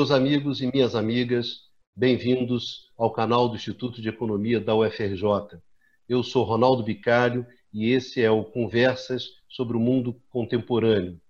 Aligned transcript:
Meus 0.00 0.10
amigos 0.10 0.62
e 0.62 0.70
minhas 0.72 0.94
amigas, 0.94 1.64
bem-vindos 1.94 2.90
ao 2.96 3.12
canal 3.12 3.50
do 3.50 3.56
Instituto 3.56 4.00
de 4.00 4.08
Economia 4.08 4.58
da 4.58 4.74
UFRJ. 4.74 5.60
Eu 6.08 6.22
sou 6.22 6.42
Ronaldo 6.42 6.82
Bicalho 6.82 7.46
e 7.70 7.90
esse 7.90 8.22
é 8.22 8.30
o 8.30 8.42
Conversas 8.42 9.24
sobre 9.46 9.76
o 9.76 9.80
Mundo 9.80 10.18
Contemporâneo. 10.30 11.20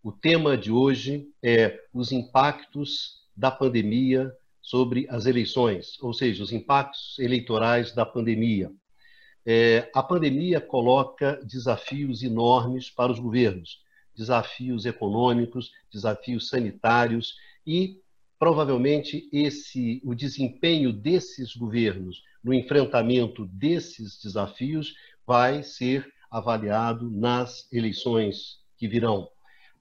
O 0.00 0.12
tema 0.12 0.56
de 0.56 0.70
hoje 0.70 1.28
é 1.42 1.76
os 1.92 2.12
impactos 2.12 3.16
da 3.36 3.50
pandemia 3.50 4.32
sobre 4.62 5.08
as 5.10 5.26
eleições, 5.26 6.00
ou 6.00 6.14
seja, 6.14 6.44
os 6.44 6.52
impactos 6.52 7.18
eleitorais 7.18 7.92
da 7.92 8.06
pandemia. 8.06 8.70
É, 9.44 9.90
a 9.92 10.04
pandemia 10.04 10.60
coloca 10.60 11.40
desafios 11.44 12.22
enormes 12.22 12.88
para 12.90 13.10
os 13.10 13.18
governos, 13.18 13.82
desafios 14.16 14.86
econômicos, 14.86 15.72
desafios 15.92 16.48
sanitários 16.48 17.34
e 17.66 17.98
provavelmente 18.40 19.28
esse 19.30 20.00
o 20.02 20.14
desempenho 20.14 20.94
desses 20.94 21.54
governos 21.54 22.22
no 22.42 22.54
enfrentamento 22.54 23.44
desses 23.44 24.18
desafios 24.18 24.94
vai 25.26 25.62
ser 25.62 26.10
avaliado 26.30 27.10
nas 27.10 27.70
eleições 27.70 28.60
que 28.78 28.88
virão. 28.88 29.28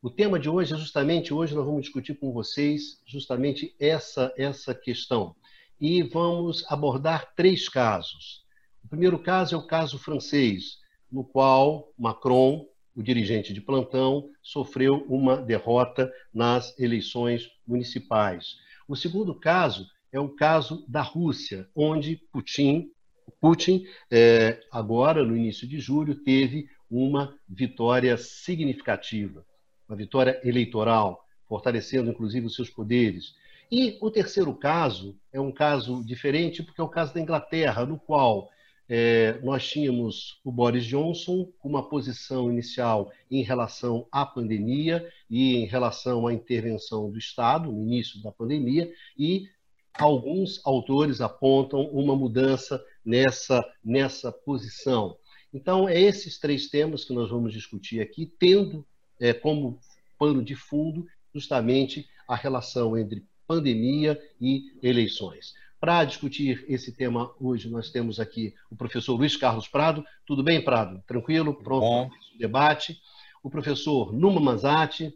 O 0.02 0.10
tema 0.10 0.38
de 0.38 0.50
hoje 0.50 0.74
é 0.74 0.78
justamente 0.78 1.34
hoje 1.34 1.56
nós 1.56 1.66
vamos 1.66 1.84
discutir 1.84 2.16
com 2.16 2.34
vocês 2.34 3.02
justamente 3.06 3.74
essa 3.80 4.34
essa 4.38 4.76
questão 4.76 5.34
e 5.80 6.04
vamos 6.04 6.70
abordar 6.70 7.34
três 7.36 7.70
casos. 7.70 8.44
O 8.84 8.90
primeiro 8.90 9.18
caso 9.20 9.56
é 9.56 9.58
o 9.58 9.66
caso 9.66 9.98
francês, 9.98 10.80
no 11.10 11.24
qual 11.24 11.94
Macron 11.98 12.66
o 13.00 13.04
dirigente 13.04 13.54
de 13.54 13.62
plantão, 13.62 14.30
sofreu 14.44 15.06
uma 15.08 15.38
derrota 15.38 16.12
nas 16.34 16.78
eleições 16.78 17.50
municipais. 17.66 18.58
O 18.90 18.96
segundo 18.96 19.34
caso 19.34 19.88
é 20.12 20.20
o 20.20 20.28
caso 20.28 20.84
da 20.86 21.02
Rússia, 21.02 21.66
onde 21.74 22.18
Putin, 22.30 22.92
Putin 23.40 23.86
é, 24.12 24.60
agora, 24.70 25.24
no 25.24 25.38
início 25.38 25.66
de 25.66 25.80
julho, 25.80 26.14
teve 26.14 26.68
uma 26.92 27.34
vitória 27.48 28.18
significativa, 28.18 29.46
uma 29.88 29.96
vitória 29.96 30.38
eleitoral, 30.44 31.24
fortalecendo 31.48 32.12
inclusive 32.12 32.48
os 32.48 32.56
seus 32.56 32.70
poderes. 32.70 33.34
E 33.72 33.98
o 34.02 34.12
terceiro 34.12 34.54
caso 34.54 35.18
é 35.32 35.40
um 35.40 35.54
caso 35.54 36.04
diferente, 36.04 36.62
porque 36.62 36.82
é 36.82 36.84
o 36.84 36.90
caso 36.90 37.14
da 37.14 37.22
Inglaterra, 37.22 37.86
no 37.86 37.98
qual 37.98 38.50
é, 38.90 39.40
nós 39.44 39.70
tínhamos 39.70 40.40
o 40.44 40.52
Boris 40.52 40.84
Johnson 40.84 41.46
com 41.60 41.70
uma 41.70 41.88
posição 41.88 42.52
inicial 42.52 43.12
em 43.30 43.44
relação 43.44 44.08
à 44.12 44.26
pandemia 44.26 45.08
e 45.30 45.58
em 45.58 45.66
relação 45.66 46.26
à 46.26 46.34
intervenção 46.34 47.12
do 47.12 47.20
Estado 47.20 47.72
no 47.72 47.84
início 47.84 48.20
da 48.24 48.32
pandemia, 48.32 48.92
e 49.16 49.48
alguns 49.94 50.60
autores 50.66 51.22
apontam 51.22 51.82
uma 51.92 52.16
mudança 52.16 52.84
nessa, 53.06 53.64
nessa 53.86 54.32
posição. 54.32 55.16
Então, 55.54 55.88
é 55.88 56.00
esses 56.00 56.40
três 56.40 56.68
temas 56.68 57.06
que 57.06 57.14
nós 57.14 57.30
vamos 57.30 57.54
discutir 57.54 58.02
aqui, 58.02 58.26
tendo 58.40 58.86
é, 59.20 59.34
como 59.34 59.80
pano 60.18 60.44
de 60.44 60.56
fundo 60.56 61.06
justamente 61.34 62.08
a 62.28 62.36
relação 62.36 62.98
entre 62.98 63.24
pandemia 63.48 64.20
e 64.42 64.74
eleições. 64.82 65.54
Para 65.80 66.04
discutir 66.04 66.66
esse 66.68 66.92
tema 66.92 67.34
hoje, 67.40 67.70
nós 67.70 67.90
temos 67.90 68.20
aqui 68.20 68.54
o 68.70 68.76
professor 68.76 69.16
Luiz 69.16 69.38
Carlos 69.38 69.66
Prado. 69.66 70.04
Tudo 70.26 70.44
bem, 70.44 70.62
Prado? 70.62 71.02
Tranquilo? 71.08 71.54
Pronto 71.54 72.10
para 72.10 72.36
o 72.36 72.38
debate. 72.38 73.00
O 73.42 73.50
professor 73.50 74.12
Numa 74.12 74.42
Mazati. 74.42 75.14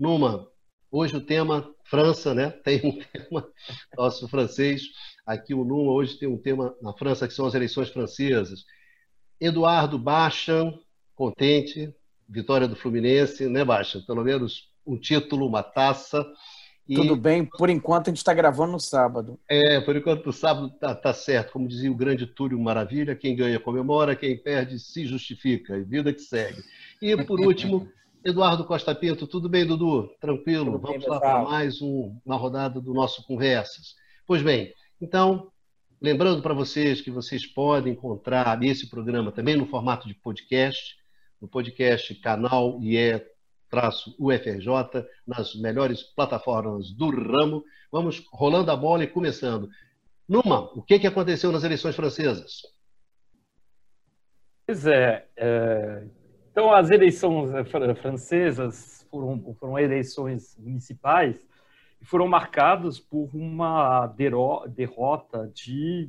Numa, 0.00 0.48
hoje 0.90 1.14
o 1.14 1.20
tema 1.20 1.70
França, 1.84 2.32
né? 2.32 2.48
Tem 2.64 2.80
um 2.82 2.98
tema 2.98 3.46
nosso 3.94 4.26
francês. 4.26 4.84
Aqui 5.26 5.52
o 5.52 5.66
Numa 5.66 5.92
hoje 5.92 6.18
tem 6.18 6.28
um 6.28 6.38
tema 6.38 6.74
na 6.80 6.94
França, 6.94 7.28
que 7.28 7.34
são 7.34 7.44
as 7.44 7.54
eleições 7.54 7.90
francesas. 7.90 8.64
Eduardo 9.38 9.98
Baixa, 9.98 10.72
contente, 11.14 11.94
vitória 12.26 12.66
do 12.66 12.74
Fluminense, 12.74 13.48
né, 13.50 13.62
Baixa? 13.62 14.00
Pelo 14.06 14.24
menos 14.24 14.72
um 14.86 14.98
título, 14.98 15.46
uma 15.46 15.62
taça. 15.62 16.26
E... 16.86 16.94
Tudo 16.94 17.16
bem, 17.16 17.46
por 17.46 17.70
enquanto 17.70 18.08
a 18.08 18.10
gente 18.10 18.18
está 18.18 18.34
gravando 18.34 18.72
no 18.72 18.80
sábado. 18.80 19.38
É, 19.48 19.80
por 19.80 19.96
enquanto 19.96 20.26
no 20.26 20.32
sábado 20.32 20.68
tá, 20.78 20.94
tá, 20.94 21.14
certo. 21.14 21.52
Como 21.52 21.66
dizia 21.66 21.90
o 21.90 21.94
grande 21.94 22.26
Túlio 22.26 22.60
Maravilha, 22.60 23.16
quem 23.16 23.34
ganha 23.34 23.58
comemora, 23.58 24.14
quem 24.14 24.36
perde 24.36 24.78
se 24.78 25.06
justifica. 25.06 25.78
E 25.78 25.82
vida 25.82 26.12
que 26.12 26.20
segue. 26.20 26.62
E 27.00 27.16
por 27.24 27.40
último, 27.40 27.88
Eduardo 28.22 28.64
Costa 28.64 28.94
Pinto. 28.94 29.26
Tudo 29.26 29.48
bem, 29.48 29.66
Dudu? 29.66 30.10
Tranquilo? 30.20 30.72
Tudo 30.72 30.78
Vamos 30.78 30.98
bem, 30.98 31.08
lá 31.08 31.20
para 31.20 31.42
mais 31.42 31.80
um, 31.80 32.14
uma 32.24 32.36
rodada 32.36 32.80
do 32.80 32.92
nosso 32.92 33.26
Conversas. 33.26 33.94
Pois 34.26 34.42
bem, 34.42 34.74
então, 35.00 35.50
lembrando 36.00 36.42
para 36.42 36.52
vocês 36.52 37.00
que 37.00 37.10
vocês 37.10 37.46
podem 37.46 37.94
encontrar 37.94 38.62
esse 38.62 38.90
programa 38.90 39.32
também 39.32 39.56
no 39.56 39.66
formato 39.66 40.06
de 40.06 40.14
podcast, 40.14 40.96
no 41.40 41.48
podcast 41.48 42.14
canal 42.16 42.78
IE 42.82 43.22
UFRJ, 44.18 45.06
nas 45.26 45.54
melhores 45.54 46.02
plataformas 46.02 46.90
do 46.92 47.10
ramo. 47.10 47.64
Vamos 47.90 48.24
rolando 48.32 48.70
a 48.70 48.76
bola 48.76 49.04
e 49.04 49.08
começando. 49.08 49.68
Numa, 50.28 50.60
o 50.72 50.82
que, 50.82 50.98
que 50.98 51.06
aconteceu 51.06 51.52
nas 51.52 51.64
eleições 51.64 51.94
francesas? 51.94 52.62
Pois 54.66 54.86
é, 54.86 55.28
é 55.36 56.06
então 56.54 56.72
as 56.72 56.88
eleições 56.88 57.50
eh, 57.52 57.94
francesas 57.96 59.04
foram, 59.10 59.54
foram 59.58 59.76
eleições 59.76 60.56
municipais 60.56 61.44
e 62.00 62.04
foram 62.04 62.28
marcadas 62.28 63.00
por 63.00 63.28
uma 63.34 64.06
derrota 64.06 65.50
de 65.52 66.08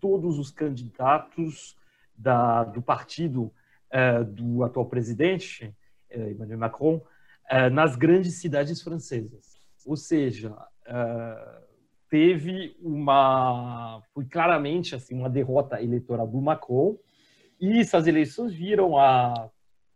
todos 0.00 0.38
os 0.38 0.50
candidatos 0.50 1.76
da, 2.16 2.64
do 2.64 2.80
partido 2.80 3.52
é, 3.90 4.24
do 4.24 4.64
atual 4.64 4.86
presidente, 4.86 5.70
Emmanuel 6.10 6.58
Macron, 6.58 7.00
eh, 7.50 7.70
nas 7.70 7.96
grandes 7.96 8.34
cidades 8.34 8.82
francesas. 8.82 9.58
Ou 9.86 9.96
seja, 9.96 10.56
eh, 10.86 11.62
teve 12.08 12.76
uma 12.80 14.02
foi 14.12 14.24
claramente 14.24 14.94
assim 14.94 15.14
uma 15.14 15.28
derrota 15.28 15.82
eleitoral 15.82 16.26
do 16.26 16.40
Macron 16.40 16.98
e 17.60 17.80
essas 17.80 18.06
eleições 18.06 18.54
viram 18.54 18.96
a 18.96 19.50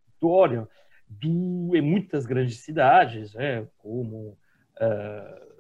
vitória 0.07 0.69
do, 1.09 1.75
em 1.75 1.81
muitas 1.81 2.27
grandes 2.27 2.59
cidades, 2.59 3.35
né, 3.35 3.67
como 3.79 4.37
uh, 4.81 5.53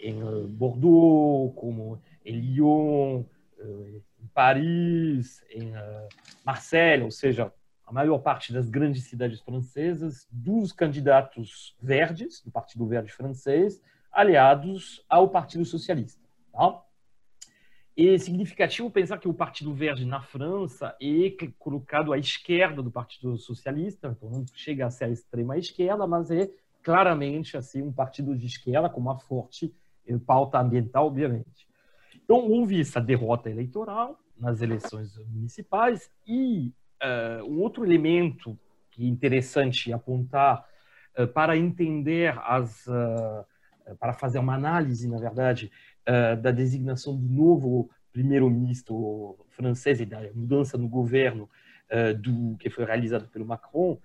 em 0.00 0.46
Bordeaux, 0.48 1.54
como 1.54 2.00
em 2.24 2.40
Lyon, 2.40 3.24
uh, 3.58 4.02
em 4.20 4.26
Paris, 4.32 5.44
em 5.50 5.70
uh, 5.70 6.08
Marseille, 6.44 7.04
ou 7.04 7.10
seja, 7.10 7.52
a 7.86 7.92
maior 7.92 8.18
parte 8.18 8.52
das 8.52 8.68
grandes 8.68 9.04
cidades 9.04 9.40
francesas 9.40 10.26
dos 10.30 10.72
candidatos 10.72 11.76
verdes, 11.80 12.42
do 12.42 12.50
Partido 12.50 12.84
Verde 12.86 13.12
francês, 13.12 13.80
aliados 14.10 15.04
ao 15.08 15.28
Partido 15.28 15.64
Socialista. 15.64 16.20
Tá? 16.52 16.82
É 17.96 18.18
significativo 18.18 18.90
pensar 18.90 19.18
que 19.18 19.28
o 19.28 19.32
Partido 19.32 19.72
Verde 19.72 20.04
na 20.04 20.20
França 20.20 20.96
é 21.00 21.30
colocado 21.58 22.12
à 22.12 22.18
esquerda 22.18 22.82
do 22.82 22.90
Partido 22.90 23.38
Socialista, 23.38 24.08
então 24.08 24.28
não 24.28 24.44
chega 24.52 24.84
a 24.84 24.90
ser 24.90 25.04
a 25.04 25.10
extrema 25.10 25.56
esquerda, 25.56 26.06
mas 26.06 26.30
é 26.30 26.50
claramente 26.82 27.56
assim 27.56 27.82
um 27.82 27.92
partido 27.92 28.36
de 28.36 28.46
esquerda 28.46 28.90
com 28.90 29.00
uma 29.00 29.18
forte 29.18 29.74
eh, 30.06 30.18
pauta 30.18 30.58
ambiental, 30.58 31.06
obviamente. 31.06 31.66
Então 32.22 32.48
houve 32.50 32.80
essa 32.80 33.00
derrota 33.00 33.48
eleitoral 33.48 34.18
nas 34.36 34.60
eleições 34.60 35.16
municipais 35.28 36.10
e 36.26 36.72
uh, 37.02 37.44
um 37.44 37.60
outro 37.60 37.84
elemento 37.84 38.58
que 38.90 39.04
é 39.04 39.08
interessante 39.08 39.92
apontar 39.92 40.64
uh, 41.18 41.26
para 41.28 41.56
entender 41.56 42.38
as, 42.44 42.86
uh, 42.86 43.96
para 43.98 44.12
fazer 44.12 44.38
uma 44.38 44.54
análise, 44.54 45.08
na 45.08 45.18
verdade, 45.18 45.70
da 46.40 46.52
designação 46.52 47.16
do 47.16 47.28
novo 47.28 47.90
primeiro-ministro 48.12 49.36
francês 49.50 50.00
e 50.00 50.06
da 50.06 50.20
mudança 50.32 50.78
no 50.78 50.88
governo 50.88 51.50
do 52.20 52.56
que 52.58 52.70
foi 52.70 52.84
realizado 52.84 53.26
pelo 53.26 53.44
Macron, 53.44 53.98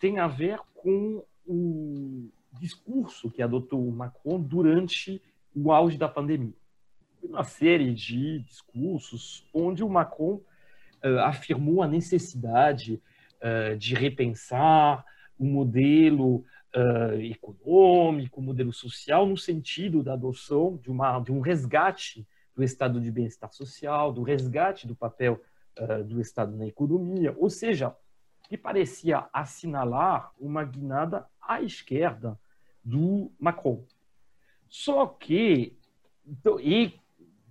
tem 0.00 0.18
a 0.18 0.26
ver 0.26 0.58
com 0.74 1.22
o 1.46 2.30
discurso 2.58 3.30
que 3.30 3.42
adotou 3.42 3.86
o 3.86 3.92
Macron 3.92 4.40
durante 4.40 5.20
o 5.54 5.70
auge 5.70 5.98
da 5.98 6.08
pandemia. 6.08 6.54
Uma 7.22 7.44
série 7.44 7.92
de 7.92 8.38
discursos 8.40 9.46
onde 9.52 9.84
o 9.84 9.88
Macron 9.88 10.40
afirmou 11.24 11.82
a 11.82 11.88
necessidade 11.88 13.00
uh, 13.42 13.76
de 13.76 13.94
repensar 13.94 15.04
o 15.38 15.44
modelo 15.44 16.44
uh, 16.74 17.20
econômico, 17.20 18.40
o 18.40 18.42
modelo 18.42 18.72
social, 18.72 19.26
no 19.26 19.36
sentido 19.36 20.02
da 20.02 20.14
adoção 20.14 20.76
de, 20.76 20.90
uma, 20.90 21.20
de 21.20 21.32
um 21.32 21.40
resgate 21.40 22.26
do 22.54 22.62
estado 22.62 23.00
de 23.00 23.10
bem-estar 23.10 23.52
social, 23.52 24.12
do 24.12 24.22
resgate 24.22 24.86
do 24.86 24.96
papel 24.96 25.40
do 26.08 26.20
Estado 26.20 26.56
na 26.56 26.66
economia, 26.66 27.32
ou 27.38 27.48
seja, 27.48 27.94
que 28.48 28.58
parecia 28.58 29.28
assinalar 29.32 30.32
uma 30.36 30.64
guinada 30.64 31.24
à 31.40 31.62
esquerda 31.62 32.36
do 32.82 33.30
Macron. 33.38 33.84
Só 34.68 35.06
que, 35.06 35.78
então, 36.26 36.58
e 36.58 36.98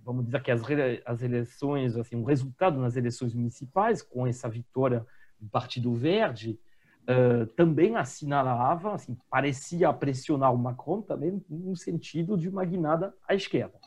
vamos 0.08 0.24
dizer 0.24 0.42
que 0.42 0.50
as, 0.50 0.62
as 1.04 1.22
eleições, 1.22 1.94
assim, 1.94 2.16
o 2.16 2.24
resultado 2.24 2.80
nas 2.80 2.96
eleições 2.96 3.34
municipais, 3.34 4.00
com 4.00 4.26
essa 4.26 4.48
vitória 4.48 5.06
do 5.38 5.46
Partido 5.50 5.92
Verde, 5.92 6.58
uh, 7.02 7.46
também 7.48 7.94
assinalava, 7.94 8.94
assim, 8.94 9.14
parecia 9.28 9.92
pressionar 9.92 10.54
o 10.54 10.56
Macron 10.56 11.02
também 11.02 11.44
no 11.46 11.76
sentido 11.76 12.38
de 12.38 12.48
uma 12.48 12.64
guinada 12.64 13.14
à 13.28 13.34
esquerda. 13.34 13.78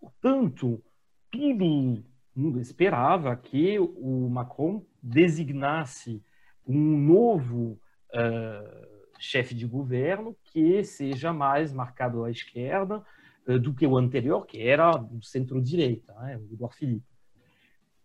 Portanto, 0.00 0.82
todo 1.30 2.04
mundo 2.34 2.58
esperava 2.60 3.36
que 3.36 3.78
o 3.78 4.28
Macron 4.28 4.84
designasse 5.00 6.20
um 6.66 6.98
novo 6.98 7.80
uh, 8.12 9.12
chefe 9.16 9.54
de 9.54 9.64
governo 9.64 10.36
que 10.42 10.82
seja 10.82 11.32
mais 11.32 11.72
marcado 11.72 12.24
à 12.24 12.30
esquerda 12.32 13.00
do 13.60 13.74
que 13.74 13.86
o 13.86 13.96
anterior, 13.96 14.46
que 14.46 14.60
era 14.60 14.92
do 14.92 15.22
centro-direita, 15.22 16.12
né, 16.14 16.38
o 16.38 16.52
Edouard 16.52 16.76
Philippe. 16.76 17.06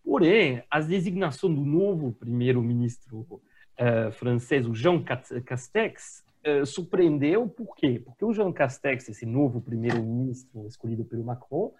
Porém, 0.04 0.62
a 0.70 0.80
designação 0.80 1.52
do 1.52 1.64
novo 1.64 2.12
primeiro-ministro 2.12 3.20
uh, 3.20 4.10
francês, 4.12 4.66
o 4.66 4.74
Jean 4.74 5.02
Castex, 5.02 6.26
surpreendeu 6.64 7.46
por 7.46 7.76
quê? 7.76 8.00
Porque 8.02 8.24
o 8.24 8.32
Jean 8.32 8.50
Castex, 8.52 9.08
esse 9.08 9.26
novo 9.26 9.60
primeiro-ministro 9.60 10.66
escolhido 10.66 11.04
pelo 11.04 11.22
Macron, 11.22 11.74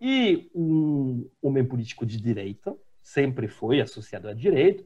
e 0.00 0.50
um 0.54 1.28
homem 1.42 1.64
político 1.64 2.06
de 2.06 2.18
direita, 2.18 2.74
sempre 3.02 3.46
foi 3.46 3.80
associado 3.80 4.28
à 4.28 4.32
direita, 4.32 4.84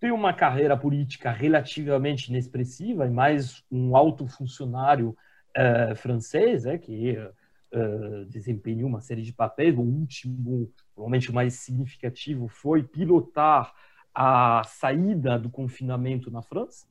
tem 0.00 0.10
uma 0.10 0.32
carreira 0.32 0.76
política 0.76 1.30
relativamente 1.30 2.28
inexpressiva, 2.28 3.06
e 3.06 3.10
mais 3.10 3.62
um 3.70 3.96
alto 3.96 4.26
funcionário 4.26 5.16
uh, 5.56 5.94
francês, 5.96 6.66
é, 6.66 6.76
que 6.76 7.12
uh, 7.12 7.32
desempenhou 8.28 8.88
uma 8.88 9.00
série 9.00 9.22
de 9.22 9.32
papéis. 9.32 9.76
O 9.76 9.80
último, 9.80 10.72
provavelmente 10.94 11.30
o 11.30 11.34
mais 11.34 11.54
significativo, 11.54 12.48
foi 12.48 12.82
pilotar 12.82 13.74
a 14.14 14.62
saída 14.64 15.38
do 15.38 15.50
confinamento 15.50 16.30
na 16.30 16.42
França. 16.42 16.86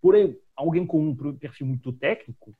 Porém, 0.00 0.36
alguém 0.54 0.86
com 0.86 1.00
um 1.00 1.14
perfil 1.36 1.66
muito 1.66 1.92
técnico, 1.92 2.54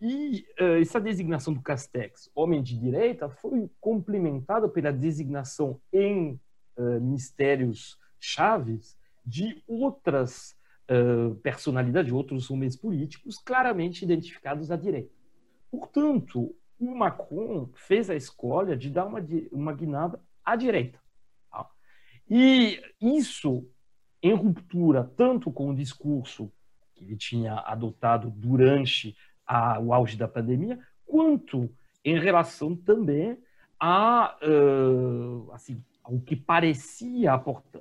e 0.00 0.46
uh, 0.60 0.80
essa 0.80 1.00
designação 1.00 1.52
do 1.52 1.60
Castex, 1.60 2.30
homem 2.34 2.62
de 2.62 2.78
direita, 2.78 3.28
foi 3.28 3.68
complementada 3.80 4.68
pela 4.68 4.92
designação 4.92 5.80
em 5.92 6.40
uh, 6.76 7.00
ministérios 7.00 7.98
chaves 8.20 8.96
de 9.26 9.62
outras 9.66 10.56
uh, 10.88 11.34
personalidades, 11.36 12.08
de 12.08 12.14
outros 12.14 12.48
homens 12.48 12.76
políticos 12.76 13.38
claramente 13.38 14.04
identificados 14.04 14.70
à 14.70 14.76
direita. 14.76 15.10
Portanto, 15.68 16.54
o 16.78 16.94
Macron 16.94 17.70
fez 17.74 18.08
a 18.08 18.14
escolha 18.14 18.76
de 18.76 18.90
dar 18.90 19.06
uma, 19.06 19.20
uma 19.50 19.72
guinada 19.72 20.20
à 20.44 20.54
direita. 20.56 20.98
Tá? 21.50 21.68
E 22.30 22.80
isso, 23.00 23.66
em 24.22 24.34
ruptura 24.34 25.04
tanto 25.16 25.50
com 25.50 25.70
o 25.70 25.74
discurso 25.74 26.52
que 26.94 27.04
ele 27.04 27.16
tinha 27.16 27.54
adotado 27.54 28.30
durante 28.30 29.16
a, 29.46 29.80
o 29.80 29.92
auge 29.92 30.16
da 30.16 30.28
pandemia, 30.28 30.78
quanto 31.06 31.70
em 32.04 32.18
relação 32.18 32.76
também 32.76 33.38
a, 33.80 34.36
uh, 34.42 35.52
assim, 35.52 35.82
ao 36.02 36.18
que 36.20 36.34
parecia 36.34 37.32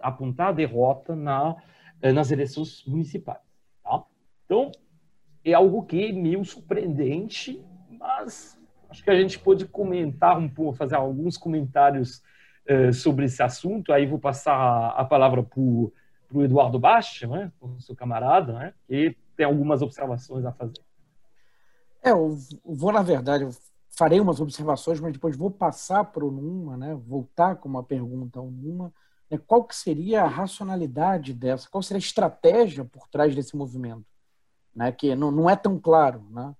apontar 0.01 0.49
a 0.49 0.51
derrota 0.51 1.15
na, 1.15 1.55
nas 2.13 2.31
eleições 2.31 2.83
municipais. 2.85 3.41
Tá? 3.83 4.03
Então, 4.45 4.71
é 5.43 5.53
algo 5.53 5.85
que 5.85 6.05
é 6.05 6.11
meio 6.11 6.43
surpreendente, 6.43 7.63
mas 7.89 8.59
acho 8.89 9.03
que 9.03 9.09
a 9.09 9.19
gente 9.19 9.39
pode 9.39 9.65
comentar 9.65 10.37
um 10.37 10.49
pouco, 10.49 10.77
fazer 10.77 10.95
alguns 10.95 11.37
comentários 11.37 12.21
uh, 12.69 12.93
sobre 12.93 13.25
esse 13.25 13.41
assunto. 13.41 13.91
Aí 13.91 14.05
vou 14.05 14.19
passar 14.19 14.89
a 14.89 15.05
palavra 15.05 15.43
para 15.43 15.59
o 15.59 15.91
Eduardo 16.35 16.79
Baixa, 16.79 17.27
né, 17.27 17.51
seu 17.79 17.95
camarada, 17.95 18.53
né, 18.53 18.73
que 18.87 19.15
tem 19.35 19.45
algumas 19.45 19.81
observações 19.81 20.45
a 20.45 20.51
fazer. 20.51 20.81
É, 22.03 22.11
eu 22.11 22.37
vou, 22.63 22.91
na 22.91 23.01
verdade, 23.01 23.43
eu 23.43 23.51
farei 23.97 24.19
umas 24.19 24.39
observações, 24.39 24.99
mas 24.99 25.11
depois 25.11 25.35
vou 25.35 25.49
passar 25.49 26.03
para 26.05 26.23
o 26.23 26.31
Numa, 26.31 26.77
né? 26.77 26.95
voltar 26.95 27.55
com 27.55 27.67
uma 27.67 27.83
pergunta 27.83 28.39
ao 28.39 28.49
Numa. 28.49 28.93
Né? 29.29 29.39
Qual 29.45 29.63
que 29.63 29.75
seria 29.75 30.21
a 30.23 30.27
racionalidade 30.27 31.33
dessa? 31.33 31.67
Qual 31.69 31.81
seria 31.81 31.97
a 31.97 31.99
estratégia 31.99 32.85
por 32.85 33.07
trás 33.07 33.35
desse 33.35 33.57
movimento? 33.57 34.05
Né? 34.75 34.91
Que 34.91 35.15
não, 35.15 35.31
não 35.31 35.49
é 35.49 35.55
tão 35.55 35.79
claro, 35.79 36.23
né? 36.29 36.55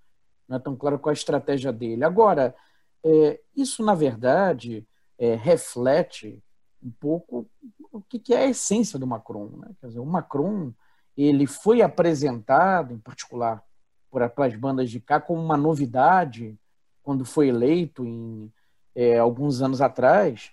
Não 0.48 0.58
é 0.58 0.60
tão 0.60 0.76
claro 0.76 1.00
qual 1.00 1.12
a 1.12 1.14
estratégia 1.14 1.72
dele. 1.74 2.04
Agora, 2.04 2.56
é, 3.04 3.40
isso, 3.56 3.84
na 3.84 3.94
verdade, 3.94 4.88
é, 5.18 5.36
reflete 5.36 6.42
um 6.82 6.92
pouco 6.92 7.50
o 7.92 8.02
que, 8.02 8.20
que 8.20 8.34
é 8.34 8.46
a 8.46 8.50
essência 8.50 8.98
do 8.98 9.08
Macron. 9.08 9.50
Né? 9.58 9.70
Quer 9.80 9.88
dizer, 9.88 10.00
o 10.00 10.06
Macron 10.06 10.74
ele 11.16 11.48
foi 11.48 11.82
apresentado, 11.82 12.94
em 12.94 13.00
particular 13.00 13.64
para 14.12 14.32
as 14.46 14.56
bandas 14.56 14.90
de 14.90 15.00
cá 15.00 15.20
como 15.20 15.42
uma 15.42 15.58
novidade 15.58 16.58
quando 17.04 17.26
foi 17.26 17.50
eleito 17.50 18.06
em 18.06 18.52
é, 18.96 19.18
alguns 19.18 19.62
anos 19.62 19.82
atrás, 19.82 20.52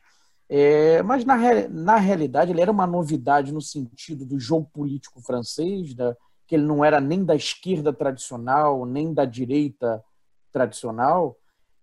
é, 0.48 1.02
mas 1.02 1.24
na, 1.24 1.36
na 1.68 1.96
realidade 1.96 2.52
ele 2.52 2.60
era 2.60 2.70
uma 2.70 2.86
novidade 2.86 3.52
no 3.52 3.60
sentido 3.60 4.24
do 4.24 4.38
jogo 4.38 4.68
político 4.72 5.20
francês, 5.20 5.94
da, 5.94 6.16
que 6.46 6.54
ele 6.54 6.64
não 6.64 6.84
era 6.84 7.00
nem 7.00 7.24
da 7.24 7.34
esquerda 7.34 7.92
tradicional, 7.92 8.84
nem 8.84 9.12
da 9.12 9.24
direita 9.24 10.02
tradicional, 10.52 11.36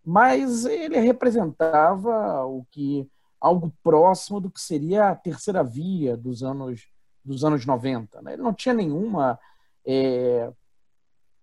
mas 0.03 0.65
ele 0.65 0.99
representava 0.99 2.45
o 2.45 2.65
que 2.71 3.07
algo 3.39 3.73
próximo 3.83 4.39
do 4.39 4.49
que 4.49 4.61
seria 4.61 5.09
a 5.09 5.15
terceira 5.15 5.63
via 5.63 6.15
dos 6.15 6.43
anos 6.43 6.87
dos 7.23 7.43
anos 7.43 7.65
90. 7.65 8.21
Né? 8.21 8.33
Ele 8.33 8.41
não 8.41 8.53
tinha 8.53 8.73
nenhuma 8.73 9.39
é, 9.85 10.51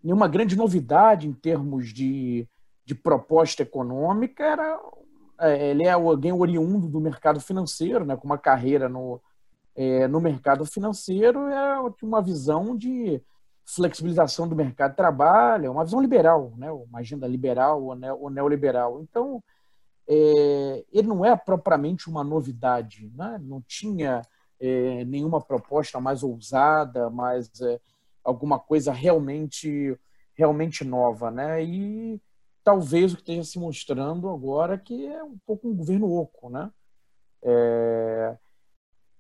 nenhuma 0.03 0.29
grande 0.29 0.57
novidade 0.57 1.29
em 1.29 1.33
termos 1.33 1.93
de, 1.93 2.49
de 2.85 2.95
proposta 2.95 3.63
econômica. 3.63 4.45
Era, 4.45 4.81
é, 5.41 5.71
ele 5.71 5.85
é 5.85 5.91
alguém 5.91 6.33
oriundo 6.33 6.89
do 6.89 7.01
mercado 7.01 7.41
financeiro, 7.41 8.05
né, 8.05 8.17
com 8.17 8.27
uma 8.27 8.39
carreira 8.39 8.89
no, 8.89 9.21
é, 9.79 10.09
no 10.09 10.21
mercado 10.21 10.67
financeiro, 10.67 11.47
é 11.47 11.79
uma 12.03 12.21
visão 12.21 12.77
de 12.77 13.23
flexibilização 13.65 14.49
do 14.49 14.57
mercado 14.57 14.91
de 14.91 14.97
trabalho, 14.97 15.71
uma 15.71 15.85
visão 15.85 16.01
liberal, 16.01 16.53
né, 16.57 16.69
uma 16.73 16.99
agenda 16.99 17.29
liberal 17.29 17.85
ou 17.85 18.29
neoliberal. 18.29 19.01
Então, 19.01 19.41
é, 20.09 20.85
ele 20.93 21.07
não 21.07 21.25
é 21.25 21.37
propriamente 21.37 22.11
uma 22.11 22.25
novidade, 22.25 23.09
né? 23.15 23.39
não 23.41 23.63
tinha 23.63 24.23
é, 24.59 25.05
nenhuma 25.05 25.41
proposta 25.41 26.01
mais 26.01 26.25
ousada, 26.25 27.09
mais 27.09 27.49
é, 27.61 27.79
alguma 28.25 28.59
coisa 28.59 28.91
realmente 28.91 29.97
realmente 30.35 30.85
nova, 30.85 31.33
né? 31.33 31.65
E 31.65 32.21
talvez 32.63 33.13
o 33.13 33.17
que 33.17 33.23
esteja 33.23 33.43
se 33.43 33.59
mostrando 33.59 34.29
agora 34.29 34.75
é 34.75 34.79
que 34.79 35.07
é 35.07 35.23
um 35.23 35.37
pouco 35.45 35.69
um 35.69 35.75
governo 35.75 36.11
oco, 36.13 36.49
né? 36.49 36.71
É, 37.43 38.39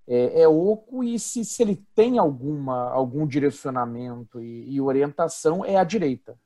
é, 0.09 0.41
é 0.43 0.49
oco 0.49 1.05
e 1.05 1.19
se, 1.19 1.45
se 1.45 1.62
ele 1.62 1.85
tem 1.95 2.19
alguma 2.19 2.91
algum 2.91 3.27
direcionamento 3.27 4.41
e, 4.41 4.75
e 4.75 4.81
orientação 4.81 5.65
é 5.65 5.77
à 5.77 5.85
direita. 5.85 6.37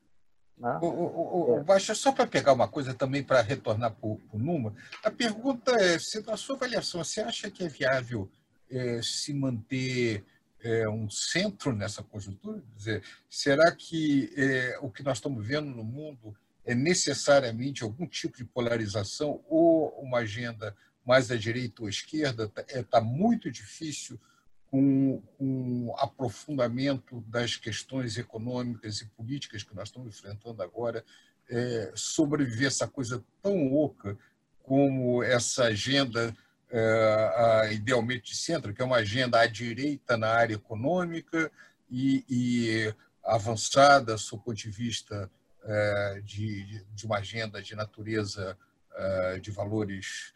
Né? 0.59 0.79
O, 0.83 0.87
o, 0.87 1.53
o, 1.53 1.59
é. 1.59 1.63
Baixa, 1.63 1.95
só 1.95 2.13
para 2.13 2.27
pegar 2.27 2.53
uma 2.53 2.69
coisa 2.69 2.93
também 2.93 3.23
para 3.23 3.41
retornar 3.41 3.93
para 3.93 4.09
o 4.09 4.21
Numa, 4.35 4.75
a 5.03 5.11
pergunta 5.11 5.73
é, 5.73 5.99
se, 5.99 6.25
na 6.27 6.37
sua 6.37 6.57
avaliação, 6.57 7.03
você 7.03 7.21
acha 7.21 7.51
que 7.51 7.65
é 7.65 7.69
viável 7.69 8.29
é, 8.71 9.01
se 9.03 9.33
manter 9.33 10.25
é, 10.63 10.89
um 10.89 11.09
centro 11.09 11.73
nessa 11.73 12.03
conjuntura? 12.03 12.63
Dizer, 12.77 13.03
será 13.29 13.71
que 13.73 14.33
é, 14.37 14.79
o 14.81 14.91
que 14.91 15.03
nós 15.03 15.19
estamos 15.19 15.47
vendo 15.47 15.71
no 15.71 15.85
mundo 15.85 16.37
é 16.65 16.75
necessariamente 16.75 17.83
algum 17.83 18.07
tipo 18.07 18.37
de 18.37 18.45
polarização 18.45 19.41
ou 19.49 19.89
uma 20.01 20.19
agenda 20.19 20.77
mais 21.05 21.31
à 21.31 21.37
direita 21.37 21.83
ou 21.83 21.87
à 21.87 21.91
esquerda? 21.91 22.45
Está 22.45 22.65
é, 22.69 22.83
tá 22.83 23.01
muito 23.01 23.51
difícil 23.51 24.19
com, 24.71 25.23
o 25.39 25.95
aprofundamento 25.99 27.21
das 27.29 27.57
questões 27.57 28.17
econômicas 28.17 29.03
e 29.03 29.07
políticas 29.07 29.63
que 29.63 29.75
nós 29.75 29.89
estamos 29.89 30.09
enfrentando 30.09 30.63
agora, 30.63 31.05
é, 31.51 31.93
sobreviver 31.95 32.69
essa 32.69 32.89
coisa 32.89 33.23
tão 33.43 33.75
oca 33.75 34.17
como 34.63 35.23
essa 35.23 35.65
agenda 35.65 36.35
é, 36.71 37.75
idealmente 37.75 38.31
de 38.31 38.37
centro, 38.37 38.73
que 38.73 38.81
é 38.81 38.85
uma 38.85 38.97
agenda 38.97 39.41
à 39.41 39.47
direita 39.47 40.17
na 40.17 40.29
área 40.29 40.55
econômica 40.55 41.53
e, 41.91 42.25
e 42.29 42.95
avançada, 43.23 44.17
do 44.17 44.39
ponto 44.39 44.55
de 44.55 44.71
vista 44.71 45.31
é, 45.65 46.23
de, 46.25 46.83
de 46.95 47.05
uma 47.05 47.19
agenda 47.19 47.61
de 47.61 47.75
natureza 47.75 48.57
é, 48.95 49.39
de 49.39 49.51
valores 49.51 50.33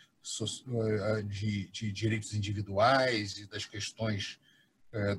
de, 1.29 1.69
de 1.69 1.93
direitos 1.93 2.35
individuais 2.35 3.39
e 3.39 3.47
das 3.47 3.65
questões 3.65 4.39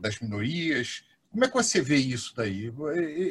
das 0.02 0.20
minorias. 0.20 1.04
Como 1.32 1.46
é 1.46 1.48
que 1.48 1.54
você 1.54 1.82
vê 1.82 1.98
isso 1.98 2.34
daí? 2.36 2.66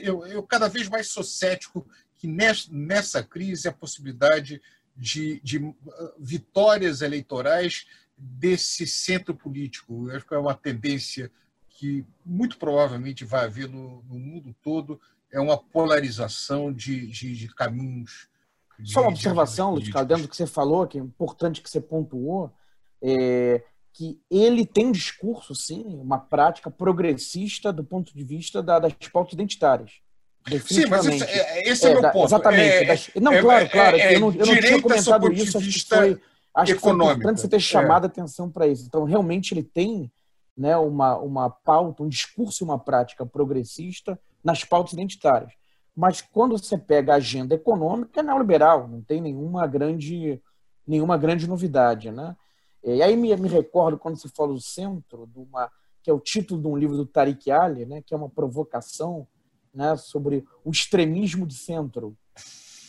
Eu, 0.02 0.26
eu, 0.26 0.42
cada 0.42 0.68
vez 0.68 0.88
mais 0.88 1.08
sou 1.08 1.24
cético 1.24 1.86
que 2.14 2.26
nessa 2.26 3.22
crise 3.22 3.68
a 3.68 3.72
possibilidade 3.72 4.60
de, 4.96 5.40
de 5.40 5.60
vitórias 6.18 7.02
eleitorais 7.02 7.86
desse 8.16 8.86
centro 8.86 9.34
político. 9.34 10.08
Eu 10.08 10.16
acho 10.16 10.26
que 10.26 10.34
é 10.34 10.38
uma 10.38 10.54
tendência 10.54 11.30
que 11.68 12.06
muito 12.24 12.56
provavelmente 12.56 13.24
vai 13.24 13.44
haver 13.44 13.68
no, 13.68 14.02
no 14.04 14.18
mundo 14.18 14.56
todo, 14.62 14.98
é 15.30 15.38
uma 15.38 15.58
polarização 15.58 16.72
de, 16.72 17.06
de, 17.08 17.36
de 17.36 17.48
caminhos. 17.54 18.28
Só 18.84 19.00
uma 19.00 19.10
observação, 19.10 19.72
Luiz 19.72 19.88
Carlos, 19.88 20.08
dentro 20.08 20.22
do 20.24 20.28
que 20.28 20.36
você 20.36 20.46
falou, 20.46 20.86
que 20.86 20.98
é 20.98 21.00
importante 21.00 21.62
que 21.62 21.70
você 21.70 21.80
pontuou, 21.80 22.52
é 23.02 23.62
que 23.96 24.20
ele 24.30 24.66
tem 24.66 24.88
um 24.88 24.92
discurso, 24.92 25.54
sim, 25.54 25.82
uma 25.86 26.18
prática 26.18 26.70
progressista 26.70 27.72
do 27.72 27.82
ponto 27.82 28.14
de 28.14 28.22
vista 28.22 28.62
da, 28.62 28.78
das 28.78 28.92
pautas 29.10 29.32
identitárias. 29.32 30.02
Sim, 30.66 30.84
mas 30.86 31.06
esse, 31.06 31.24
é, 31.24 31.68
esse 31.68 31.86
é, 31.86 31.90
é 31.90 32.00
meu 32.00 32.12
ponto. 32.12 32.26
Exatamente. 32.26 32.74
É, 32.74 32.84
das, 32.84 33.10
não, 33.16 33.32
é, 33.32 33.40
claro, 33.40 33.70
claro. 33.70 33.96
eu 33.96 34.20
não, 34.20 34.32
eu 34.32 34.46
não 34.46 34.60
tinha 34.60 34.82
comentado 34.82 35.32
isso, 35.32 35.56
acho 35.56 35.70
que 35.70 35.88
foi, 35.88 36.20
acho 36.54 36.74
que 36.74 36.80
foi 36.80 36.92
importante 36.92 37.40
você 37.40 37.48
ter 37.48 37.58
chamado 37.58 38.04
a 38.04 38.06
atenção 38.06 38.50
para 38.50 38.66
isso. 38.66 38.84
Então, 38.86 39.04
realmente, 39.04 39.54
ele 39.54 39.62
tem 39.62 40.12
né, 40.54 40.76
uma, 40.76 41.16
uma 41.16 41.48
pauta, 41.48 42.02
um 42.02 42.08
discurso 42.08 42.62
e 42.62 42.64
uma 42.64 42.78
prática 42.78 43.24
progressista 43.24 44.18
nas 44.44 44.62
pautas 44.62 44.92
identitárias. 44.92 45.52
Mas 45.96 46.20
quando 46.20 46.58
você 46.58 46.76
pega 46.76 47.14
a 47.14 47.16
agenda 47.16 47.54
econômica, 47.54 48.20
é 48.20 48.22
neoliberal, 48.22 48.86
não 48.86 49.00
tem 49.00 49.20
nenhuma 49.20 49.66
grande, 49.66 50.42
nenhuma 50.86 51.16
grande 51.16 51.48
novidade. 51.48 52.10
Né? 52.10 52.36
E 52.84 53.02
aí 53.02 53.16
me, 53.16 53.34
me 53.36 53.48
recordo 53.48 53.98
quando 53.98 54.20
você 54.20 54.28
fala 54.28 54.52
do 54.52 54.60
centro, 54.60 55.26
de 55.26 55.38
uma, 55.38 55.70
que 56.02 56.10
é 56.10 56.12
o 56.12 56.20
título 56.20 56.60
de 56.60 56.68
um 56.68 56.76
livro 56.76 56.96
do 56.96 57.06
Tariq 57.06 57.50
Ali, 57.50 57.86
né, 57.86 58.00
que 58.00 58.14
é 58.14 58.16
uma 58.16 58.28
provocação 58.28 59.26
né, 59.74 59.96
sobre 59.96 60.44
o 60.64 60.70
extremismo 60.70 61.46
de 61.46 61.54
centro, 61.54 62.16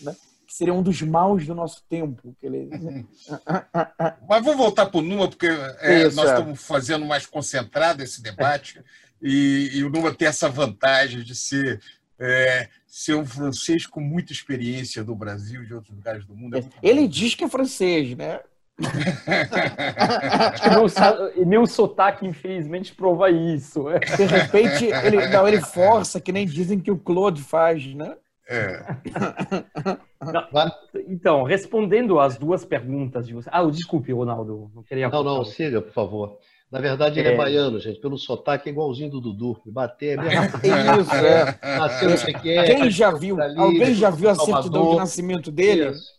né, 0.02 0.16
que 0.46 0.54
seria 0.54 0.74
um 0.74 0.84
dos 0.84 1.02
maus 1.02 1.48
do 1.48 1.56
nosso 1.56 1.84
tempo. 1.90 2.36
Que 2.40 2.46
ele... 2.46 2.70
Mas 4.30 4.44
vamos 4.44 4.58
voltar 4.58 4.86
para 4.86 5.00
o 5.00 5.02
Numa, 5.02 5.28
porque 5.28 5.48
é, 5.48 6.08
Isso, 6.08 6.16
nós 6.16 6.30
é. 6.30 6.34
estamos 6.34 6.62
fazendo 6.62 7.06
mais 7.06 7.26
concentrado 7.26 8.04
esse 8.04 8.22
debate, 8.22 8.84
e, 9.20 9.72
e, 9.74 9.84
o 9.84 9.90
Numa 9.90 10.14
tem 10.14 10.28
essa 10.28 10.48
vantagem 10.48 11.24
de 11.24 11.34
ser, 11.34 11.82
é, 12.20 12.68
ser 12.86 13.16
um 13.16 13.26
francês 13.26 13.86
com 13.86 14.00
muita 14.00 14.32
experiência 14.32 15.04
do 15.04 15.16
Brasil 15.16 15.64
e 15.64 15.66
de 15.68 15.74
outros 15.74 15.96
lugares 15.96 16.26
do 16.26 16.36
mundo. 16.36 16.58
É 16.58 16.64
ele 16.82 17.08
diz 17.08 17.36
que 17.36 17.44
é 17.44 17.50
francês, 17.50 18.16
né? 18.16 18.40
meu, 20.70 21.46
meu 21.46 21.66
sotaque, 21.66 22.26
infelizmente, 22.28 22.94
prova 22.94 23.30
isso. 23.30 23.86
De 24.16 24.26
repente, 24.26 24.86
ele, 24.86 25.28
não, 25.30 25.48
ele 25.48 25.62
força, 25.62 26.22
que 26.22 26.32
nem 26.32 26.46
dizem 26.46 26.80
que 26.80 26.92
o 26.92 26.98
Claude 26.98 27.42
faz, 27.42 27.94
né? 27.96 28.16
É. 28.50 28.82
Não, 30.20 30.72
então, 31.08 31.44
respondendo 31.44 32.20
às 32.20 32.38
duas 32.38 32.66
perguntas 32.66 33.28
de 33.28 33.34
você. 33.34 33.50
Ah, 33.52 33.64
desculpe, 33.66 34.12
Ronaldo. 34.12 34.72
Não, 34.74 34.84
queria 34.84 35.10
não, 35.10 35.24
não, 35.24 35.46
siga, 35.46 35.82
por 35.82 35.92
favor. 35.92 36.40
Na 36.70 36.82
verdade, 36.82 37.18
ele 37.20 37.30
é, 37.30 37.34
é 37.34 37.38
baiano, 37.38 37.80
gente. 37.80 38.00
Pelo 38.00 38.18
sotaque 38.18 38.68
é 38.68 38.72
igualzinho 38.72 39.10
do 39.10 39.22
Dudu. 39.22 39.62
Bater 39.66 40.20
é 40.20 40.22
mesmo. 40.22 40.58
Isso, 41.02 41.16
é. 41.16 41.78
Nasceu 41.78 42.10
no 42.10 42.42
Quem 42.42 42.92
já 42.92 43.12
viu? 43.12 43.42
Ali, 43.42 43.58
alguém 43.58 43.94
já 43.94 44.10
viu 44.10 44.30
a 44.30 44.36
certidão 44.36 44.92
de 44.92 44.98
nascimento 44.98 45.50
dele? 45.50 45.92
Isso. 45.92 46.12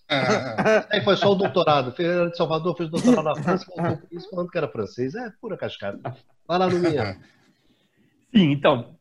Aí 0.91 1.03
foi 1.03 1.17
só 1.17 1.33
o 1.33 1.35
doutorado. 1.35 1.93
Fez 1.93 2.31
de 2.31 2.37
Salvador, 2.37 2.75
fez 2.77 2.89
doutorado 2.89 3.25
na 3.25 3.35
França, 3.37 3.67
voltou 3.77 4.09
isso 4.11 4.31
falando 4.31 4.49
que 4.49 4.57
era 4.57 4.69
francês. 4.69 5.15
É 5.15 5.31
pura 5.39 5.57
cascata. 5.57 6.17
Vai 6.47 6.59
lá 6.59 6.67
no 6.67 6.79
minha. 6.79 7.21
Sim, 8.35 8.51
então. 8.51 8.97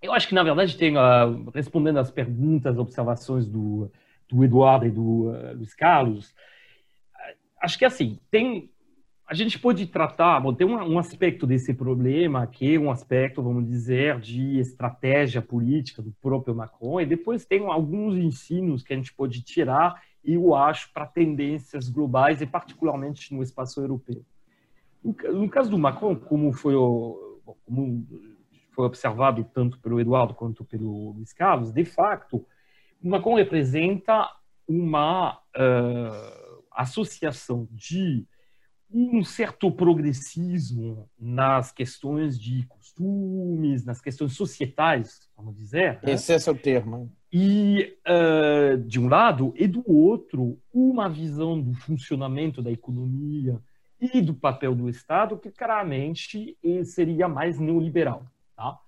Eu 0.00 0.12
acho 0.12 0.28
que, 0.28 0.34
na 0.34 0.42
verdade, 0.42 0.76
tem, 0.76 0.96
uh, 0.96 1.50
respondendo 1.54 1.98
às 1.98 2.10
perguntas, 2.10 2.78
observações 2.78 3.46
do, 3.46 3.90
do 4.28 4.44
Eduardo 4.44 4.86
e 4.86 4.90
do 4.90 5.30
uh, 5.30 5.54
Luiz 5.54 5.74
Carlos, 5.74 6.28
uh, 6.28 7.36
acho 7.62 7.78
que, 7.78 7.84
assim, 7.84 8.18
tem 8.30 8.70
a 9.28 9.34
gente 9.34 9.58
pode 9.58 9.86
tratar, 9.86 10.38
bom, 10.38 10.54
tem 10.54 10.64
um, 10.64 10.94
um, 10.94 10.98
aspecto 11.00 11.46
desse 11.46 11.74
problema 11.74 12.46
que 12.46 12.76
é 12.76 12.78
um 12.78 12.92
aspecto, 12.92 13.42
vamos 13.42 13.66
dizer, 13.66 14.20
de 14.20 14.60
estratégia 14.60 15.42
política 15.42 16.00
do 16.00 16.12
próprio 16.22 16.54
Macron, 16.54 17.00
e 17.00 17.06
depois 17.06 17.44
tem 17.44 17.66
alguns 17.66 18.16
ensinos 18.16 18.84
que 18.84 18.92
a 18.92 18.96
gente 18.96 19.12
pode 19.12 19.42
tirar, 19.42 20.00
eu 20.24 20.54
acho, 20.54 20.92
para 20.92 21.06
tendências 21.06 21.88
globais 21.88 22.40
e 22.40 22.46
particularmente 22.46 23.34
no 23.34 23.42
espaço 23.42 23.80
europeu. 23.80 24.24
No, 25.02 25.16
no 25.32 25.48
caso 25.48 25.70
do 25.70 25.78
Macron, 25.78 26.14
como 26.14 26.52
foi, 26.52 26.74
como 27.64 28.06
foi 28.70 28.84
observado 28.84 29.42
tanto 29.52 29.80
pelo 29.80 30.00
Eduardo 30.00 30.34
quanto 30.34 30.64
pelo 30.64 31.10
Luiz 31.10 31.32
Carlos, 31.32 31.72
de 31.72 31.84
fato, 31.84 32.46
o 33.02 33.08
Macron 33.08 33.34
representa 33.34 34.30
uma 34.68 35.36
uh, 35.36 36.62
associação 36.70 37.66
de 37.72 38.24
um 38.90 39.22
certo 39.24 39.70
progressismo 39.70 41.08
nas 41.18 41.72
questões 41.72 42.38
de 42.38 42.64
costumes, 42.66 43.84
nas 43.84 44.00
questões 44.00 44.34
societais, 44.34 45.28
vamos 45.36 45.56
dizer. 45.56 46.00
Né? 46.02 46.12
Esse 46.12 46.32
é 46.32 46.50
o 46.50 46.54
termo. 46.54 47.12
E, 47.32 47.96
uh, 48.06 48.78
de 48.78 49.00
um 49.00 49.08
lado, 49.08 49.52
e 49.56 49.66
do 49.66 49.82
outro, 49.86 50.58
uma 50.72 51.08
visão 51.08 51.60
do 51.60 51.74
funcionamento 51.74 52.62
da 52.62 52.70
economia 52.70 53.60
e 54.00 54.20
do 54.20 54.34
papel 54.34 54.74
do 54.74 54.88
Estado 54.88 55.36
que 55.36 55.50
claramente 55.50 56.56
seria 56.84 57.28
mais 57.28 57.58
neoliberal. 57.58 58.24
Tá? 58.54 58.78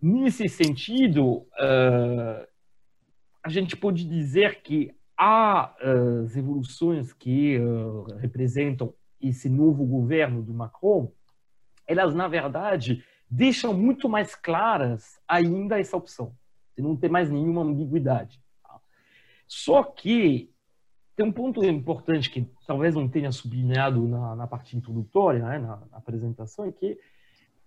Nesse 0.00 0.48
sentido, 0.48 1.38
uh, 1.38 2.46
a 3.42 3.48
gente 3.48 3.76
pode 3.76 4.04
dizer 4.04 4.62
que 4.62 4.94
há 5.18 5.74
uh, 5.82 6.24
as 6.24 6.36
evoluções 6.36 7.12
que 7.12 7.58
representam 8.20 8.94
esse 9.28 9.48
novo 9.48 9.84
governo 9.84 10.42
do 10.42 10.52
Macron, 10.52 11.10
elas, 11.86 12.14
na 12.14 12.28
verdade, 12.28 13.04
deixam 13.28 13.74
muito 13.74 14.08
mais 14.08 14.34
claras 14.34 15.18
ainda 15.26 15.80
essa 15.80 15.96
opção. 15.96 16.34
Você 16.70 16.82
não 16.82 16.96
tem 16.96 17.10
mais 17.10 17.30
nenhuma 17.30 17.62
ambiguidade. 17.62 18.40
Tá? 18.62 18.80
Só 19.46 19.82
que 19.82 20.50
tem 21.16 21.26
um 21.26 21.32
ponto 21.32 21.64
importante 21.64 22.30
que 22.30 22.46
talvez 22.66 22.94
não 22.94 23.08
tenha 23.08 23.30
sublinhado 23.30 24.06
na, 24.08 24.34
na 24.34 24.46
parte 24.46 24.76
introdutória, 24.76 25.44
né, 25.44 25.58
na, 25.58 25.76
na, 25.90 25.96
apresentação, 25.96 26.64
é 26.64 26.72
que 26.72 26.98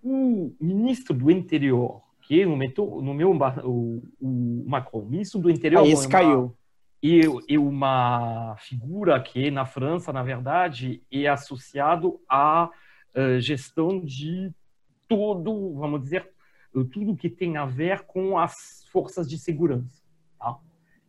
o 0.04 0.54
ministro 0.60 1.14
do 1.14 1.32
interior, 1.32 2.02
que 2.22 2.46
no 2.46 3.14
meu 3.14 3.32
o, 3.64 4.04
o 4.20 4.64
Macron, 4.68 5.06
ministro 5.06 5.40
do 5.40 5.50
interior... 5.50 5.84
Ah, 5.84 5.88
esse 5.88 6.08
é 6.08 6.10
caiu 6.10 6.56
e, 7.02 7.22
e 7.48 7.58
uma 7.58 8.56
figura 8.58 9.20
que 9.20 9.52
na 9.52 9.66
França, 9.66 10.12
na 10.12 10.24
verdade, 10.24 11.02
é 11.12 11.28
associado 11.28 12.20
à 12.28 12.70
uh, 13.16 13.40
gestão 13.40 14.04
de 14.04 14.52
todo, 15.08 15.76
vamos 15.76 16.02
dizer, 16.02 16.30
tudo 16.92 17.16
que 17.16 17.30
tem 17.30 17.58
a 17.58 17.66
ver 17.66 18.02
com 18.06 18.38
as 18.38 18.86
forças 18.92 19.28
de 19.30 19.38
segurança. 19.38 20.04
Tá? 20.38 20.58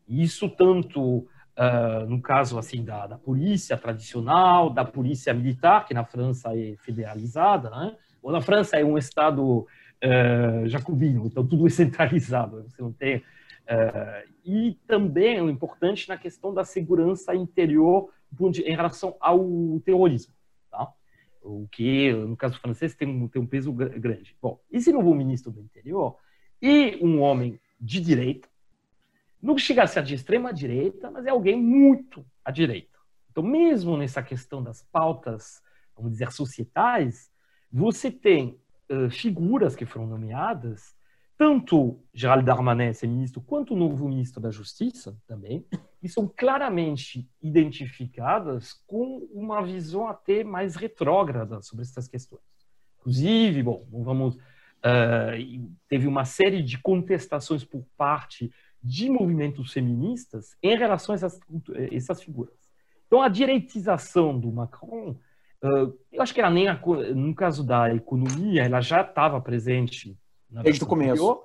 Isso 0.09 0.49
tanto 0.49 1.18
uh, 1.59 2.07
no 2.09 2.21
caso 2.21 2.59
assim 2.59 2.85
da, 2.85 3.07
da, 3.07 3.18
polícia 3.18 3.76
tradicional, 3.76 4.71
da 4.71 4.85
polícia 4.85 5.35
militar, 5.35 5.85
que 5.85 5.92
na 5.92 6.04
França 6.04 6.57
é 6.57 6.76
federalizada, 6.76 7.71
né? 7.71 7.97
ou 8.23 8.33
na 8.33 8.40
França 8.40 8.76
é 8.76 8.85
um 8.85 8.97
estado 8.97 9.61
uh, 9.61 10.66
jacobino, 10.68 11.26
então 11.26 11.47
tudo 11.47 11.66
é 11.66 11.71
centralizado, 11.71 12.62
você 12.62 12.80
não 12.80 12.92
tem 12.92 13.23
E 14.44 14.78
também 14.87 15.40
o 15.40 15.50
importante 15.50 16.08
na 16.08 16.16
questão 16.16 16.54
da 16.54 16.64
segurança 16.64 17.34
interior 17.34 18.10
em 18.64 18.75
relação 18.75 19.16
ao 19.20 19.46
terrorismo, 19.84 20.34
tá? 20.70 20.92
o 21.42 21.66
que, 21.70 22.12
no 22.12 22.37
caso 22.37 22.58
francês, 22.60 22.94
tem 22.94 23.08
um, 23.08 23.28
tem 23.28 23.40
um 23.40 23.46
peso 23.46 23.72
grande. 23.72 24.37
Bom, 24.40 24.60
esse 24.70 24.92
novo 24.92 25.14
ministro 25.14 25.50
do 25.50 25.60
interior 25.60 26.16
e 26.60 26.98
um 27.02 27.20
homem 27.20 27.60
de 27.80 28.00
direita, 28.00 28.48
não 29.40 29.56
chega 29.56 29.84
a 29.84 29.87
ser 29.87 30.02
de 30.02 30.14
extrema 30.14 30.52
direita, 30.52 31.10
mas 31.10 31.25
é 31.25 31.30
alguém 31.30 31.56
muito 31.56 32.26
à 32.44 32.50
direita. 32.50 32.98
Então, 33.30 33.42
mesmo 33.42 33.96
nessa 33.96 34.22
questão 34.22 34.62
das 34.62 34.82
pautas, 34.82 35.62
vamos 35.96 36.12
dizer, 36.12 36.32
societais, 36.32 37.30
você 37.70 38.10
tem 38.10 38.60
uh, 38.90 39.08
figuras 39.10 39.76
que 39.76 39.87
foram 39.87 40.06
nomeadas 40.06 40.96
tanto 41.38 42.00
Gerald 42.12 42.45
Darmanin, 42.45 42.88
esse 42.88 43.07
ministro, 43.07 43.40
quanto 43.40 43.73
o 43.73 43.76
novo 43.76 44.09
ministro 44.09 44.40
da 44.40 44.50
Justiça 44.50 45.16
também, 45.25 45.64
que 46.00 46.09
são 46.09 46.26
claramente 46.26 47.30
identificadas 47.40 48.73
com 48.88 49.18
uma 49.33 49.62
visão 49.62 50.09
até 50.09 50.42
mais 50.42 50.75
retrógrada 50.75 51.62
sobre 51.62 51.85
essas 51.85 52.09
questões. 52.09 52.42
Inclusive, 52.99 53.62
bom, 53.62 53.87
vamos, 53.88 54.35
uh, 54.35 55.71
teve 55.88 56.09
uma 56.09 56.25
série 56.25 56.61
de 56.61 56.76
contestações 56.76 57.62
por 57.62 57.87
parte 57.97 58.52
de 58.83 59.09
movimentos 59.09 59.73
feministas 59.73 60.57
em 60.61 60.76
relação 60.76 61.12
a 61.12 61.16
essas, 61.16 61.38
essas 61.92 62.21
figuras. 62.21 62.59
Então, 63.07 63.23
a 63.23 63.28
direitização 63.28 64.38
do 64.38 64.50
Macron, 64.50 65.16
uh, 65.62 65.97
eu 66.11 66.21
acho 66.21 66.35
que 66.35 66.40
ela 66.40 66.50
nem, 66.50 66.66
no 67.14 67.33
caso 67.33 67.64
da 67.64 67.95
economia, 67.95 68.64
ela 68.64 68.80
já 68.80 69.02
estava 69.02 69.40
presente 69.40 70.18
Desde 70.50 70.83
o 70.83 70.87
começo. 70.87 71.43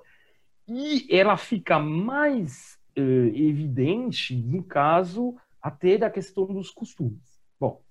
e 0.66 1.06
ela 1.10 1.36
fica 1.36 1.78
mais 1.78 2.78
evidente 2.96 4.34
no 4.36 4.62
caso 4.62 5.36
até 5.60 5.98
da 5.98 6.10
questão 6.10 6.46
dos 6.46 6.70
costumes. 6.70 7.40
Bom, 7.58 7.82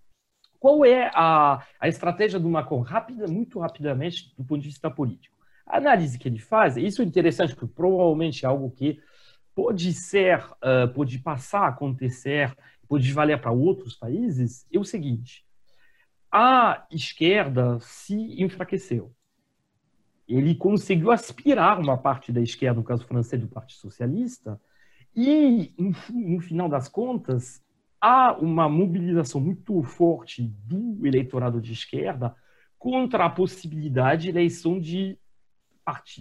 qual 0.60 0.86
é 0.86 1.12
a, 1.14 1.66
a 1.80 1.88
estratégia 1.88 2.40
do 2.40 2.50
Macron? 2.50 2.82
Rápida, 2.82 3.28
muito 3.28 3.60
rapidamente, 3.60 4.34
do 4.38 4.46
ponto 4.46 4.62
de 4.62 4.70
vista 4.70 4.90
político. 4.90 5.36
A 5.66 5.78
análise 5.78 6.18
que 6.18 6.28
ele 6.28 6.40
faz, 6.40 6.78
isso 6.78 7.02
é 7.02 7.06
interessante, 7.06 7.56
porque 7.56 7.74
provavelmente 7.74 8.46
é 8.46 8.48
algo 8.48 8.72
que 8.72 9.02
pode 9.56 9.92
ser, 9.94 10.40
uh, 10.40 10.92
pode 10.94 11.20
passar 11.20 11.62
a 11.62 11.68
acontecer, 11.68 12.56
pode 12.88 13.12
valer 13.12 13.42
para 13.42 13.52
outros 13.52 13.96
países, 13.96 14.68
é 14.72 14.78
o 14.78 14.84
seguinte: 14.84 15.46
a 16.32 16.86
esquerda 16.92 17.80
se 17.80 18.16
enfraqueceu. 18.42 19.14
Ele 20.28 20.56
conseguiu 20.56 21.12
aspirar 21.12 21.80
uma 21.80 21.98
parte 21.98 22.32
da 22.32 22.42
esquerda, 22.42 22.80
no 22.80 22.86
caso 22.86 23.06
francês 23.06 23.42
do 23.42 23.48
Partido 23.48 23.80
Socialista, 23.80 24.60
e, 25.16 25.74
no 26.10 26.40
final 26.40 26.68
das 26.68 26.88
contas, 26.88 27.62
há 28.02 28.34
uma 28.34 28.68
mobilização 28.68 29.40
muito 29.40 29.82
forte 29.84 30.44
do 30.66 31.06
eleitorado 31.06 31.62
de 31.62 31.74
esquerda 31.74 32.36
contra 32.80 33.26
a 33.26 33.30
possibilidade 33.30 34.24
de 34.24 34.30
eleição 34.30 34.80
de, 34.80 35.18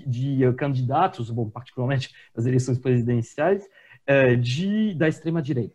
de 0.07 0.47
uh, 0.47 0.55
candidatos, 0.55 1.31
bom, 1.31 1.49
particularmente 1.51 2.15
nas 2.37 2.47
eleições 2.47 2.79
presidenciais, 2.79 3.65
uh, 4.09 4.37
de, 4.37 4.95
da 4.95 5.09
extrema-direita. 5.09 5.75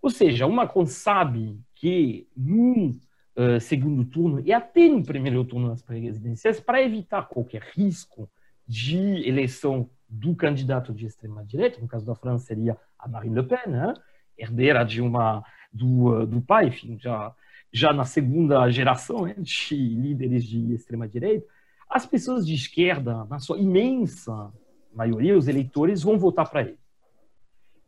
Ou 0.00 0.10
seja, 0.10 0.46
o 0.46 0.52
Macron 0.52 0.86
sabe 0.86 1.60
que 1.76 2.26
no 2.36 2.98
uh, 3.36 3.60
segundo 3.60 4.04
turno 4.04 4.40
e 4.40 4.52
até 4.52 4.88
no 4.88 5.02
primeiro 5.02 5.44
turno 5.44 5.68
das 5.68 5.82
presidenciais, 5.82 6.60
para 6.60 6.82
evitar 6.82 7.28
qualquer 7.28 7.62
risco 7.74 8.28
de 8.66 9.28
eleição 9.28 9.88
do 10.08 10.34
candidato 10.34 10.92
de 10.92 11.06
extrema-direita, 11.06 11.80
no 11.80 11.88
caso 11.88 12.06
da 12.06 12.14
França 12.14 12.46
seria 12.46 12.76
a 12.98 13.08
Marine 13.08 13.36
Le 13.36 13.42
Pen, 13.42 13.66
né? 13.66 13.94
herdeira 14.36 14.84
de 14.84 15.00
uma 15.00 15.44
do, 15.72 16.26
do 16.26 16.40
pai, 16.40 16.66
enfim, 16.66 16.98
já 16.98 17.34
já 17.72 17.92
na 17.92 18.04
segunda 18.04 18.68
geração 18.70 19.24
né, 19.24 19.34
de 19.38 19.74
líderes 19.74 20.44
de 20.44 20.74
extrema 20.74 21.08
direita, 21.08 21.46
as 21.88 22.04
pessoas 22.04 22.46
de 22.46 22.54
esquerda, 22.54 23.24
na 23.24 23.38
sua 23.38 23.58
imensa 23.58 24.52
maioria, 24.94 25.36
os 25.36 25.48
eleitores 25.48 26.02
vão 26.02 26.18
votar 26.18 26.48
para 26.50 26.62
ele. 26.62 26.78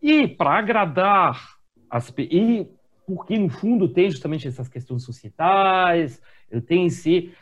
E 0.01 0.27
para 0.27 0.59
agradar 0.59 1.59
as 1.91 2.13
e 2.19 2.67
porque 3.07 3.39
no 3.39 3.49
fundo 3.49 3.89
tem 3.89 4.11
justamente 4.11 4.49
essas 4.49 4.69
questões 4.69 5.03
societais, 5.03 6.21
tem 6.67 6.87
esse, 6.87 7.33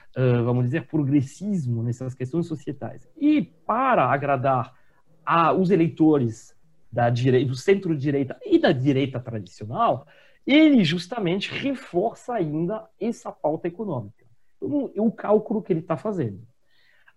vamos 0.44 0.64
dizer, 0.64 0.86
progressismo 0.86 1.82
nessas 1.82 2.14
questões 2.14 2.46
societais. 2.46 3.08
E 3.16 3.42
para 3.42 4.06
agradar 4.06 4.74
a, 5.24 5.52
os 5.52 5.70
eleitores 5.70 6.54
da 6.90 7.08
direita, 7.08 7.48
do 7.48 7.56
centro-direita 7.56 8.38
e 8.44 8.58
da 8.58 8.72
direita 8.72 9.20
tradicional, 9.20 10.06
ele 10.46 10.82
justamente 10.84 11.52
reforça 11.52 12.34
ainda 12.34 12.88
essa 13.00 13.30
pauta 13.30 13.68
econômica. 13.68 14.26
Então, 14.60 14.90
o 14.96 15.12
cálculo 15.12 15.62
que 15.62 15.72
ele 15.72 15.80
está 15.80 15.96
fazendo. 15.96 16.46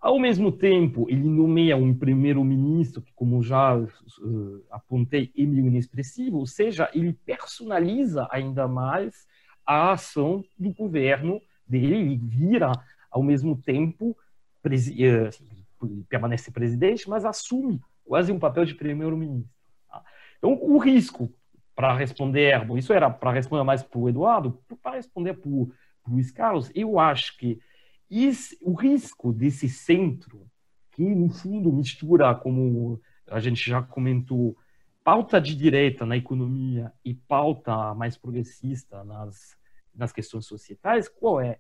Ao 0.06 0.20
mesmo 0.20 0.52
tempo, 0.52 1.08
ele 1.10 1.28
nomeia 1.28 1.76
um 1.76 1.92
primeiro-ministro 1.92 3.02
que, 3.02 3.12
como 3.16 3.42
já 3.42 3.76
uh, 3.76 4.64
apontei, 4.70 5.32
é 5.36 5.44
meio 5.44 5.66
inexpressivo, 5.66 6.38
ou 6.38 6.46
seja, 6.46 6.88
ele 6.94 7.12
personaliza 7.12 8.28
ainda 8.30 8.68
mais 8.68 9.26
a 9.66 9.94
ação 9.94 10.46
do 10.60 10.72
governo 10.72 11.42
dele, 11.68 11.96
ele 11.96 12.18
vira, 12.18 12.72
ao 13.10 13.24
mesmo 13.24 13.60
tempo, 13.60 14.16
presi 14.62 14.96
uh, 15.08 16.06
permanece 16.08 16.52
presidente, 16.52 17.10
mas 17.10 17.26
assume 17.26 17.82
quase 18.04 18.32
um 18.32 18.38
papel 18.38 18.64
de 18.64 18.76
primeiro-ministro. 18.76 19.50
Então, 20.38 20.54
o 20.62 20.78
risco 20.78 21.34
para 21.76 21.98
responder, 21.98 22.64
bom, 22.64 22.78
isso 22.78 22.94
era 22.94 23.10
para 23.10 23.32
responder 23.32 23.64
mais 23.64 23.82
para 23.82 23.98
o 23.98 24.08
Eduardo, 24.08 24.62
para 24.84 24.98
responder 24.98 25.34
para 25.34 25.50
o 25.50 25.72
Luiz 26.08 26.30
Carlos, 26.30 26.72
eu 26.76 27.00
acho 27.00 27.36
que 27.40 27.60
isso, 28.10 28.56
o 28.62 28.74
risco 28.74 29.34
desse 29.34 29.68
centro, 29.70 30.48
que 30.92 31.04
no 31.04 31.30
fundo 31.30 31.72
mistura, 31.72 32.34
como 32.36 33.02
a 33.28 33.40
gente 33.40 33.70
já 33.70 33.82
comentou, 33.82 34.58
pauta 35.04 35.40
de 35.40 35.56
direita 35.56 36.06
na 36.06 36.18
economia 36.18 36.92
e 37.04 37.14
pauta 37.14 37.94
mais 37.94 38.18
progressista 38.18 39.04
nas, 39.04 39.56
nas 39.94 40.12
questões 40.12 40.46
societais, 40.46 41.08
qual 41.08 41.40
é? 41.40 41.60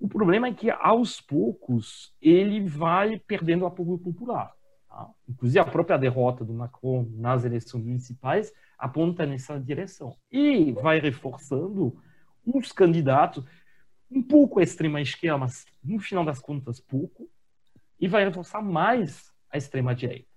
O 0.00 0.08
problema 0.08 0.48
é 0.48 0.52
que, 0.52 0.68
aos 0.68 1.20
poucos, 1.20 2.12
ele 2.20 2.68
vai 2.68 3.20
perdendo 3.20 3.66
apoio 3.66 3.96
popular. 3.98 4.52
Tá? 4.88 5.08
Inclusive, 5.28 5.60
a 5.60 5.64
própria 5.64 5.96
derrota 5.96 6.44
do 6.44 6.52
Macron 6.52 7.06
nas 7.12 7.44
eleições 7.44 7.84
municipais 7.84 8.52
aponta 8.76 9.24
nessa 9.24 9.60
direção. 9.60 10.16
E 10.28 10.72
vai 10.72 10.98
reforçando 10.98 11.96
os 12.44 12.72
candidatos, 12.72 13.44
um 14.14 14.22
pouco 14.22 14.60
a 14.60 14.62
extrema-esquerda, 14.62 15.38
mas 15.38 15.64
no 15.82 15.98
final 15.98 16.24
das 16.24 16.38
contas, 16.38 16.80
pouco, 16.80 17.28
e 17.98 18.08
vai 18.08 18.24
reforçar 18.24 18.60
mais 18.60 19.32
a 19.50 19.56
extrema-direita. 19.56 20.28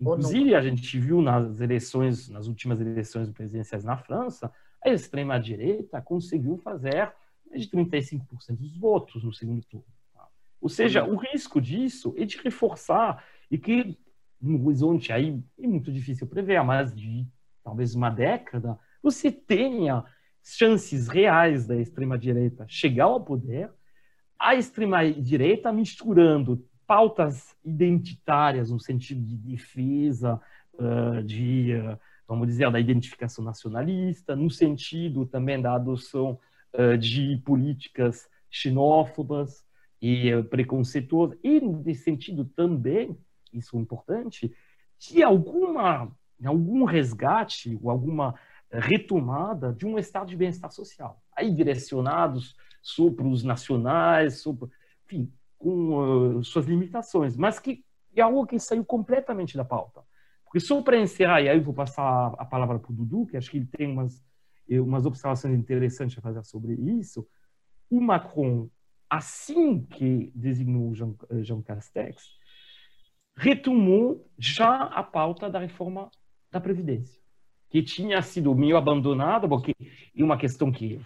Inclusive, 0.00 0.54
a 0.54 0.62
gente 0.62 0.98
viu 0.98 1.20
nas 1.20 1.60
eleições, 1.60 2.28
nas 2.28 2.46
últimas 2.46 2.80
eleições 2.80 3.28
presidenciais 3.30 3.84
na 3.84 3.96
França, 3.96 4.52
a 4.84 4.90
extrema-direita 4.90 6.00
conseguiu 6.00 6.56
fazer 6.58 7.12
mais 7.50 7.62
de 7.62 7.70
35% 7.70 8.56
dos 8.56 8.76
votos 8.76 9.24
no 9.24 9.32
segundo 9.32 9.64
turno. 9.64 9.86
Tá? 10.14 10.28
Ou 10.60 10.68
seja, 10.68 11.04
o 11.04 11.16
risco 11.16 11.60
disso 11.60 12.14
é 12.16 12.24
de 12.24 12.38
reforçar 12.38 13.24
e 13.50 13.58
que 13.58 13.98
no 14.40 14.64
horizonte 14.66 15.12
aí 15.12 15.42
é 15.58 15.66
muito 15.66 15.90
difícil 15.90 16.26
prever, 16.26 16.56
há 16.56 16.64
mais 16.64 16.94
de 16.94 17.26
talvez 17.64 17.94
uma 17.94 18.08
década, 18.08 18.78
você 19.02 19.32
tenha 19.32 20.04
chances 20.42 21.08
reais 21.08 21.66
da 21.66 21.76
extrema-direita 21.76 22.64
chegar 22.68 23.04
ao 23.04 23.20
poder, 23.20 23.70
a 24.38 24.54
extrema-direita 24.54 25.72
misturando 25.72 26.64
pautas 26.86 27.56
identitárias 27.64 28.70
no 28.70 28.80
sentido 28.80 29.20
de 29.22 29.36
defesa, 29.36 30.40
de, 31.26 31.72
vamos 32.26 32.46
dizer, 32.46 32.70
da 32.70 32.80
identificação 32.80 33.44
nacionalista, 33.44 34.34
no 34.34 34.50
sentido 34.50 35.26
também 35.26 35.60
da 35.60 35.74
adoção 35.74 36.38
de 36.98 37.42
políticas 37.44 38.28
xenófobas 38.50 39.64
e 40.00 40.30
preconceituosas, 40.44 41.36
e 41.42 41.60
no 41.60 41.94
sentido 41.94 42.44
também 42.44 43.18
isso 43.52 43.76
é 43.76 43.80
importante, 43.80 44.54
de 44.98 45.22
alguma, 45.22 46.10
algum 46.44 46.84
resgate 46.84 47.78
ou 47.82 47.90
alguma 47.90 48.34
retomada 48.70 49.72
de 49.72 49.86
um 49.86 49.98
estado 49.98 50.28
de 50.28 50.36
bem-estar 50.36 50.70
social, 50.70 51.22
aí 51.34 51.50
direcionados 51.50 52.56
sobre 52.82 53.26
os 53.26 53.42
nacionais, 53.42 54.40
sobre, 54.40 54.70
enfim, 55.04 55.32
com 55.56 56.36
uh, 56.38 56.44
suas 56.44 56.66
limitações, 56.66 57.36
mas 57.36 57.58
que 57.58 57.84
é 58.14 58.22
algo 58.22 58.46
que 58.46 58.58
saiu 58.58 58.84
completamente 58.84 59.56
da 59.56 59.64
pauta. 59.64 60.02
Porque 60.44 60.60
só 60.60 60.80
para 60.82 60.98
encerrar, 60.98 61.42
e 61.42 61.48
aí 61.48 61.58
eu 61.58 61.62
vou 61.62 61.74
passar 61.74 62.34
a 62.38 62.44
palavra 62.44 62.78
para 62.78 62.90
o 62.90 62.94
Dudu, 62.94 63.26
que 63.26 63.36
acho 63.36 63.50
que 63.50 63.58
ele 63.58 63.66
tem 63.66 63.90
umas, 63.90 64.24
umas 64.68 65.04
observações 65.04 65.54
interessantes 65.54 66.16
a 66.16 66.22
fazer 66.22 66.42
sobre 66.44 66.74
isso, 66.74 67.26
o 67.90 68.00
Macron, 68.00 68.70
assim 69.10 69.80
que 69.80 70.32
designou 70.34 70.94
Jean, 70.94 71.14
Jean 71.42 71.62
Castex, 71.62 72.38
retomou 73.36 74.26
já 74.38 74.84
a 74.84 75.02
pauta 75.02 75.50
da 75.50 75.58
reforma 75.58 76.10
da 76.50 76.60
Previdência, 76.60 77.17
que 77.70 77.82
tinha 77.82 78.20
sido 78.22 78.54
meio 78.54 78.76
abandonada, 78.76 79.48
porque 79.48 79.74
é 80.16 80.24
uma 80.24 80.38
questão 80.38 80.72
que 80.72 81.00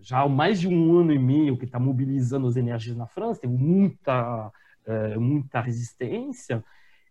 já 0.00 0.20
há 0.20 0.28
mais 0.28 0.60
de 0.60 0.68
um 0.68 0.98
ano 0.98 1.12
e 1.12 1.18
meio 1.18 1.56
que 1.56 1.64
está 1.64 1.78
mobilizando 1.78 2.46
as 2.46 2.56
energias 2.56 2.96
na 2.96 3.06
França, 3.06 3.40
teve 3.40 3.52
muita, 3.52 4.50
eh, 4.86 5.18
muita 5.18 5.60
resistência, 5.60 6.64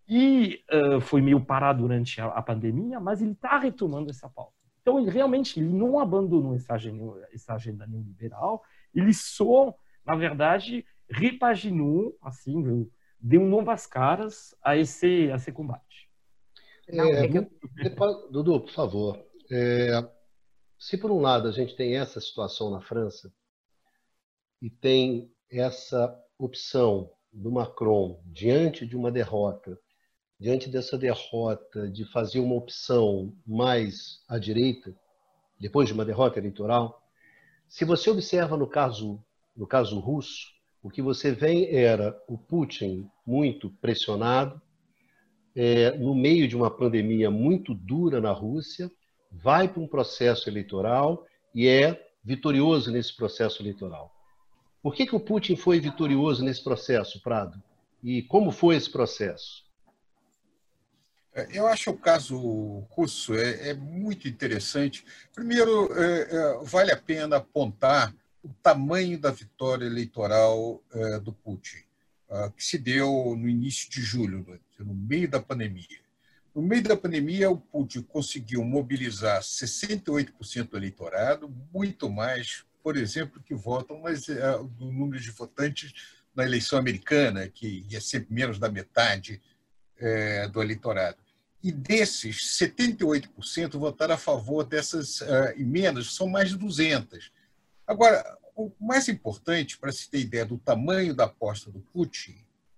e 0.08 0.64
uh, 0.74 1.00
foi 1.00 1.22
meio 1.22 1.40
parado 1.40 1.84
durante 1.84 2.20
a, 2.20 2.26
a 2.26 2.42
pandemia, 2.42 3.00
mas 3.00 3.22
ele 3.22 3.34
está 3.34 3.60
retomando 3.60 4.10
essa 4.10 4.28
pauta. 4.28 4.54
Então, 4.82 5.00
ele 5.00 5.12
realmente 5.12 5.60
ele 5.60 5.72
não 5.72 6.00
abandonou 6.00 6.56
essa 6.56 6.74
agenda, 6.74 7.04
essa 7.32 7.54
agenda 7.54 7.86
neoliberal, 7.86 8.64
ele 8.94 9.14
só, 9.14 9.72
na 10.04 10.16
verdade, 10.16 10.84
repaginou, 11.08 12.18
assim, 12.24 12.90
deu 13.20 13.46
novas 13.46 13.86
caras 13.86 14.56
a 14.64 14.76
esse, 14.76 15.32
a 15.32 15.36
esse 15.36 15.52
combate. 15.52 15.89
É, 16.90 17.28
Dudu, 18.32 18.62
por 18.62 18.72
favor. 18.72 19.26
É, 19.52 20.08
se 20.78 20.98
por 20.98 21.12
um 21.12 21.20
lado 21.20 21.48
a 21.48 21.52
gente 21.52 21.76
tem 21.76 21.98
essa 21.98 22.20
situação 22.20 22.70
na 22.70 22.82
França 22.82 23.32
e 24.62 24.70
tem 24.70 25.32
essa 25.50 26.16
opção 26.38 27.12
do 27.32 27.52
Macron 27.52 28.22
diante 28.26 28.86
de 28.86 28.96
uma 28.96 29.12
derrota, 29.12 29.80
diante 30.40 30.70
dessa 30.70 30.98
derrota 30.98 31.90
de 31.90 32.06
fazer 32.12 32.40
uma 32.40 32.56
opção 32.56 33.34
mais 33.46 34.24
à 34.28 34.38
direita, 34.40 34.96
depois 35.60 35.88
de 35.88 35.94
uma 35.94 36.06
derrota 36.06 36.40
eleitoral, 36.40 37.02
se 37.68 37.86
você 37.86 38.10
observa 38.10 38.56
no 38.58 38.68
caso 38.68 39.24
no 39.56 39.68
caso 39.68 40.00
russo, 40.00 40.48
o 40.82 40.90
que 40.90 41.02
você 41.02 41.34
vê 41.34 41.76
era 41.76 42.18
o 42.30 42.38
Putin 42.38 43.10
muito 43.26 43.70
pressionado, 43.82 44.62
é, 45.56 45.92
no 45.98 46.16
meio 46.16 46.48
de 46.48 46.56
uma 46.56 46.70
pandemia 46.70 47.30
muito 47.30 47.74
dura 47.74 48.22
na 48.22 48.32
Rússia, 48.32 48.92
vai 49.32 49.68
para 49.68 49.82
um 49.82 49.88
processo 49.88 50.50
eleitoral 50.50 51.26
e 51.54 51.68
é 51.68 52.08
vitorioso 52.24 52.92
nesse 52.92 53.16
processo 53.16 53.62
eleitoral. 53.62 54.14
Por 54.82 54.96
que, 54.96 55.06
que 55.06 55.16
o 55.16 55.20
Putin 55.20 55.56
foi 55.56 55.80
vitorioso 55.80 56.44
nesse 56.44 56.64
processo, 56.64 57.22
Prado? 57.22 57.62
E 58.04 58.22
como 58.24 58.52
foi 58.52 58.76
esse 58.76 58.90
processo? 58.90 59.64
É, 61.34 61.48
eu 61.58 61.68
acho 61.68 61.92
o 61.92 61.98
caso 61.98 62.38
russo 62.90 63.34
é, 63.34 63.70
é 63.70 63.74
muito 63.74 64.28
interessante. 64.28 65.06
Primeiro, 65.34 65.92
é, 65.94 66.22
é, 66.22 66.60
vale 66.64 66.92
a 66.92 66.98
pena 66.98 67.38
apontar 67.38 68.14
o 68.44 68.50
tamanho 68.64 69.20
da 69.20 69.32
vitória 69.32 69.86
eleitoral 69.86 70.82
é, 70.94 71.20
do 71.20 71.34
Putin, 71.34 71.84
que 72.56 72.64
se 72.64 72.78
deu 72.78 73.36
no 73.36 73.50
início 73.50 73.90
de 73.90 74.02
julho, 74.02 74.46
no 74.78 74.94
meio 74.94 75.28
da 75.28 75.42
pandemia. 75.42 76.00
No 76.54 76.62
meio 76.62 76.84
da 76.84 76.98
pandemia, 76.98 77.50
o 77.50 77.58
Putin 77.58 78.02
conseguiu 78.02 78.64
mobilizar 78.64 79.42
68% 79.42 80.70
do 80.70 80.78
eleitorado, 80.78 81.50
muito 81.74 82.10
mais, 82.10 82.66
por 82.84 82.98
exemplo, 82.98 83.42
que 83.42 83.54
votam, 83.54 84.00
mas 84.02 84.28
uh, 84.28 84.64
do 84.78 84.92
número 84.92 85.22
de 85.22 85.32
votantes 85.32 85.94
na 86.36 86.46
eleição 86.46 86.78
americana, 86.78 87.48
que 87.48 87.86
é 87.92 88.00
sempre 88.00 88.34
menos 88.34 88.60
da 88.60 88.70
metade 88.70 89.42
é, 89.98 90.48
do 90.48 90.62
eleitorado. 90.62 91.18
E 91.62 91.72
desses, 91.72 92.58
78% 92.58 93.78
votaram 93.78 94.16
a 94.16 94.18
favor 94.18 94.64
dessas 94.64 95.22
uh, 95.22 95.54
emendas, 95.58 96.14
são 96.14 96.28
mais 96.28 96.50
de 96.50 96.58
200. 96.58 97.32
Agora, 97.86 98.38
o 98.66 98.74
mais 98.80 99.08
importante, 99.08 99.78
para 99.78 99.92
se 99.92 100.10
ter 100.10 100.20
ideia 100.20 100.46
do 100.46 100.58
tamanho 100.58 101.14
da 101.14 101.26
aposta 101.26 101.72
do 101.72 101.80
Putin, 101.80 102.36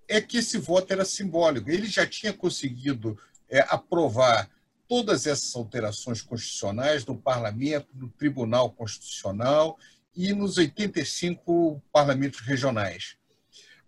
é 0.08 0.22
que 0.22 0.38
esse 0.38 0.58
voto 0.58 0.94
era 0.94 1.04
simbólico. 1.04 1.70
Ele 1.70 1.88
já 1.88 2.06
tinha 2.06 2.32
conseguido 2.32 3.18
é, 3.50 3.62
aprovar 3.62 4.50
todas 4.88 5.26
essas 5.26 5.56
alterações 5.56 6.22
constitucionais 6.22 7.06
no 7.06 7.18
parlamento, 7.18 7.88
no 7.96 8.10
Tribunal 8.10 8.70
Constitucional 8.72 9.80
e 10.16 10.34
nos 10.34 10.58
85 10.58 11.82
parlamentos 11.92 12.42
regionais. 12.42 13.16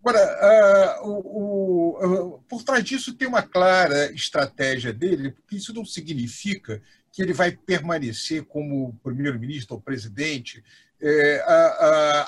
Agora, 0.00 1.00
uh, 1.02 1.08
o, 1.08 2.34
uh, 2.36 2.42
por 2.48 2.62
trás 2.62 2.82
disso 2.84 3.14
tem 3.14 3.28
uma 3.28 3.42
clara 3.42 4.12
estratégia 4.12 4.92
dele, 4.92 5.30
porque 5.30 5.56
isso 5.56 5.72
não 5.72 5.84
significa 5.84 6.82
que 7.14 7.22
ele 7.22 7.32
vai 7.32 7.52
permanecer 7.52 8.44
como 8.44 8.98
primeiro-ministro 9.02 9.76
ou 9.76 9.80
presidente. 9.80 10.64
É, 11.00 11.44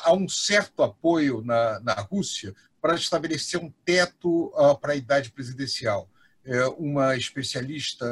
há, 0.05 0.12
um 0.12 0.29
certo 0.29 0.83
apoio 0.83 1.42
na, 1.42 1.81
na 1.81 1.94
Rússia 1.94 2.55
para 2.81 2.94
estabelecer 2.94 3.61
um 3.61 3.72
teto 3.85 4.46
uh, 4.55 4.79
para 4.79 4.92
a 4.92 4.96
idade 4.96 5.31
presidencial. 5.31 6.09
É, 6.44 6.64
uma 6.79 7.16
especialista, 7.16 8.07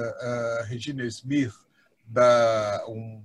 Regina 0.66 1.04
Smith, 1.04 1.54
da 2.04 2.84
um, 2.88 3.22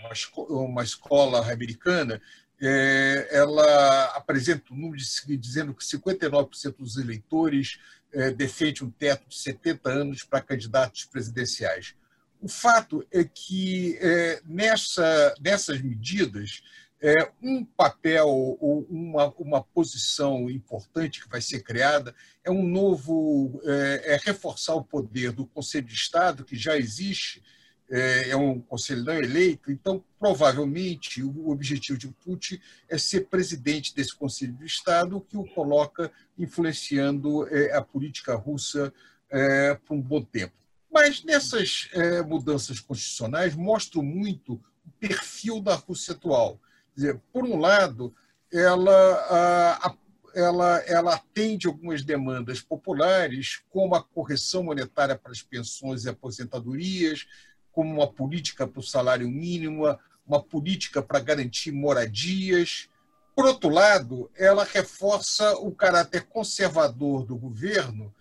uma, 0.00 0.46
uma 0.48 0.82
escola 0.84 1.50
americana, 1.50 2.20
é, 2.60 3.28
ela 3.30 4.04
apresenta 4.16 4.72
um 4.72 4.76
número 4.76 4.98
de, 4.98 5.36
dizendo 5.36 5.74
que 5.74 5.84
59% 5.84 6.76
dos 6.76 6.98
eleitores 6.98 7.78
é, 8.12 8.30
defende 8.30 8.84
um 8.84 8.90
teto 8.90 9.28
de 9.28 9.36
70 9.36 9.88
anos 9.88 10.22
para 10.22 10.42
candidatos 10.42 11.04
presidenciais. 11.06 11.94
O 12.40 12.48
fato 12.48 13.06
é 13.12 13.22
que 13.22 13.98
é, 14.00 14.40
nessa, 14.46 15.34
nessas 15.40 15.80
medidas, 15.82 16.62
é, 17.02 17.30
um 17.42 17.64
papel 17.64 18.28
ou 18.28 18.86
uma, 18.90 19.32
uma 19.38 19.62
posição 19.62 20.50
importante 20.50 21.22
que 21.22 21.28
vai 21.28 21.40
ser 21.40 21.62
criada 21.62 22.14
é 22.44 22.50
um 22.50 22.66
novo 22.66 23.60
é, 23.64 24.14
é 24.14 24.20
reforçar 24.22 24.74
o 24.74 24.84
poder 24.84 25.32
do 25.32 25.46
Conselho 25.46 25.86
de 25.86 25.94
Estado 25.94 26.44
que 26.44 26.56
já 26.56 26.76
existe 26.76 27.42
é, 27.90 28.30
é 28.30 28.36
um 28.36 28.60
conselho 28.60 29.02
não 29.02 29.14
eleito, 29.14 29.72
então 29.72 30.04
provavelmente 30.18 31.22
o 31.22 31.50
objetivo 31.50 31.98
de 31.98 32.06
Putin 32.08 32.60
é 32.88 32.96
ser 32.96 33.26
presidente 33.26 33.94
desse 33.94 34.14
Conselho 34.14 34.52
de 34.52 34.64
Estado, 34.64 35.16
o 35.16 35.20
que 35.20 35.36
o 35.36 35.44
coloca 35.44 36.10
influenciando 36.38 37.48
é, 37.48 37.76
a 37.76 37.82
política 37.82 38.36
russa 38.36 38.92
é, 39.28 39.74
por 39.74 39.94
um 39.94 40.00
bom 40.00 40.22
tempo. 40.22 40.59
Mas 40.90 41.22
nessas 41.22 41.88
mudanças 42.26 42.80
constitucionais 42.80 43.54
mostram 43.54 44.02
muito 44.02 44.54
o 44.54 44.90
perfil 44.98 45.60
da 45.60 45.74
Rússia 45.74 46.14
atual. 46.14 46.60
Dizer, 46.94 47.20
por 47.32 47.44
um 47.44 47.56
lado, 47.58 48.14
ela, 48.52 49.96
ela, 50.34 50.78
ela 50.86 51.14
atende 51.14 51.68
algumas 51.68 52.02
demandas 52.02 52.60
populares, 52.60 53.62
como 53.70 53.94
a 53.94 54.02
correção 54.02 54.64
monetária 54.64 55.16
para 55.16 55.30
as 55.30 55.42
pensões 55.42 56.04
e 56.04 56.08
aposentadorias, 56.08 57.26
como 57.70 57.94
uma 57.94 58.12
política 58.12 58.66
para 58.66 58.80
o 58.80 58.82
salário 58.82 59.28
mínimo, 59.28 59.84
uma 60.26 60.42
política 60.42 61.00
para 61.00 61.20
garantir 61.20 61.70
moradias. 61.70 62.88
Por 63.34 63.46
outro 63.46 63.70
lado, 63.70 64.28
ela 64.36 64.64
reforça 64.64 65.56
o 65.58 65.72
caráter 65.72 66.26
conservador 66.26 67.24
do 67.24 67.36
governo 67.36 68.12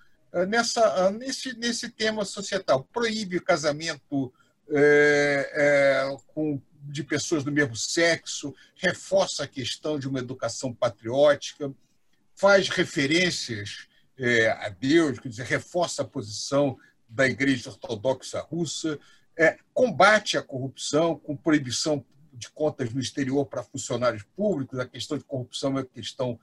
nessa, 0.48 0.82
eh, 0.82 1.12
nesse, 1.12 1.58
nesse 1.58 1.90
tema 1.90 2.26
societal. 2.26 2.88
Proíbe 2.92 3.38
o 3.38 3.44
casamento 3.44 4.34
é, 4.72 5.52
é, 5.54 6.18
com, 6.28 6.62
de 6.84 7.04
pessoas 7.04 7.44
do 7.44 7.52
mesmo 7.52 7.76
sexo, 7.76 8.54
reforça 8.76 9.44
a 9.44 9.48
questão 9.48 9.98
de 9.98 10.08
uma 10.08 10.20
educação 10.20 10.74
patriótica, 10.74 11.74
faz 12.36 12.70
referências 12.70 13.88
é, 14.18 14.50
a 14.50 14.70
Deus, 14.70 15.20
quer 15.20 15.30
dizer, 15.30 15.46
reforça 15.46 16.04
a 16.04 16.06
posição 16.06 16.78
da 17.08 17.28
Igreja 17.28 17.70
Ortodoxa 17.70 18.40
Russa, 18.42 19.00
combate 19.74 20.38
a 20.38 20.42
corrupção 20.42 21.18
com 21.18 21.36
proibição 21.36 22.06
de 22.34 22.50
contas 22.50 22.94
no 22.94 23.00
exterior 23.00 23.46
para 23.46 23.64
funcionários 23.64 24.24
públicos, 24.36 24.78
a 24.78 24.86
questão 24.86 25.18
de 25.18 25.24
corrupção 25.24 25.72
é 25.72 25.74
uma 25.74 25.86
questão 25.86 26.40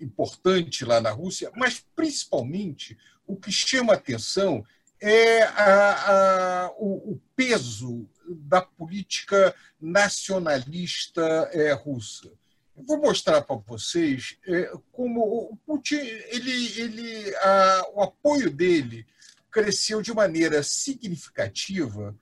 importante 0.00 0.84
lá 0.84 1.00
na 1.00 1.10
Rússia, 1.10 1.50
mas 1.56 1.84
principalmente 1.94 2.96
o 3.26 3.36
que 3.36 3.50
chama 3.50 3.94
atenção 3.94 4.64
é 5.00 5.42
a, 5.42 6.64
a, 6.66 6.70
o, 6.78 7.12
o, 7.12 7.20
peso 7.34 8.08
da 8.28 8.62
política 8.62 9.54
nacionalista 9.80 11.22
é, 11.52 11.72
russa. 11.72 12.32
Vou 12.74 12.98
mostrar 12.98 13.42
para 13.42 13.56
vocês 13.56 14.38
é, 14.46 14.72
como 14.92 15.20
o 15.20 15.56
Putin, 15.66 15.96
ele, 15.96 16.80
ele, 16.80 17.36
a, 17.36 17.90
o 17.94 18.02
apoio 18.02 18.50
dele 18.50 19.06
cresceu 19.50 20.02
de 20.02 20.12
maneira 20.12 20.62
significativa 20.62 22.14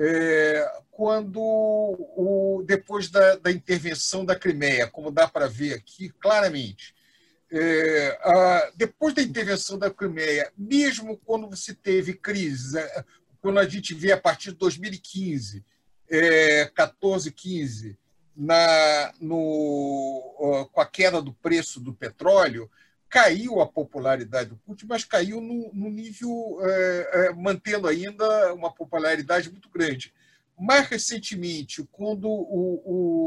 é, 0.00 0.64
quando 0.92 1.40
o, 1.40 2.62
depois 2.64 3.10
da, 3.10 3.34
da, 3.34 3.50
intervenção 3.50 4.24
da 4.24 4.36
Crimeia, 4.36 4.86
como 4.86 5.10
dá 5.10 5.26
para 5.26 5.48
ver 5.48 5.74
aqui 5.74 6.08
claramente. 6.20 6.94
É, 7.50 8.18
a, 8.22 8.70
depois 8.76 9.12
da 9.12 9.22
intervenção 9.22 9.76
da 9.76 9.90
Crimeia, 9.90 10.52
mesmo 10.56 11.16
quando 11.16 11.50
você 11.50 11.74
teve 11.74 12.14
crise, 12.14 12.78
é, 12.78 13.04
quando 13.40 13.58
a 13.58 13.66
gente 13.66 13.92
vê 13.92 14.12
a 14.12 14.20
partir 14.20 14.52
de 14.52 14.58
2015, 14.58 15.64
é, 16.08 16.66
14, 16.66 17.32
15, 17.32 17.98
na, 18.36 19.12
no, 19.20 20.68
com 20.72 20.80
a 20.80 20.86
queda 20.86 21.20
do 21.20 21.32
preço 21.32 21.80
do 21.80 21.92
petróleo, 21.92 22.70
caiu 23.08 23.60
a 23.60 23.66
popularidade 23.66 24.50
do 24.50 24.56
Putin, 24.56 24.86
mas 24.86 25.04
caiu 25.04 25.40
no, 25.40 25.72
no 25.72 25.90
nível, 25.90 26.58
é, 26.62 27.10
é, 27.12 27.32
mantendo 27.32 27.88
ainda 27.88 28.54
uma 28.54 28.72
popularidade 28.72 29.50
muito 29.50 29.68
grande. 29.70 30.12
Mais 30.58 30.86
recentemente, 30.88 31.88
quando 31.90 32.28
o, 32.28 32.82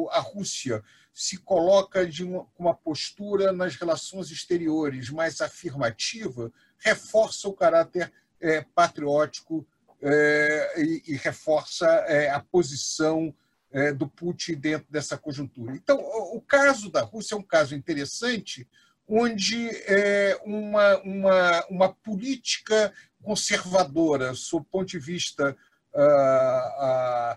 o, 0.05 0.09
a 0.11 0.19
Rússia 0.19 0.83
se 1.13 1.37
coloca 1.37 2.05
de 2.05 2.23
uma, 2.23 2.45
uma, 2.57 2.73
postura 2.73 3.51
nas 3.51 3.75
relações 3.75 4.29
exteriores 4.31 5.09
mais 5.09 5.41
afirmativa, 5.41 6.51
reforça 6.77 7.47
o 7.47 7.53
caráter 7.53 8.11
é, 8.39 8.61
patriótico 8.61 9.65
é, 10.01 10.81
e, 10.81 11.03
e, 11.07 11.15
reforça 11.15 11.85
é, 12.07 12.29
a 12.29 12.39
posição 12.39 13.33
é, 13.71 13.93
do 13.93 14.07
Putin 14.07 14.55
dentro 14.55 14.87
dessa 14.91 15.17
conjuntura. 15.17 15.75
Então, 15.75 15.97
o, 15.99 16.37
o 16.37 16.41
caso 16.41 16.89
da 16.89 17.01
Rússia 17.01 17.35
é 17.35 17.37
um 17.37 17.43
caso 17.43 17.75
interessante, 17.75 18.67
onde 19.13 19.69
é, 19.87 20.39
uma, 20.45 20.97
uma, 20.99 21.65
uma 21.69 21.93
política 21.93 22.93
conservadora, 23.21 24.33
sob 24.33 24.65
o 24.65 24.71
ponto 24.71 24.87
de 24.87 24.99
vista 24.99 25.53
uh, 25.93 27.35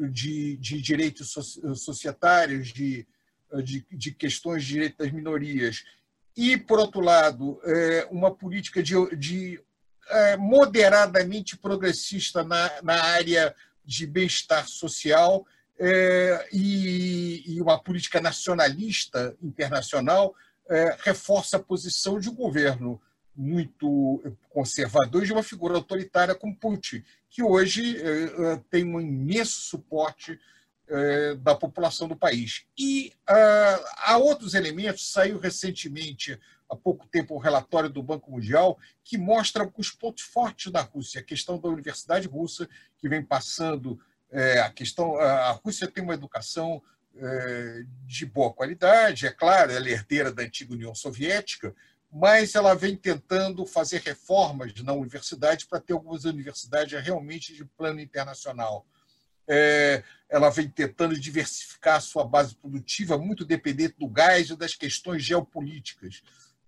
uh, 0.00 0.08
de, 0.10 0.56
de 0.56 0.82
direitos 0.82 1.32
societários, 1.76 2.72
de, 2.72 3.06
de, 3.62 3.86
de, 3.92 4.10
questões 4.10 4.64
de 4.64 4.72
direitos 4.72 4.98
das 4.98 5.12
minorias, 5.12 5.84
e, 6.36 6.56
por 6.56 6.80
outro 6.80 7.00
lado, 7.00 7.60
é, 7.62 8.08
uma 8.10 8.34
política 8.34 8.82
de, 8.82 8.94
de 9.16 9.62
é, 10.08 10.36
moderadamente 10.36 11.56
progressista 11.56 12.42
na, 12.42 12.82
na 12.82 13.00
área 13.00 13.54
de 13.84 14.04
bem-estar 14.04 14.66
social 14.66 15.46
é, 15.78 16.48
e, 16.52 17.54
e 17.54 17.62
uma 17.62 17.80
política 17.80 18.20
nacionalista 18.20 19.36
internacional 19.40 20.34
é, 20.68 20.96
reforça 21.00 21.56
a 21.56 21.62
posição 21.62 22.18
de 22.18 22.28
um 22.28 22.34
governo 22.34 23.00
muito 23.36 24.22
conservador 24.50 25.24
de 25.24 25.32
uma 25.32 25.42
figura 25.42 25.74
autoritária 25.74 26.34
como 26.34 26.56
Putin, 26.56 27.02
que 27.28 27.42
hoje 27.42 28.00
eh, 28.00 28.60
tem 28.70 28.84
um 28.84 29.00
imenso 29.00 29.60
suporte 29.60 30.38
da 31.42 31.54
população 31.54 32.06
do 32.06 32.14
país. 32.14 32.66
E 32.78 33.12
uh, 33.28 33.84
há 34.04 34.18
outros 34.18 34.52
elementos, 34.52 35.10
saiu 35.10 35.38
recentemente, 35.38 36.38
há 36.68 36.76
pouco 36.76 37.06
tempo, 37.06 37.34
um 37.34 37.38
relatório 37.38 37.88
do 37.88 38.02
Banco 38.02 38.30
Mundial 38.30 38.78
que 39.02 39.16
mostra 39.16 39.68
os 39.76 39.90
pontos 39.90 40.22
fortes 40.22 40.70
da 40.70 40.82
Rússia, 40.82 41.22
a 41.22 41.24
questão 41.24 41.58
da 41.58 41.68
universidade 41.68 42.28
russa, 42.28 42.68
que 42.98 43.08
vem 43.08 43.22
passando, 43.22 43.98
é, 44.30 44.60
a 44.60 44.70
questão, 44.70 45.16
a 45.18 45.52
Rússia 45.52 45.88
tem 45.88 46.04
uma 46.04 46.14
educação 46.14 46.82
é, 46.82 46.93
de 48.06 48.26
boa 48.26 48.52
qualidade, 48.52 49.26
é 49.26 49.30
claro, 49.30 49.72
ela 49.72 49.88
é 49.88 49.92
herdeira 49.92 50.32
da 50.32 50.42
antiga 50.42 50.74
União 50.74 50.94
Soviética, 50.94 51.74
mas 52.10 52.54
ela 52.54 52.74
vem 52.74 52.96
tentando 52.96 53.66
fazer 53.66 54.00
reformas 54.00 54.72
na 54.82 54.92
universidade 54.92 55.66
para 55.66 55.80
ter 55.80 55.92
algumas 55.94 56.24
universidades 56.24 57.00
realmente 57.02 57.52
de 57.52 57.64
plano 57.64 58.00
internacional. 58.00 58.86
É, 59.48 60.02
ela 60.28 60.48
vem 60.48 60.68
tentando 60.68 61.18
diversificar 61.18 61.96
a 61.96 62.00
sua 62.00 62.24
base 62.24 62.54
produtiva, 62.54 63.18
muito 63.18 63.44
dependente 63.44 63.96
do 63.98 64.08
gás 64.08 64.48
e 64.50 64.56
das 64.56 64.74
questões 64.74 65.24
geopolíticas. 65.24 66.22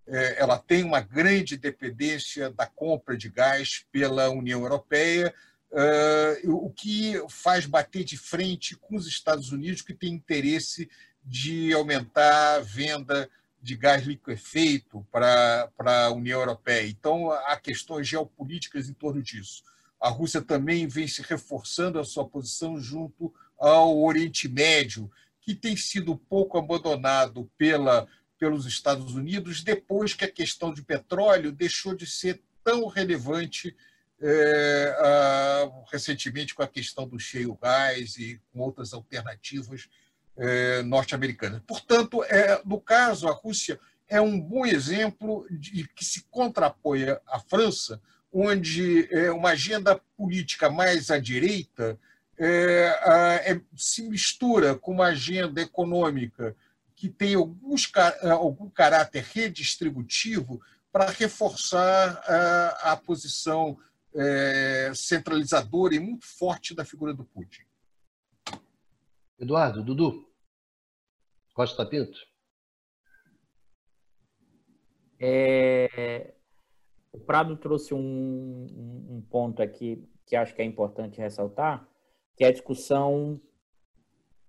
É, 0.06 0.40
ela 0.40 0.58
tem 0.58 0.82
uma 0.84 1.00
grande 1.00 1.56
dependência 1.56 2.50
da 2.50 2.66
compra 2.66 3.16
de 3.16 3.28
gás 3.28 3.86
pela 3.90 4.28
União 4.30 4.60
Europeia, 4.62 5.32
uh, 5.72 6.50
o 6.50 6.70
que 6.70 7.14
faz 7.28 7.66
bater 7.66 8.04
de 8.04 8.16
frente 8.16 8.76
com 8.76 8.96
os 8.96 9.06
Estados 9.06 9.52
Unidos, 9.52 9.82
que 9.82 9.94
tem 9.94 10.12
interesse 10.12 10.88
de 11.24 11.72
aumentar 11.72 12.56
a 12.56 12.60
venda 12.60 13.28
de 13.60 13.74
gás 13.76 14.04
liquefeito 14.04 15.04
para, 15.10 15.68
a 15.78 16.10
União 16.12 16.38
Europeia. 16.38 16.88
Então, 16.88 17.32
há 17.32 17.56
questões 17.56 18.06
geopolíticas 18.06 18.88
em 18.88 18.92
torno 18.92 19.20
disso. 19.20 19.64
A 20.00 20.08
Rússia 20.08 20.40
também 20.40 20.86
vem 20.86 21.08
se 21.08 21.22
reforçando 21.22 21.98
a 21.98 22.04
sua 22.04 22.24
posição 22.24 22.78
junto 22.80 23.34
ao 23.58 24.00
Oriente 24.00 24.48
Médio, 24.48 25.10
que 25.40 25.54
tem 25.54 25.76
sido 25.76 26.16
pouco 26.16 26.58
abandonado 26.58 27.50
pela, 27.58 28.06
pelos 28.38 28.66
Estados 28.66 29.14
Unidos 29.14 29.64
depois 29.64 30.14
que 30.14 30.24
a 30.24 30.30
questão 30.30 30.72
de 30.72 30.82
petróleo 30.82 31.50
deixou 31.50 31.94
de 31.94 32.06
ser 32.06 32.40
tão 32.62 32.86
relevante 32.86 33.74
é, 34.20 34.96
a, 34.98 35.70
recentemente 35.92 36.54
com 36.54 36.62
a 36.62 36.68
questão 36.68 37.06
do 37.06 37.18
cheio 37.18 37.58
gás 37.60 38.16
e 38.16 38.40
com 38.52 38.60
outras 38.60 38.92
alternativas 38.92 39.88
é, 40.36 40.82
norte-americanas. 40.82 41.62
Portanto, 41.66 42.22
é, 42.24 42.60
no 42.64 42.80
caso, 42.80 43.28
a 43.28 43.32
Rússia 43.32 43.78
é 44.08 44.20
um 44.20 44.40
bom 44.40 44.64
exemplo 44.64 45.46
de 45.50 45.88
que 45.88 46.04
se 46.04 46.24
contrapõe 46.30 47.04
à 47.26 47.40
França, 47.40 48.00
onde 48.32 49.08
é, 49.12 49.30
uma 49.30 49.50
agenda 49.50 50.00
política 50.16 50.70
mais 50.70 51.10
à 51.10 51.18
direita 51.18 51.98
é, 52.38 53.52
é, 53.52 53.60
se 53.74 54.02
mistura 54.02 54.74
com 54.74 54.92
uma 54.92 55.06
agenda 55.06 55.60
econômica 55.60 56.54
que 56.94 57.08
tem 57.08 57.34
alguns, 57.34 57.90
algum 58.22 58.68
caráter 58.68 59.24
redistributivo 59.32 60.60
para 60.92 61.10
reforçar 61.10 62.22
a, 62.26 62.92
a 62.92 62.96
posição 62.96 63.78
é, 64.16 64.92
centralizadora 64.94 65.94
e 65.94 66.00
muito 66.00 66.26
forte 66.26 66.74
da 66.74 66.84
figura 66.84 67.12
do 67.12 67.24
Putin. 67.24 67.62
Eduardo, 69.38 69.84
Dudu, 69.84 70.26
Costa 71.52 71.84
Pinto. 71.84 72.18
É, 75.18 76.34
o 77.12 77.18
Prado 77.18 77.56
trouxe 77.56 77.94
um, 77.94 78.66
um, 79.10 79.22
ponto 79.30 79.62
aqui 79.62 80.06
que 80.26 80.36
acho 80.36 80.54
que 80.54 80.62
é 80.62 80.64
importante 80.64 81.20
ressaltar, 81.20 81.86
que 82.36 82.44
é 82.44 82.48
a 82.48 82.52
discussão 82.52 83.40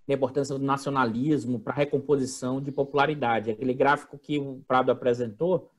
da 0.07 0.13
importância 0.13 0.57
do 0.57 0.63
nacionalismo 0.63 1.59
para 1.59 1.73
a 1.73 1.75
recomposição 1.75 2.61
de 2.61 2.71
popularidade. 2.71 3.51
Aquele 3.51 3.73
gráfico 3.73 4.17
que 4.17 4.39
o 4.39 4.63
Prado 4.67 4.91
apresentou 4.91 5.71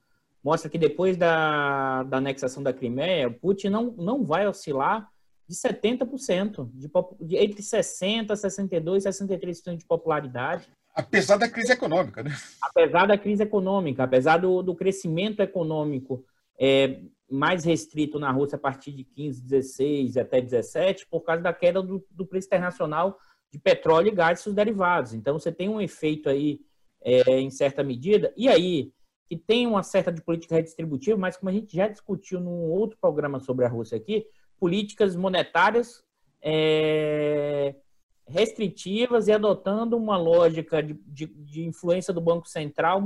mostra 0.42 0.70
que 0.70 0.78
depois 0.78 1.16
da, 1.16 2.02
da 2.04 2.18
anexação 2.18 2.62
da 2.62 2.72
Crimeia, 2.72 3.30
Putin 3.30 3.68
não, 3.68 3.92
não 3.92 4.24
vai 4.24 4.46
oscilar 4.46 5.08
de 5.48 5.54
70%, 5.54 6.70
de, 6.74 6.90
de, 7.26 7.36
entre 7.36 7.62
60%, 7.62 8.26
62% 8.28 8.96
e 8.96 9.00
63% 9.00 9.76
de 9.76 9.86
popularidade. 9.86 10.68
Apesar 10.94 11.36
da 11.36 11.48
crise 11.48 11.72
econômica, 11.72 12.22
né? 12.22 12.30
Apesar 12.60 13.06
da 13.06 13.16
crise 13.16 13.42
econômica, 13.42 14.04
apesar 14.04 14.38
do, 14.38 14.62
do 14.62 14.74
crescimento 14.74 15.40
econômico 15.40 16.24
é, 16.60 17.00
mais 17.30 17.64
restrito 17.64 18.18
na 18.18 18.30
Rússia 18.30 18.56
a 18.56 18.60
partir 18.60 18.92
de 18.92 19.04
15, 19.04 19.42
16 19.42 20.16
até 20.16 20.40
17, 20.40 21.06
por 21.06 21.20
causa 21.20 21.42
da 21.42 21.52
queda 21.52 21.82
do, 21.82 22.04
do 22.10 22.26
preço 22.26 22.46
internacional 22.48 23.18
de 23.50 23.58
petróleo 23.58 24.08
e 24.08 24.14
gás 24.14 24.40
e 24.40 24.42
seus 24.42 24.54
derivados. 24.54 25.14
Então, 25.14 25.38
você 25.38 25.52
tem 25.52 25.68
um 25.68 25.80
efeito 25.80 26.28
aí, 26.28 26.60
é, 27.02 27.40
em 27.40 27.50
certa 27.50 27.82
medida. 27.82 28.32
E 28.36 28.48
aí, 28.48 28.92
que 29.28 29.36
tem 29.36 29.66
uma 29.66 29.82
certa 29.82 30.10
de 30.10 30.22
política 30.22 30.54
redistributiva, 30.54 31.18
mas 31.18 31.36
como 31.36 31.50
a 31.50 31.52
gente 31.52 31.76
já 31.76 31.86
discutiu 31.86 32.40
num 32.40 32.70
outro 32.70 32.96
programa 32.98 33.38
sobre 33.38 33.64
a 33.64 33.68
Rússia 33.68 33.96
aqui, 33.96 34.26
políticas 34.58 35.14
monetárias 35.14 36.02
é, 36.42 37.74
restritivas 38.26 39.28
e 39.28 39.32
adotando 39.32 39.96
uma 39.96 40.16
lógica 40.16 40.82
de, 40.82 40.94
de, 41.06 41.26
de, 41.26 41.64
influência 41.64 42.12
do 42.12 42.20
Banco 42.20 42.48
Central 42.48 43.02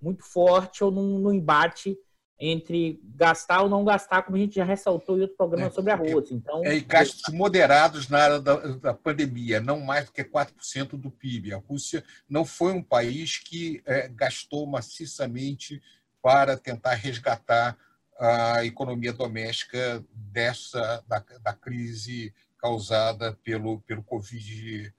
muito 0.00 0.24
forte 0.24 0.84
ou 0.84 0.90
num, 0.90 1.18
num 1.18 1.32
embate 1.32 1.98
entre 2.40 3.00
gastar 3.16 3.62
ou 3.62 3.68
não 3.68 3.84
gastar, 3.84 4.22
como 4.22 4.36
a 4.36 4.40
gente 4.40 4.54
já 4.54 4.64
ressaltou 4.64 5.18
em 5.18 5.22
outro 5.22 5.36
programa 5.36 5.66
é, 5.66 5.70
sobre 5.70 5.90
a 5.90 5.96
Rússia. 5.96 6.34
Então, 6.34 6.64
é, 6.64 6.76
e 6.76 6.80
gastos 6.80 7.34
moderados 7.34 8.08
na 8.08 8.18
área 8.18 8.40
da, 8.40 8.54
da, 8.54 8.94
pandemia, 8.94 9.60
não 9.60 9.80
mais 9.80 10.06
do 10.06 10.12
que 10.12 10.22
4% 10.22 10.90
do 10.90 11.10
PIB. 11.10 11.52
A 11.52 11.58
Rússia 11.58 12.04
não 12.28 12.44
foi 12.44 12.72
um 12.72 12.82
país 12.82 13.38
que 13.38 13.82
é, 13.84 14.08
gastou 14.08 14.66
maciçamente 14.66 15.82
para 16.22 16.56
tentar 16.56 16.94
resgatar 16.94 17.76
a 18.18 18.64
economia 18.64 19.12
doméstica 19.12 20.04
dessa 20.12 21.02
da, 21.06 21.24
da 21.42 21.52
crise 21.52 22.34
causada 22.58 23.38
pelo, 23.44 23.80
pelo 23.82 24.02
Covid 24.02 24.86
uh, 24.86 24.92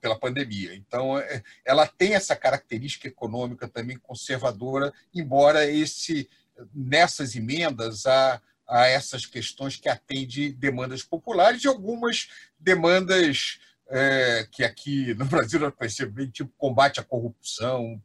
pela 0.00 0.18
pandemia. 0.18 0.74
Então, 0.74 1.18
é, 1.18 1.42
ela 1.64 1.86
tem 1.86 2.14
essa 2.14 2.34
característica 2.34 3.06
econômica 3.06 3.68
também 3.68 3.98
conservadora, 3.98 4.92
embora 5.14 5.68
esse 5.68 6.28
nessas 6.72 7.34
emendas 7.34 8.06
a, 8.06 8.40
a 8.66 8.86
essas 8.86 9.26
questões 9.26 9.76
que 9.76 9.88
atende 9.88 10.52
demandas 10.52 11.02
populares 11.02 11.64
e 11.64 11.68
algumas 11.68 12.28
demandas 12.58 13.58
é, 13.88 14.46
que 14.50 14.64
aqui 14.64 15.14
no 15.14 15.24
Brasil 15.26 15.60
nós 15.60 15.74
bem, 16.10 16.30
tipo 16.30 16.52
combate 16.56 17.00
à 17.00 17.04
corrupção, 17.04 18.00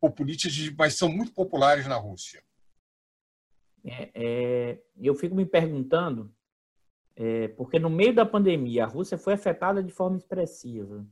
populistas, 0.00 0.52
mas 0.76 0.94
são 0.94 1.08
muito 1.08 1.32
populares 1.32 1.86
na 1.86 1.96
Rússia. 1.96 2.42
É, 3.84 4.10
é, 4.14 4.78
eu 5.00 5.14
fico 5.14 5.34
me 5.34 5.46
perguntando 5.46 6.34
é, 7.18 7.48
porque 7.48 7.80
no 7.80 7.90
meio 7.90 8.14
da 8.14 8.24
pandemia 8.24 8.84
a 8.84 8.86
Rússia 8.86 9.18
foi 9.18 9.32
afetada 9.32 9.82
de 9.82 9.92
forma 9.92 10.16
expressiva, 10.16 11.04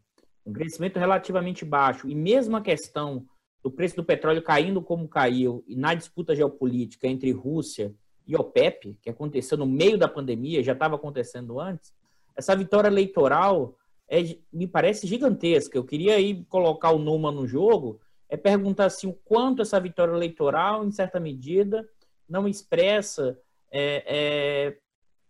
um 0.46 0.52
crescimento 0.52 1.00
relativamente 1.00 1.64
baixo, 1.64 2.08
e 2.08 2.14
mesmo 2.14 2.56
a 2.56 2.60
questão 2.60 3.26
do 3.60 3.70
preço 3.72 3.96
do 3.96 4.04
petróleo 4.04 4.40
caindo 4.40 4.80
como 4.80 5.08
caiu, 5.08 5.64
e 5.66 5.74
na 5.74 5.94
disputa 5.94 6.36
geopolítica 6.36 7.08
entre 7.08 7.32
Rússia 7.32 7.92
e 8.24 8.36
OPEP, 8.36 8.96
que 9.02 9.10
aconteceu 9.10 9.58
no 9.58 9.66
meio 9.66 9.98
da 9.98 10.06
pandemia, 10.06 10.62
já 10.62 10.72
estava 10.72 10.94
acontecendo 10.94 11.58
antes, 11.58 11.92
essa 12.36 12.54
vitória 12.54 12.86
eleitoral 12.86 13.74
é, 14.08 14.18
me 14.52 14.68
parece 14.68 15.08
gigantesca. 15.08 15.76
Eu 15.76 15.84
queria 15.84 16.14
aí 16.14 16.44
colocar 16.44 16.92
o 16.92 16.98
Numa 16.98 17.32
no 17.32 17.48
jogo, 17.48 18.00
é 18.28 18.36
perguntar 18.36 18.84
assim, 18.84 19.08
o 19.08 19.12
quanto 19.12 19.62
essa 19.62 19.80
vitória 19.80 20.12
eleitoral, 20.12 20.84
em 20.84 20.92
certa 20.92 21.18
medida, 21.18 21.88
não 22.28 22.46
expressa 22.46 23.36
é, 23.72 24.04
é, 24.06 24.78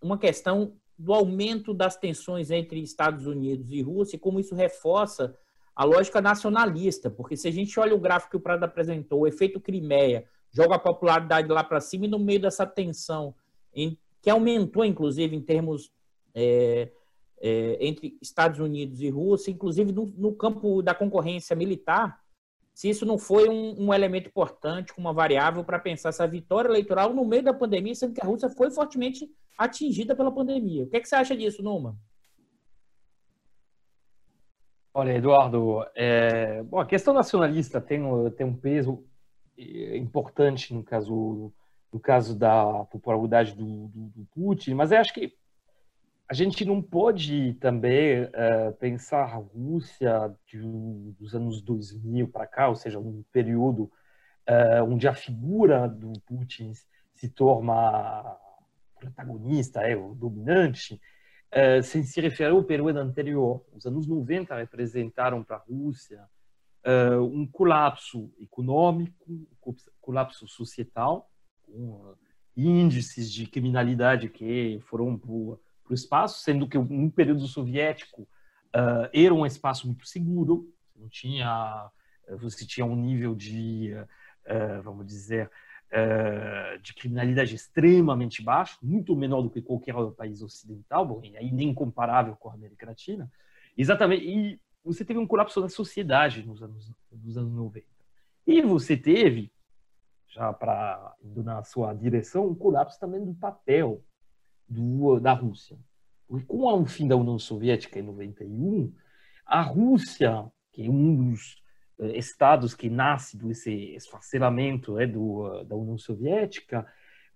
uma 0.00 0.18
questão 0.18 0.74
do 0.98 1.12
aumento 1.12 1.74
das 1.74 1.96
tensões 1.96 2.50
entre 2.50 2.80
Estados 2.80 3.26
Unidos 3.26 3.70
e 3.70 3.82
Rússia, 3.82 4.16
e 4.16 4.20
como 4.20 4.40
isso 4.40 4.54
reforça 4.54 5.36
a 5.74 5.84
lógica 5.84 6.22
nacionalista, 6.22 7.10
porque 7.10 7.36
se 7.36 7.46
a 7.46 7.50
gente 7.50 7.78
olha 7.78 7.94
o 7.94 8.00
gráfico 8.00 8.30
que 8.30 8.36
o 8.38 8.40
Prado 8.40 8.64
apresentou, 8.64 9.20
o 9.20 9.26
efeito 9.26 9.60
Crimeia 9.60 10.26
joga 10.50 10.76
a 10.76 10.78
popularidade 10.78 11.48
lá 11.48 11.62
para 11.62 11.80
cima 11.80 12.06
e 12.06 12.08
no 12.08 12.18
meio 12.18 12.40
dessa 12.40 12.66
tensão, 12.66 13.34
em, 13.74 13.98
que 14.22 14.30
aumentou 14.30 14.84
inclusive 14.84 15.36
em 15.36 15.42
termos 15.42 15.92
é, 16.34 16.90
é, 17.42 17.76
entre 17.78 18.16
Estados 18.22 18.58
Unidos 18.58 19.02
e 19.02 19.10
Rússia, 19.10 19.50
inclusive 19.50 19.92
no, 19.92 20.06
no, 20.16 20.34
campo 20.34 20.80
da 20.80 20.94
concorrência 20.94 21.54
militar, 21.54 22.18
se 22.72 22.88
isso 22.88 23.04
não 23.04 23.18
foi 23.18 23.48
um, 23.48 23.86
um 23.86 23.92
elemento 23.92 24.28
importante, 24.28 24.94
uma 24.96 25.12
variável 25.12 25.62
para 25.62 25.78
pensar 25.78 26.08
essa 26.08 26.26
vitória 26.26 26.68
eleitoral 26.68 27.12
no 27.12 27.24
meio 27.24 27.42
da 27.42 27.52
pandemia, 27.52 27.94
sendo 27.94 28.14
que 28.14 28.22
a 28.22 28.26
Rússia 28.26 28.48
foi 28.48 28.70
fortemente 28.70 29.30
atingida 29.56 30.14
pela 30.14 30.32
pandemia. 30.32 30.84
O 30.84 30.88
que, 30.88 30.96
é 30.96 31.00
que 31.00 31.08
você 31.08 31.14
acha 31.14 31.36
disso, 31.36 31.62
Numa? 31.62 31.96
Olha, 34.92 35.12
Eduardo, 35.12 35.84
é... 35.94 36.62
Bom, 36.62 36.80
a 36.80 36.86
questão 36.86 37.12
nacionalista 37.12 37.80
tem, 37.80 38.00
tem 38.36 38.46
um 38.46 38.56
peso 38.56 39.04
é 39.58 39.96
importante 39.96 40.74
no 40.74 40.82
caso 40.82 41.52
no 41.92 42.00
caso 42.00 42.36
da 42.36 42.84
popularidade 42.84 43.54
do, 43.54 43.88
do, 43.88 44.08
do 44.08 44.26
Putin, 44.34 44.74
mas 44.74 44.92
eu 44.92 44.98
acho 44.98 45.14
que 45.14 45.32
a 46.28 46.34
gente 46.34 46.64
não 46.64 46.82
pode 46.82 47.54
também 47.54 48.24
uh, 48.24 48.72
pensar 48.78 49.22
a 49.22 49.36
Rússia 49.36 50.34
de, 50.46 50.58
dos 51.18 51.34
anos 51.34 51.62
2000 51.62 52.28
para 52.28 52.46
cá, 52.46 52.68
ou 52.68 52.74
seja, 52.74 52.98
um 52.98 53.24
período 53.32 53.84
uh, 53.84 54.84
onde 54.86 55.08
a 55.08 55.14
figura 55.14 55.88
do 55.88 56.12
Putin 56.26 56.72
se 57.14 57.28
torna 57.30 58.36
protagonista, 58.98 59.80
é 59.80 59.96
o 59.96 60.14
dominante, 60.14 61.00
uh, 61.52 61.82
sem 61.82 62.02
se 62.02 62.20
referir 62.20 62.50
ao 62.50 62.64
período 62.64 62.98
anterior. 62.98 63.64
Os 63.72 63.86
anos 63.86 64.06
90 64.06 64.56
representaram 64.56 65.42
para 65.42 65.56
a 65.56 65.60
Rússia 65.60 66.24
um 67.32 67.44
colapso 67.44 68.32
econômico, 68.40 69.24
um 69.28 69.74
colapso 70.00 70.46
societal, 70.46 71.28
com 71.64 72.14
índices 72.56 73.32
de 73.32 73.44
criminalidade 73.44 74.28
que 74.28 74.78
foram 74.82 75.18
para 75.18 75.32
o 75.32 75.58
espaço, 75.90 76.44
sendo 76.44 76.68
que 76.68 76.78
no 76.78 77.10
período 77.10 77.44
soviético 77.48 78.28
era 79.12 79.34
um 79.34 79.44
espaço 79.44 79.88
muito 79.88 80.06
seguro, 80.06 80.72
não 80.94 81.08
tinha, 81.08 81.90
você 82.38 82.64
tinha 82.64 82.86
um 82.86 82.94
nível 82.94 83.34
de, 83.34 83.90
vamos 84.84 85.04
dizer, 85.08 85.50
de 86.82 86.94
criminalidade 86.94 87.54
extremamente 87.54 88.42
baixo, 88.42 88.78
muito 88.82 89.16
menor 89.16 89.42
do 89.42 89.50
que 89.50 89.62
qualquer 89.62 89.94
país 90.16 90.42
ocidental, 90.42 91.06
bom, 91.06 91.20
e 91.24 91.36
aí 91.36 91.50
nem 91.52 91.72
comparável 91.72 92.36
com 92.36 92.50
a 92.50 92.54
América 92.54 92.86
Latina. 92.86 93.30
Exatamente, 93.76 94.24
e 94.24 94.60
você 94.84 95.04
teve 95.04 95.18
um 95.18 95.26
colapso 95.26 95.60
da 95.60 95.68
sociedade 95.68 96.46
nos 96.46 96.62
anos, 96.62 96.92
nos 97.10 97.36
anos 97.36 97.52
90. 97.52 97.86
E 98.46 98.62
você 98.62 98.96
teve, 98.96 99.52
já 100.28 100.52
para 100.52 101.14
na 101.22 101.62
sua 101.64 101.92
direção, 101.92 102.46
um 102.46 102.54
colapso 102.54 102.98
também 103.00 103.24
do 103.24 103.34
papel 103.34 104.02
do, 104.68 105.18
da 105.18 105.32
Rússia. 105.32 105.76
Porque 106.28 106.46
com 106.46 106.62
o 106.62 106.86
fim 106.86 107.08
da 107.08 107.16
União 107.16 107.38
Soviética 107.38 107.98
em 107.98 108.02
91, 108.02 108.92
a 109.44 109.62
Rússia, 109.62 110.44
que 110.72 110.86
é 110.86 110.90
um 110.90 111.30
dos 111.30 111.62
eh, 111.62 111.65
estados 112.14 112.74
que 112.74 112.90
nasce 112.90 113.36
desse 113.36 113.72
esfacelamento 113.94 114.94
né, 114.94 115.06
do, 115.06 115.62
da 115.64 115.74
União 115.74 115.96
Soviética, 115.96 116.86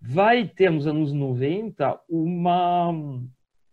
vai 0.01 0.47
ter 0.47 0.71
nos 0.71 0.87
anos 0.87 1.13
90 1.13 2.01
uma 2.09 2.93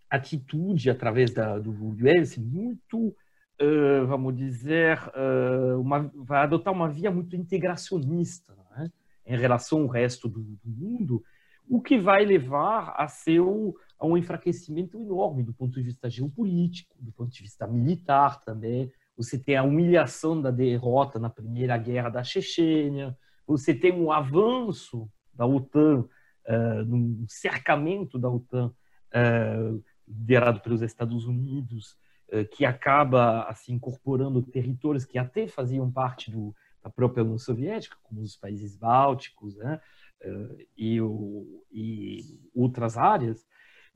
atitude 0.10 0.90
através 0.90 1.34
da, 1.34 1.60
do 1.60 1.96
Yeltsin 2.00 2.42
muito, 2.42 3.08
uh, 3.08 4.06
vamos 4.08 4.36
dizer, 4.36 5.00
uh, 5.10 5.80
uma, 5.80 6.12
vai 6.16 6.44
adotar 6.44 6.74
uma 6.74 6.90
via 6.90 7.12
muito 7.12 7.36
integracionista 7.36 8.56
né, 8.76 8.90
em 9.26 9.38
relação 9.38 9.82
ao 9.82 9.88
resto 9.88 10.28
do, 10.28 10.42
do 10.42 10.60
mundo, 10.70 11.24
o 11.70 11.82
que 11.82 11.98
vai 11.98 12.24
levar 12.24 12.94
a 12.98 13.08
seu 13.08 13.76
a 14.00 14.06
um 14.06 14.16
enfraquecimento 14.16 14.98
enorme 14.98 15.44
do 15.44 15.54
ponto 15.54 15.74
de 15.74 15.84
vista 15.84 16.10
geopolítico, 16.10 16.96
do 17.00 17.12
ponto 17.12 17.32
de 17.32 17.42
vista 17.42 17.68
militar 17.68 18.40
também. 18.44 18.92
Você 19.18 19.38
tem 19.38 19.58
a 19.58 19.64
humilhação 19.64 20.40
da 20.40 20.52
derrota 20.52 21.20
na 21.20 21.30
primeira 21.30 21.78
guerra 21.78 22.10
da 22.10 22.24
Chechênia, 22.24 23.18
você 23.46 23.74
tem 23.74 23.92
um 23.92 24.12
avanço 24.12 25.10
da 25.34 25.46
OTAN, 25.46 26.02
uh, 26.48 26.96
um 26.96 27.26
cercamento 27.28 28.20
da 28.20 28.30
OTAN 28.30 28.68
uh, 28.68 29.84
liderado 30.08 30.60
pelos 30.60 30.82
Estados 30.82 31.26
Unidos, 31.26 31.98
uh, 32.32 32.46
que 32.52 32.66
acaba 32.66 33.44
assim 33.44 33.74
incorporando 33.74 34.42
territórios 34.42 35.06
que 35.06 35.18
até 35.18 35.48
faziam 35.48 35.92
parte 35.92 36.30
do, 36.30 36.54
da 36.84 36.90
própria 36.90 37.24
União 37.24 37.38
Soviética, 37.38 37.98
como 38.04 38.22
os 38.22 38.36
países 38.36 38.76
bálticos, 38.76 39.56
né? 39.56 39.80
uh, 40.26 40.58
e, 40.78 41.02
o, 41.02 41.64
e 41.72 42.40
outras 42.54 42.98
áreas, 42.98 43.46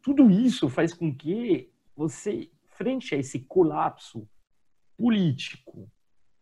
tudo 0.01 0.29
isso 0.29 0.69
faz 0.69 0.93
com 0.93 1.15
que 1.15 1.71
você, 1.95 2.49
frente 2.69 3.13
a 3.13 3.17
esse 3.17 3.39
colapso 3.39 4.27
político, 4.97 5.89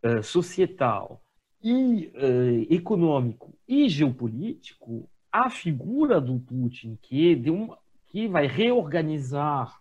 uh, 0.04 0.24
societal 0.24 1.24
e 1.62 2.12
uh, 2.16 2.74
econômico 2.74 3.58
e 3.68 3.90
geopolítico, 3.90 5.10
a 5.32 5.50
figura 5.50 6.20
do 6.20 6.40
Putin, 6.40 6.98
que, 7.02 7.36
de 7.36 7.52
uma, 7.52 7.78
que 8.08 8.28
vai 8.28 8.48
reorganizar 8.48 9.78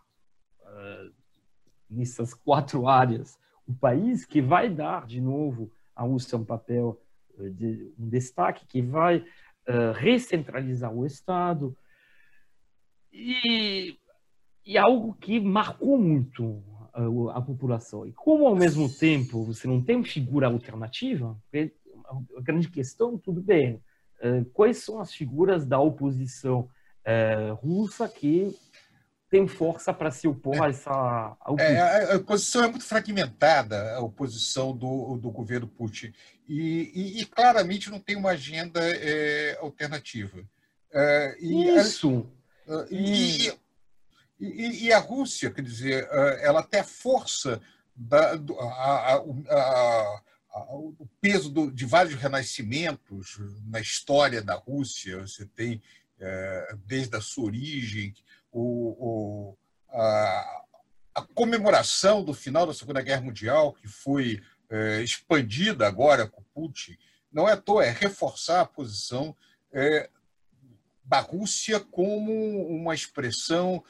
nessas 1.91 2.35
quatro 2.35 2.87
áreas 2.87 3.39
o 3.67 3.75
país, 3.75 4.25
que 4.25 4.41
vai 4.41 4.69
dar 4.69 5.07
de 5.07 5.21
novo 5.21 5.71
a 5.97 6.03
Rússia 6.03 6.39
um 6.39 6.45
papel 6.45 7.01
de 7.39 7.93
um 7.99 8.09
destaque, 8.09 8.67
que 8.67 8.81
vai 8.83 9.19
uh, 9.19 9.93
recentralizar 9.95 10.93
o 10.93 11.05
Estado. 11.05 11.77
E, 13.13 13.99
e 14.65 14.79
algo 14.79 15.15
que 15.15 15.41
marcou 15.41 15.99
muito 15.99 16.63
a, 16.99 17.39
a, 17.39 17.41
população. 17.41 18.07
E 18.07 18.13
como, 18.13 18.47
ao 18.47 18.57
mesmo 18.57 18.89
tempo, 18.89 19.45
você 19.45 19.67
não 19.67 19.83
tem 19.83 20.03
figura 20.03 20.49
alternativa, 20.49 21.37
a 22.37 22.41
grande 22.41 22.69
questão, 22.69 23.19
tudo 23.19 23.41
bem, 23.41 23.83
uh, 24.23 24.45
quais 24.53 24.79
são 24.79 25.01
as 25.01 25.13
figuras 25.13 25.65
da 25.67 25.79
oposição 25.79 26.69
uh, 27.07 27.55
russa 27.55 28.09
que 28.09 28.57
tem 29.31 29.47
força 29.47 29.93
para 29.93 30.11
se 30.11 30.27
opor 30.27 30.63
a 30.63 30.69
essa 30.69 31.37
oposição. 31.47 31.77
É, 31.77 32.13
a 32.13 32.17
oposição 32.17 32.65
é 32.65 32.69
muito 32.69 32.85
fragmentada, 32.85 33.95
a 33.95 34.01
oposição 34.01 34.75
do, 34.75 35.19
do 35.19 35.31
governo 35.31 35.69
Putin, 35.69 36.13
e, 36.49 36.91
e, 36.95 37.21
e 37.21 37.27
claramente 37.27 37.91
não 37.91 38.01
tem 38.01 38.17
uma 38.17 38.31
agenda 38.31 38.81
é, 38.83 39.59
alternativa. 39.61 40.43
É, 40.91 41.37
e 41.41 41.77
Isso! 41.77 42.27
A, 42.67 42.87
e, 42.91 43.53
e, 44.41 44.87
e, 44.87 44.93
a 44.93 44.99
Rússia, 44.99 45.51
quer 45.51 45.63
dizer, 45.63 46.09
é, 46.11 46.47
ela 46.47 46.63
tem 46.63 46.81
a 46.81 46.85
força, 46.85 47.61
da, 47.95 48.35
a, 48.35 49.15
a, 49.15 49.23
o 50.71 51.09
peso 51.21 51.51
do, 51.51 51.71
de 51.71 51.85
vários 51.85 52.15
renascimentos 52.15 53.39
na 53.67 53.81
história 53.81 54.43
da 54.43 54.55
Rússia, 54.55 55.21
você 55.21 55.45
tem, 55.45 55.83
é, 56.19 56.77
desde 56.87 57.17
a 57.17 57.21
sua 57.21 57.47
origem, 57.47 58.15
o, 58.53 59.53
o, 59.53 59.59
a, 59.91 60.63
a, 61.17 61.23
comemoração 61.35 62.25
do 62.25 62.33
final 62.33 62.67
da 62.67 62.75
Segunda 62.75 63.03
Guerra 63.03 63.23
Mundial, 63.23 63.75
que 63.75 63.89
foi 63.89 64.43
é, 64.71 65.03
expandida 65.03 65.87
agora 65.87 66.27
com 66.27 66.43
Putin, 66.55 66.97
não 67.33 67.49
é 67.49 67.53
à 67.53 67.57
toa, 67.57 67.85
é 67.85 67.91
reforçar 67.91 68.61
a 68.61 68.67
posição 68.67 69.37
é, 69.73 70.09
da 71.05 71.21
Rússia 71.21 71.81
como 71.81 72.33
uma 72.69 72.95
expressão, 72.95 73.83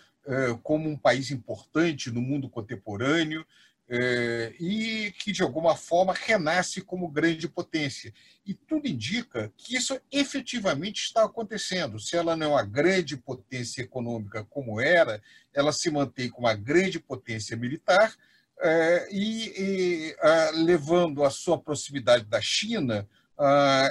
como 0.63 0.89
um 0.89 0.97
país 0.97 1.31
importante 1.31 2.11
no 2.11 2.21
mundo 2.21 2.49
contemporâneo, 2.49 3.47
é, 3.91 4.53
e 4.61 5.13
que, 5.19 5.33
de 5.33 5.43
alguma 5.43 5.75
forma, 5.75 6.13
renasce 6.13 6.83
como 6.83 7.09
grande 7.09 7.49
potência. 7.49 8.13
E 8.45 8.53
tudo 8.53 8.87
indica 8.87 9.51
que 9.57 9.77
isso 9.77 9.99
efetivamente 10.13 11.05
está 11.05 11.25
acontecendo. 11.25 11.99
Se 11.99 12.15
ela 12.15 12.37
não 12.37 12.47
é 12.47 12.49
uma 12.51 12.65
grande 12.65 13.17
potência 13.17 13.81
econômica 13.81 14.45
como 14.45 14.79
era, 14.79 15.23
ela 15.55 15.73
se 15.73 15.91
mantém 15.91 16.29
como 16.29 16.47
uma 16.47 16.55
grande 16.55 17.01
potência 17.01 17.57
militar 17.57 18.15
é, 18.61 19.09
e, 19.11 20.15
levando 20.53 21.25
a 21.25 21.31
sua 21.31 21.57
proximidade 21.57 22.25
da 22.27 22.41
China, 22.43 23.09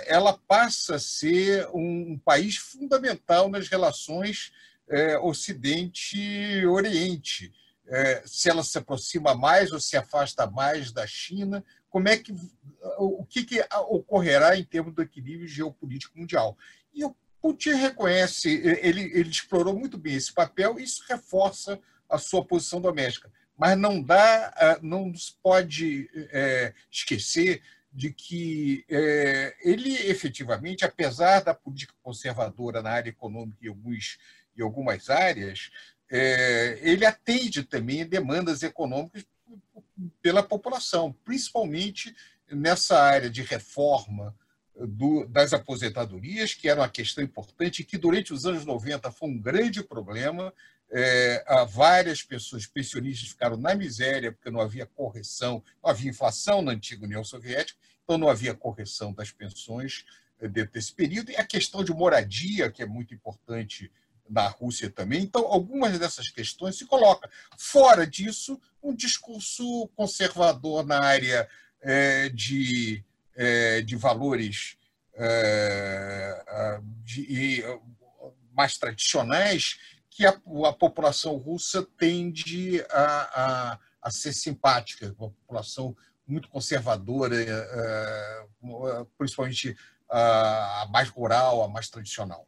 ela 0.06 0.38
passa 0.48 0.96
a 0.96 1.00
ser 1.00 1.68
um 1.74 2.20
país 2.20 2.58
fundamental 2.58 3.50
nas 3.50 3.68
relações 3.70 4.52
é, 4.90 5.20
Ocidente-Oriente 5.20 7.54
é, 7.90 8.22
se 8.26 8.50
ela 8.50 8.64
se 8.64 8.78
aproxima 8.78 9.34
mais 9.34 9.72
ou 9.72 9.80
se 9.80 9.96
afasta 9.96 10.46
mais 10.46 10.92
da 10.92 11.08
China, 11.08 11.64
como 11.90 12.10
é 12.10 12.18
que 12.18 12.36
o 13.00 13.26
que, 13.26 13.44
que 13.44 13.66
ocorrerá 13.90 14.58
em 14.58 14.64
termos 14.64 14.94
do 14.94 15.02
equilíbrio 15.02 15.48
geopolítico 15.48 16.18
mundial? 16.18 16.58
E 16.94 17.06
o 17.06 17.16
Putin 17.42 17.76
reconhece, 17.76 18.50
ele, 18.50 19.04
ele 19.14 19.30
explorou 19.30 19.74
muito 19.74 19.98
bem 19.98 20.16
esse 20.16 20.34
papel 20.34 20.80
e 20.80 20.84
isso 20.84 21.04
reforça 21.08 21.80
a 22.10 22.18
sua 22.18 22.44
posição 22.44 22.82
doméstica. 22.82 23.32
Mas 23.58 23.78
não 23.78 24.02
dá, 24.02 24.80
não 24.82 25.14
se 25.16 25.34
pode 25.42 26.10
é, 26.32 26.74
esquecer 26.92 27.62
de 27.92 28.14
que 28.14 28.86
é, 28.90 29.56
ele 29.62 29.96
efetivamente, 30.08 30.86
apesar 30.86 31.42
da 31.42 31.54
política 31.54 31.94
conservadora 32.04 32.82
na 32.82 32.92
área 32.92 33.10
econômica 33.10 33.58
e 33.62 33.68
alguns, 33.68 34.18
em 34.58 34.64
algumas 34.64 35.10
áreas, 35.10 35.70
é, 36.10 36.80
ele 36.82 37.06
atende 37.06 37.64
também 37.64 38.06
demandas 38.06 38.64
econômicas 38.64 39.26
pela 40.22 40.44
população, 40.44 41.14
principalmente 41.24 42.16
nessa 42.50 43.00
área 43.00 43.30
de 43.30 43.42
reforma 43.42 44.36
do, 44.76 45.26
das 45.26 45.54
aposentadorias, 45.54 46.54
que 46.54 46.70
era 46.70 46.82
uma 46.82 46.90
questão 46.90 47.24
importante 47.24 47.84
que 47.84 47.98
durante 47.98 48.34
os 48.34 48.46
anos 48.46 48.66
90 48.66 49.12
foi 49.12 49.30
um 49.30 49.40
grande 49.40 49.84
problema. 49.84 50.54
É, 50.90 51.44
várias 51.70 52.22
pessoas 52.24 52.66
pensionistas 52.66 53.30
ficaram 53.30 53.58
na 53.58 53.76
miséria 53.76 54.32
porque 54.32 54.50
não 54.50 54.62
havia 54.62 54.86
correção, 54.86 55.62
não 55.84 55.90
havia 55.90 56.10
inflação 56.10 56.62
na 56.62 56.72
antiga 56.72 57.06
União 57.06 57.24
Soviética, 57.24 57.78
então 58.04 58.18
não 58.18 58.30
havia 58.30 58.54
correção 58.54 59.12
das 59.12 59.32
pensões 59.32 60.06
dentro 60.40 60.74
desse 60.74 60.94
período, 60.94 61.32
e 61.32 61.36
a 61.36 61.44
questão 61.44 61.84
de 61.84 61.92
moradia, 61.92 62.72
que 62.72 62.84
é 62.84 62.86
muito 62.86 63.14
importante 63.14 63.92
na 64.30 64.48
Rússia 64.48 64.90
também. 64.90 65.24
Então, 65.24 65.46
algumas 65.46 65.98
dessas 65.98 66.30
questões 66.30 66.78
se 66.78 66.86
colocam. 66.86 67.30
Fora 67.58 68.06
disso, 68.06 68.60
um 68.82 68.94
discurso 68.94 69.88
conservador 69.96 70.86
na 70.86 71.02
área 71.02 71.48
é, 71.82 72.30
de, 72.30 73.04
é, 73.36 73.82
de 73.82 73.96
valores 73.96 74.78
é, 75.16 76.80
de, 77.04 77.64
mais 78.54 78.78
tradicionais 78.78 79.78
que 80.10 80.26
a, 80.26 80.30
a, 80.66 80.74
população 80.74 81.38
russa 81.38 81.86
tende 81.98 82.84
a, 82.90 83.74
a, 83.74 83.80
a 84.02 84.12
ser 84.12 84.34
simpática, 84.34 85.16
uma 85.20 85.30
população 85.30 85.96
muito 86.26 86.50
conservadora, 86.50 87.36
principalmente 89.18 89.78
a 90.10 90.88
mais 90.92 91.10
rural, 91.10 91.64
a 91.64 91.68
mais 91.68 91.90
tradicional. 91.90 92.48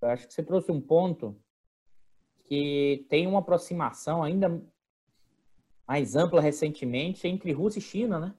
Eu 0.00 0.08
acho 0.08 0.26
que 0.26 0.34
você 0.34 0.42
trouxe 0.42 0.70
um 0.70 0.80
ponto 0.80 1.36
que 2.44 3.04
tem 3.08 3.26
uma 3.26 3.40
aproximação 3.40 4.22
ainda 4.22 4.62
mais 5.86 6.16
ampla 6.16 6.40
recentemente 6.40 7.26
entre 7.26 7.52
Rússia 7.52 7.78
e 7.78 7.82
China, 7.82 8.18
né? 8.18 8.34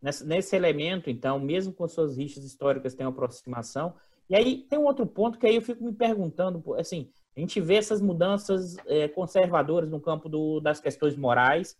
Nesse, 0.00 0.26
nesse 0.26 0.54
elemento, 0.54 1.10
então, 1.10 1.38
mesmo 1.38 1.72
com 1.72 1.88
suas 1.88 2.16
rixas 2.16 2.44
históricas, 2.44 2.94
tem 2.94 3.06
uma 3.06 3.12
aproximação. 3.12 3.94
E 4.28 4.36
aí 4.36 4.58
tem 4.68 4.78
um 4.78 4.84
outro 4.84 5.06
ponto 5.06 5.38
que 5.38 5.46
aí 5.46 5.56
eu 5.56 5.62
fico 5.62 5.82
me 5.82 5.92
perguntando, 5.92 6.62
assim, 6.74 7.10
a 7.36 7.40
gente 7.40 7.60
vê 7.60 7.76
essas 7.76 8.00
mudanças 8.00 8.76
é, 8.86 9.08
conservadoras 9.08 9.90
no 9.90 10.00
campo 10.00 10.28
do, 10.28 10.60
das 10.60 10.80
questões 10.80 11.16
morais, 11.16 11.76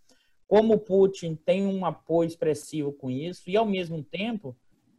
como 0.46 0.78
Putin 0.78 1.34
tem 1.34 1.66
um 1.66 1.84
apoio 1.84 2.26
expressivo 2.26 2.92
com 2.92 3.10
isso, 3.10 3.48
e 3.50 3.56
ao 3.56 3.66
mesmo 3.66 4.02
tempo 4.02 4.56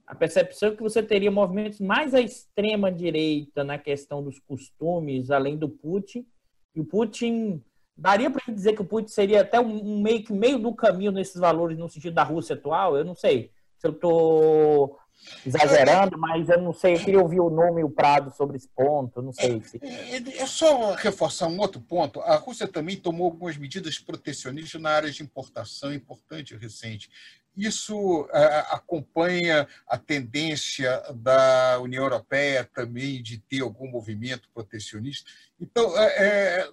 a 0.08 0.16
percepção 0.16 0.70
é 0.70 0.76
que 0.76 0.82
você 0.82 1.04
teria 1.04 1.30
movimentos 1.30 1.82
mais 1.82 2.14
à 2.14 2.22
extrema 2.22 2.90
direita 2.90 3.62
na 3.62 3.78
questão 3.78 4.24
dos 4.24 4.40
costumes, 4.40 5.30
além 5.30 5.58
do 5.58 5.68
Putin. 5.68 6.26
E 6.74 6.80
o 6.80 6.86
Putin 6.86 7.62
daria 7.96 8.32
para 8.32 8.54
dizer 8.54 8.74
que 8.74 8.82
o 8.82 8.86
Putin 8.86 9.10
seria 9.10 9.42
até 9.42 9.60
um 9.60 10.02
meio 10.02 10.24
que 10.24 10.32
meio 10.32 10.58
do 10.60 10.74
caminho 10.74 11.12
nesses 11.12 11.36
valores 11.36 11.78
no 11.78 11.90
sentido 11.90 12.14
da 12.14 12.24
Rússia 12.24 12.56
atual. 12.56 12.96
Eu 12.96 13.04
não 13.04 13.16
sei 13.16 13.52
se 13.78 13.86
eu 13.86 13.92
estou 13.92 14.98
exagerando, 15.46 16.18
mas 16.18 16.48
eu 16.50 16.62
não 16.62 16.74
sei, 16.74 16.96
eu 16.96 17.00
queria 17.00 17.22
ouvir 17.22 17.40
o 17.40 17.50
nome 17.50 17.82
e 17.82 17.84
o 17.84 17.90
Prado 17.90 18.34
sobre 18.36 18.58
esse 18.58 18.68
ponto, 18.70 19.22
não 19.22 19.34
sei. 19.34 19.62
Se... 19.64 19.80
É, 19.82 20.18
é, 20.18 20.38
é 20.42 20.46
só 20.46 20.94
reforçar 20.94 21.48
um 21.48 21.60
outro 21.60 21.82
ponto. 21.82 22.22
A 22.22 22.36
Rússia 22.36 22.68
também 22.68 22.96
tomou 22.96 23.26
algumas 23.26 23.58
medidas 23.58 24.00
protecionistas 24.00 24.82
na 24.82 24.92
área 24.92 25.12
de 25.12 25.24
importação 25.24 25.94
importante 25.94 26.56
recente. 26.56 27.10
Isso 27.58 28.30
é, 28.32 28.66
acompanha 28.70 29.68
a 29.88 29.98
tendência 29.98 31.02
da 31.16 31.80
União 31.80 32.04
Europeia 32.04 32.70
também 32.72 33.22
de 33.24 33.40
ter 33.40 33.62
algum 33.62 33.90
movimento 33.90 34.48
protecionista. 34.54 35.28
Então, 35.60 35.98
é, 35.98 36.06
é, 36.06 36.70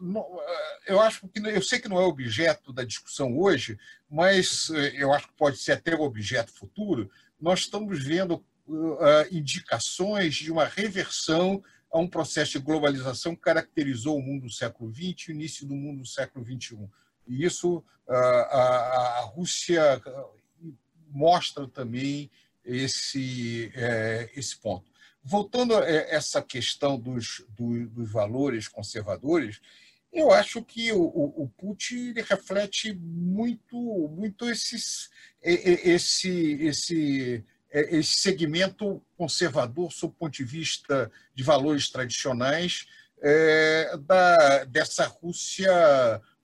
eu 0.86 1.00
acho 1.00 1.26
que 1.26 1.40
eu 1.40 1.62
sei 1.62 1.78
que 1.78 1.88
não 1.88 1.98
é 1.98 2.04
objeto 2.04 2.70
da 2.70 2.84
discussão 2.84 3.38
hoje, 3.38 3.78
mas 4.10 4.68
eu 4.92 5.10
acho 5.10 5.28
que 5.28 5.34
pode 5.34 5.56
ser 5.56 5.72
até 5.72 5.96
um 5.96 6.02
objeto 6.02 6.52
futuro 6.52 7.10
nós 7.44 7.60
estamos 7.60 8.02
vendo 8.02 8.42
uh, 8.66 8.98
indicações 9.30 10.34
de 10.34 10.50
uma 10.50 10.64
reversão 10.64 11.62
a 11.92 11.98
um 11.98 12.08
processo 12.08 12.52
de 12.52 12.64
globalização 12.64 13.36
que 13.36 13.42
caracterizou 13.42 14.16
o 14.16 14.22
mundo 14.22 14.44
do 14.44 14.50
século 14.50 14.90
XX 14.90 15.28
e 15.28 15.30
o 15.30 15.34
início 15.34 15.66
do 15.66 15.74
mundo 15.74 16.00
do 16.00 16.08
século 16.08 16.42
XXI. 16.42 16.88
E 17.28 17.44
isso 17.44 17.84
uh, 18.08 18.12
a, 18.12 19.30
Rússia 19.34 20.00
mostra 21.10 21.68
também 21.68 22.30
esse, 22.64 23.70
esse 24.34 24.56
ponto. 24.56 24.90
Voltando 25.22 25.76
a 25.76 25.86
essa 25.86 26.40
questão 26.40 26.98
dos, 26.98 27.44
dos 27.50 28.10
valores 28.10 28.68
conservadores, 28.68 29.60
eu 30.14 30.30
acho 30.30 30.62
que 30.62 30.92
o, 30.92 31.02
o, 31.02 31.50
Putin 31.58 32.12
reflete 32.12 32.94
muito, 32.94 33.76
muito 34.08 34.48
esses, 34.48 35.10
esse, 35.44 36.58
esse, 36.62 37.44
esse 37.70 38.20
segmento 38.20 39.02
conservador, 39.16 39.92
sob 39.92 40.12
o 40.12 40.16
ponto 40.16 40.32
de 40.32 40.44
vista 40.44 41.10
de 41.34 41.42
valores 41.42 41.90
tradicionais, 41.90 42.86
é, 43.22 43.96
da, 43.98 44.64
dessa 44.64 45.06
Rússia 45.06 45.70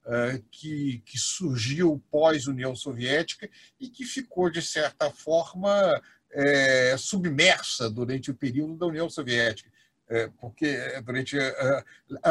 é, 0.07 0.41
que, 0.51 1.03
que 1.05 1.19
surgiu 1.19 2.03
pós-União 2.11 2.75
Soviética 2.75 3.49
e 3.79 3.89
que 3.89 4.05
ficou, 4.05 4.51
de 4.51 4.63
certa 4.63 5.11
forma, 5.11 6.01
é, 6.33 6.97
submersa 6.97 7.91
durante 7.91 8.31
o 8.31 8.35
período 8.35 8.77
da 8.77 8.87
União 8.87 9.11
Soviética. 9.11 9.71
É, 10.09 10.29
porque 10.41 10.67
é, 10.67 11.01
durante 11.01 11.37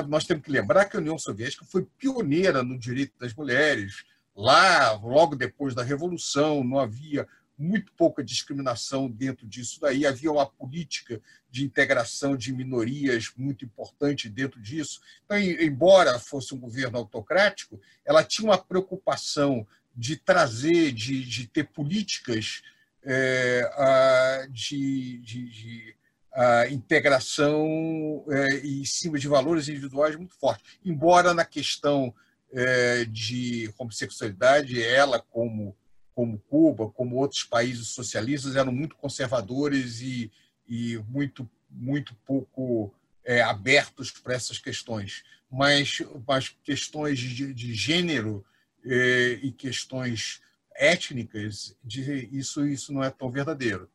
nós 0.09 0.26
temos 0.26 0.43
que 0.43 0.51
lembrar 0.51 0.86
que 0.86 0.97
a 0.97 0.99
União 0.99 1.17
Soviética 1.17 1.63
foi 1.63 1.88
pioneira 1.97 2.61
no 2.63 2.78
direito 2.78 3.13
das 3.20 3.34
mulheres. 3.34 4.03
Lá, 4.40 4.94
logo 4.94 5.36
depois 5.36 5.76
da 5.76 5.84
Revolução, 5.84 6.64
não 6.64 6.80
havia 6.80 7.28
muito 7.58 7.92
pouca 7.92 8.24
discriminação 8.24 9.12
dentro 9.12 9.46
disso 9.46 9.82
daí, 9.82 10.06
havia 10.06 10.32
uma 10.32 10.46
política 10.46 11.22
de 11.52 11.66
integração 11.66 12.38
de 12.38 12.54
minorias 12.54 13.34
muito 13.36 13.66
importante 13.66 14.30
dentro 14.30 14.62
disso. 14.62 15.02
Então, 15.26 15.38
embora 15.38 16.18
fosse 16.20 16.56
um 16.56 16.58
governo 16.58 17.00
autocrático, 17.00 17.82
ela 18.06 18.24
tinha 18.24 18.50
uma 18.50 18.58
preocupação 18.58 19.68
de 19.94 20.16
trazer, 20.16 20.94
de, 20.94 21.22
de 21.26 21.46
ter 21.46 21.66
políticas 21.66 22.62
é, 23.04 24.48
de, 24.50 25.18
de, 25.18 25.50
de 25.50 25.96
a 26.32 26.70
integração 26.70 28.24
é, 28.30 28.60
em 28.60 28.86
cima 28.86 29.20
de 29.20 29.28
valores 29.28 29.68
individuais 29.68 30.16
muito 30.16 30.36
forte. 30.36 30.64
Embora 30.86 31.34
na 31.34 31.44
questão 31.44 32.16
é, 32.52 33.06
de 33.06 33.72
homossexualidade, 33.78 34.82
ela, 34.82 35.20
como, 35.20 35.76
como 36.14 36.39
Cuba, 36.39 36.89
como 36.89 37.18
outros 37.18 37.43
países 37.43 37.89
socialistas, 37.89 38.56
eram 38.56 38.72
muito 38.72 38.95
conservadores 38.95 40.02
e, 40.02 40.32
e 40.68 40.97
muito, 41.08 41.50
muito 41.70 42.16
pouco 42.26 42.93
é, 43.24 43.41
abertos 43.41 44.12
para 44.12 44.34
essas 44.34 44.58
questões. 44.58 45.24
Mas, 45.52 46.02
mas 46.28 46.50
questões 46.64 47.20
de, 47.20 47.54
de 47.54 47.74
gênero 47.74 48.45
é, 48.86 49.39
e 49.41 49.52
questões 49.52 50.41
étnicas, 50.76 51.76
de, 51.84 52.30
isso, 52.32 52.66
isso 52.66 52.93
não 52.93 53.04
é 53.04 53.10
tão 53.10 53.30
verdadeiro. 53.30 53.89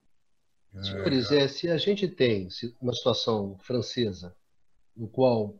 Senhores, 0.82 1.30
é, 1.30 1.46
se 1.46 1.70
a 1.70 1.78
gente 1.78 2.08
tem 2.08 2.48
uma 2.80 2.92
situação 2.92 3.56
francesa 3.62 4.34
no 4.96 5.06
qual 5.08 5.54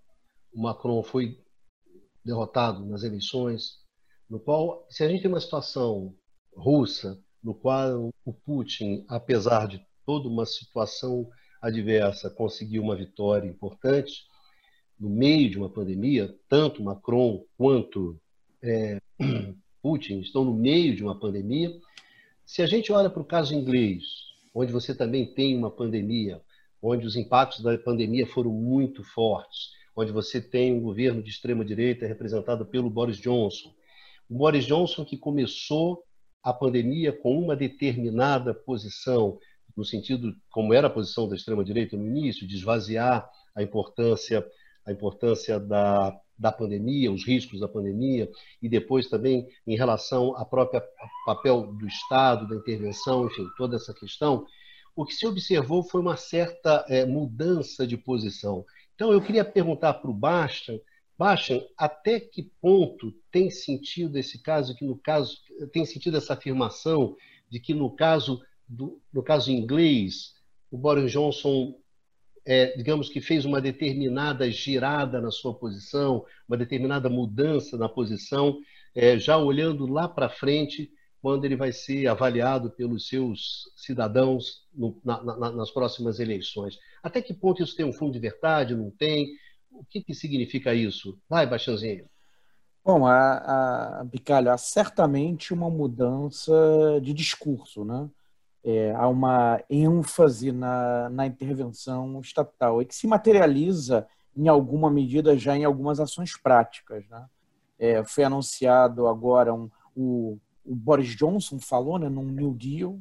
o 0.52 0.60
Macron 0.60 1.02
foi 1.02 1.38
derrotado 2.24 2.84
nas 2.86 3.02
eleições, 3.02 3.78
no 4.28 4.40
qual, 4.40 4.86
se 4.88 5.04
a 5.04 5.08
gente 5.08 5.22
tem 5.22 5.30
uma 5.30 5.40
situação 5.40 6.14
russa, 6.56 7.20
no 7.42 7.54
qual 7.54 8.10
o 8.24 8.32
Putin, 8.32 9.04
apesar 9.08 9.68
de 9.68 9.84
toda 10.06 10.28
uma 10.28 10.46
situação 10.46 11.28
adversa, 11.60 12.30
conseguiu 12.30 12.82
uma 12.82 12.96
vitória 12.96 13.48
importante 13.48 14.24
no 14.98 15.10
meio 15.10 15.50
de 15.50 15.58
uma 15.58 15.68
pandemia, 15.68 16.34
tanto 16.48 16.82
Macron 16.82 17.44
quanto 17.56 18.18
é, 18.62 18.98
Putin 19.82 20.20
estão 20.20 20.44
no 20.44 20.54
meio 20.54 20.94
de 20.94 21.02
uma 21.02 21.18
pandemia. 21.18 21.70
Se 22.46 22.62
a 22.62 22.66
gente 22.66 22.92
olha 22.92 23.10
para 23.10 23.22
o 23.22 23.26
caso 23.26 23.54
inglês, 23.54 24.04
onde 24.54 24.72
você 24.72 24.94
também 24.94 25.26
tem 25.34 25.56
uma 25.56 25.70
pandemia, 25.70 26.40
onde 26.80 27.06
os 27.06 27.16
impactos 27.16 27.62
da 27.62 27.76
pandemia 27.76 28.26
foram 28.26 28.50
muito 28.50 29.02
fortes, 29.02 29.70
onde 29.96 30.12
você 30.12 30.40
tem 30.40 30.72
um 30.72 30.80
governo 30.80 31.22
de 31.22 31.30
extrema 31.30 31.64
direita 31.64 32.06
representado 32.06 32.66
pelo 32.66 32.90
Boris 32.90 33.16
Johnson. 33.18 33.72
O 34.28 34.36
Boris 34.36 34.64
Johnson 34.64 35.04
que 35.04 35.16
começou 35.16 36.02
a 36.42 36.52
pandemia 36.52 37.12
com 37.12 37.38
uma 37.38 37.56
determinada 37.56 38.52
posição, 38.52 39.38
no 39.76 39.84
sentido 39.84 40.34
como 40.50 40.74
era 40.74 40.88
a 40.88 40.90
posição 40.90 41.28
da 41.28 41.36
extrema 41.36 41.64
direita 41.64 41.96
no 41.96 42.06
início, 42.06 42.46
de 42.46 42.54
esvaziar 42.54 43.28
a 43.54 43.62
importância 43.62 44.44
a 44.86 44.92
importância 44.92 45.58
da 45.58 46.14
da 46.38 46.50
pandemia, 46.50 47.12
os 47.12 47.24
riscos 47.24 47.60
da 47.60 47.68
pandemia, 47.68 48.30
e 48.60 48.68
depois 48.68 49.08
também 49.08 49.46
em 49.66 49.76
relação 49.76 50.36
ao 50.36 50.46
próprio 50.46 50.82
papel 51.24 51.72
do 51.74 51.86
Estado, 51.86 52.48
da 52.48 52.56
intervenção, 52.56 53.26
enfim, 53.26 53.46
toda 53.56 53.76
essa 53.76 53.94
questão, 53.94 54.44
o 54.96 55.04
que 55.04 55.14
se 55.14 55.26
observou 55.26 55.82
foi 55.82 56.00
uma 56.00 56.16
certa 56.16 56.84
é, 56.88 57.04
mudança 57.04 57.86
de 57.86 57.96
posição. 57.96 58.64
Então, 58.94 59.12
eu 59.12 59.20
queria 59.20 59.44
perguntar 59.44 59.94
para 59.94 60.10
o 60.10 60.14
Bastian, 60.14 60.78
Bastian, 61.18 61.60
até 61.76 62.18
que 62.20 62.50
ponto 62.60 63.12
tem 63.30 63.50
sentido 63.50 64.18
esse 64.18 64.42
caso, 64.42 64.74
que 64.74 64.84
no 64.84 64.96
caso, 64.96 65.38
tem 65.72 65.84
sentido 65.84 66.16
essa 66.16 66.34
afirmação 66.34 67.16
de 67.48 67.60
que 67.60 67.72
no 67.72 67.94
caso, 67.94 68.42
do, 68.68 69.00
no 69.12 69.22
caso 69.22 69.50
inglês, 69.50 70.34
o 70.70 70.78
Boris 70.78 71.12
Johnson 71.12 71.74
é, 72.44 72.76
digamos 72.76 73.08
que 73.08 73.20
fez 73.20 73.44
uma 73.44 73.60
determinada 73.60 74.50
girada 74.50 75.20
na 75.20 75.30
sua 75.30 75.54
posição, 75.54 76.24
uma 76.46 76.56
determinada 76.56 77.08
mudança 77.08 77.76
na 77.78 77.88
posição, 77.88 78.58
é, 78.94 79.18
já 79.18 79.38
olhando 79.38 79.86
lá 79.86 80.08
para 80.08 80.28
frente, 80.28 80.90
quando 81.24 81.46
ele 81.46 81.56
vai 81.56 81.72
ser 81.72 82.06
avaliado 82.06 82.68
pelos 82.68 83.08
seus 83.08 83.72
cidadãos 83.74 84.66
no, 84.74 85.00
na, 85.02 85.24
na, 85.24 85.52
nas 85.52 85.70
próximas 85.70 86.20
eleições. 86.20 86.78
Até 87.02 87.22
que 87.22 87.32
ponto 87.32 87.62
isso 87.62 87.74
tem 87.74 87.86
um 87.86 87.94
fundo 87.94 88.12
de 88.12 88.18
verdade, 88.18 88.76
não 88.76 88.90
tem? 88.90 89.34
O 89.70 89.82
que, 89.86 90.02
que 90.02 90.12
significa 90.12 90.74
isso? 90.74 91.18
Vai, 91.26 91.46
Baixãozinho. 91.46 92.04
Bom, 92.84 93.06
a, 93.06 94.00
a 94.00 94.04
Bicalho, 94.04 94.50
há 94.50 94.58
certamente 94.58 95.54
uma 95.54 95.70
mudança 95.70 96.52
de 97.00 97.14
discurso, 97.14 97.86
né? 97.86 98.06
É, 98.62 98.92
há 98.94 99.08
uma 99.08 99.64
ênfase 99.70 100.52
na, 100.52 101.08
na 101.08 101.26
intervenção 101.26 102.20
estatal 102.20 102.82
e 102.82 102.84
que 102.84 102.94
se 102.94 103.06
materializa 103.06 104.06
em 104.36 104.46
alguma 104.46 104.90
medida 104.90 105.38
já 105.38 105.56
em 105.56 105.64
algumas 105.64 106.00
ações 106.00 106.36
práticas. 106.36 107.08
Né? 107.08 107.26
É, 107.78 108.04
foi 108.04 108.24
anunciado 108.24 109.06
agora 109.06 109.54
um, 109.54 109.70
o, 109.96 110.38
o 110.64 110.74
Boris 110.74 111.14
Johnson 111.16 111.58
falou 111.58 111.98
né, 111.98 112.08
num 112.08 112.24
New 112.24 112.54
Deal, 112.54 112.98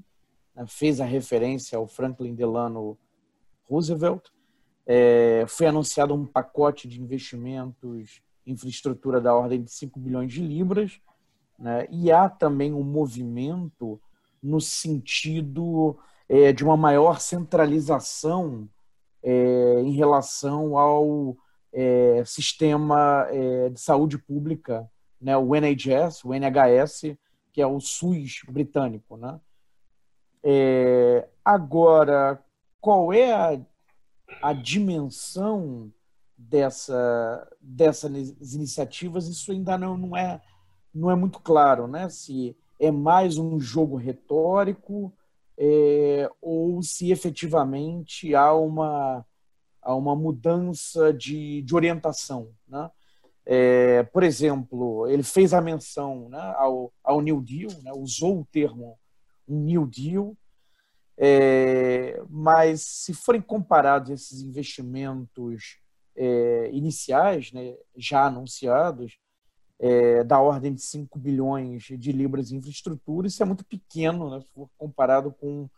né, 0.55 0.66
fez 0.68 0.99
a 0.99 1.05
referência 1.05 1.78
ao 1.78 1.88
Franklin 1.88 2.36
Delano 2.36 2.97
Roosevelt. 3.70 4.30
É, 4.86 5.45
foi 5.47 5.68
anunciado 5.68 6.14
um 6.14 6.26
pacote 6.26 6.88
de 6.88 7.01
investimentos 7.01 8.22
em 8.45 8.51
infraestrutura 8.51 9.22
da 9.22 9.34
ordem 9.34 9.64
de 9.64 9.72
5 9.72 9.97
bilhões 9.97 10.32
de 10.32 10.41
libras, 10.41 10.99
né, 11.57 11.88
e 11.89 12.11
há 12.11 12.28
também 12.28 12.74
um 12.74 12.84
movimento 12.84 13.99
no 14.41 14.59
sentido 14.59 15.97
é, 16.28 16.51
de 16.51 16.66
uma 16.66 16.76
maior 16.76 17.22
centralização 17.22 18.68
é, 19.24 19.82
em 19.82 19.91
relação 19.91 20.78
ao 20.78 21.38
é, 21.72 22.24
sistema 22.26 23.26
é, 23.30 23.70
de 23.70 23.80
saúde 23.80 24.18
pública, 24.18 24.89
né, 25.20 25.38
o 25.38 25.55
NHS, 25.55 26.26
o 26.26 26.34
NHS, 26.34 27.16
que 27.54 27.62
é 27.62 27.68
o 27.68 27.80
SUS 27.80 28.41
britânico. 28.49 29.16
Né? 29.16 29.39
É, 30.43 31.30
agora, 31.45 32.43
qual 32.82 33.14
é 33.14 33.32
a, 33.32 33.62
a 34.41 34.51
dimensão 34.51 35.93
dessa, 36.36 37.47
dessas 37.62 38.54
iniciativas? 38.54 39.28
Isso 39.28 39.51
ainda 39.51 39.78
não, 39.78 39.95
não, 39.95 40.18
é, 40.18 40.41
não 40.93 41.12
é 41.12 41.16
muito 41.16 41.39
claro, 41.39 41.88
né? 41.88 42.10
se 42.10 42.58
é 42.80 42.91
mais 42.91 43.38
um 43.38 43.60
jogo 43.60 43.95
retórico 43.95 45.14
é, 45.58 46.30
ou 46.41 46.82
se 46.82 47.12
efetivamente 47.12 48.34
há 48.34 48.54
uma, 48.54 49.24
há 49.82 49.95
uma 49.95 50.16
mudança 50.16 51.14
de, 51.14 51.62
de 51.62 51.76
orientação. 51.76 52.49
Né? 52.68 52.89
É, 53.46 54.04
por 54.04 54.24
exemplo, 54.24 55.08
ele 55.08 55.24
fez 55.24 55.54
a 55.54 55.62
menção 55.62 56.30
né, 56.30 56.54
ao, 56.58 56.94
ao 57.04 57.22
New 57.22 57.41
Deal, 57.41 57.72
né, 57.82 57.91
usou 57.94 58.39
o 58.39 58.48
termo 58.52 58.98
New 59.48 59.86
Deal, 59.86 60.36
é, 61.18 62.22
mas 62.30 62.82
se 62.82 63.14
forem 63.14 63.41
comparados 63.41 64.10
esses 64.10 64.41
investimentos 64.41 65.78
é, 66.16 66.70
iniciais, 66.72 67.52
né, 67.52 67.76
já 67.98 68.26
anunciados, 68.26 69.18
é, 69.80 70.24
da 70.24 70.39
ordem 70.39 70.74
de 70.74 70.82
5 70.82 71.20
bilhões 71.20 71.84
de 71.84 72.12
libras 72.12 72.52
em 72.52 72.58
infraestrutura, 72.58 73.28
isso 73.28 73.44
é 73.44 73.46
muito 73.46 73.66
pequeno 73.66 74.30
né, 74.30 74.44
comparado 74.78 75.32
com, 75.34 75.70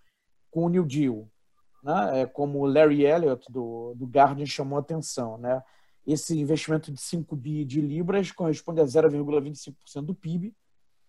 com 0.52 0.66
o 0.66 0.70
New 0.70 0.86
Deal. 0.86 1.28
Né, 1.84 2.22
é, 2.22 2.26
como 2.28 2.66
Larry 2.66 3.06
Elliott, 3.06 3.52
do, 3.52 3.96
do 3.96 4.06
Guardian, 4.06 4.46
chamou 4.46 4.78
a 4.78 4.82
atenção. 4.82 5.38
Né? 5.40 5.62
Esse 6.06 6.40
investimento 6.40 6.92
de 6.92 7.00
5 7.02 7.36
bi 7.36 7.66
de 7.66 7.82
libras 7.82 8.32
corresponde 8.32 8.82
a 8.82 8.86
0,25% 8.86 10.02
do 10.02 10.14
PIB 10.14 10.54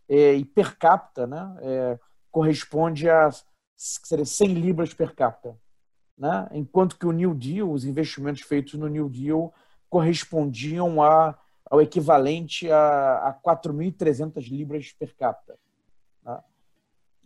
é, 0.09 0.35
e 0.35 0.45
per 0.45 0.79
capita 0.79 1.27
né, 1.27 1.57
é, 1.61 1.99
corresponde 2.31 3.09
a 3.09 3.31
seria 3.77 4.25
100 4.25 4.55
libras 4.55 4.95
per 4.95 5.15
capita. 5.15 5.57
Né? 6.17 6.49
Enquanto 6.53 6.99
que 6.99 7.07
o 7.07 7.13
New 7.13 7.35
Deal, 7.35 7.71
os 7.71 7.85
investimentos 7.85 8.41
feitos 8.41 8.75
no 8.75 8.89
New 8.89 9.09
Deal 9.09 9.53
correspondiam 9.91 11.03
a, 11.03 11.39
ao 11.71 11.81
equivalente 11.83 12.71
a, 12.71 13.29
a 13.29 13.35
4.300 13.35 14.49
libras 14.49 14.93
per 14.93 15.15
capita. 15.15 15.59
Né? 16.23 16.41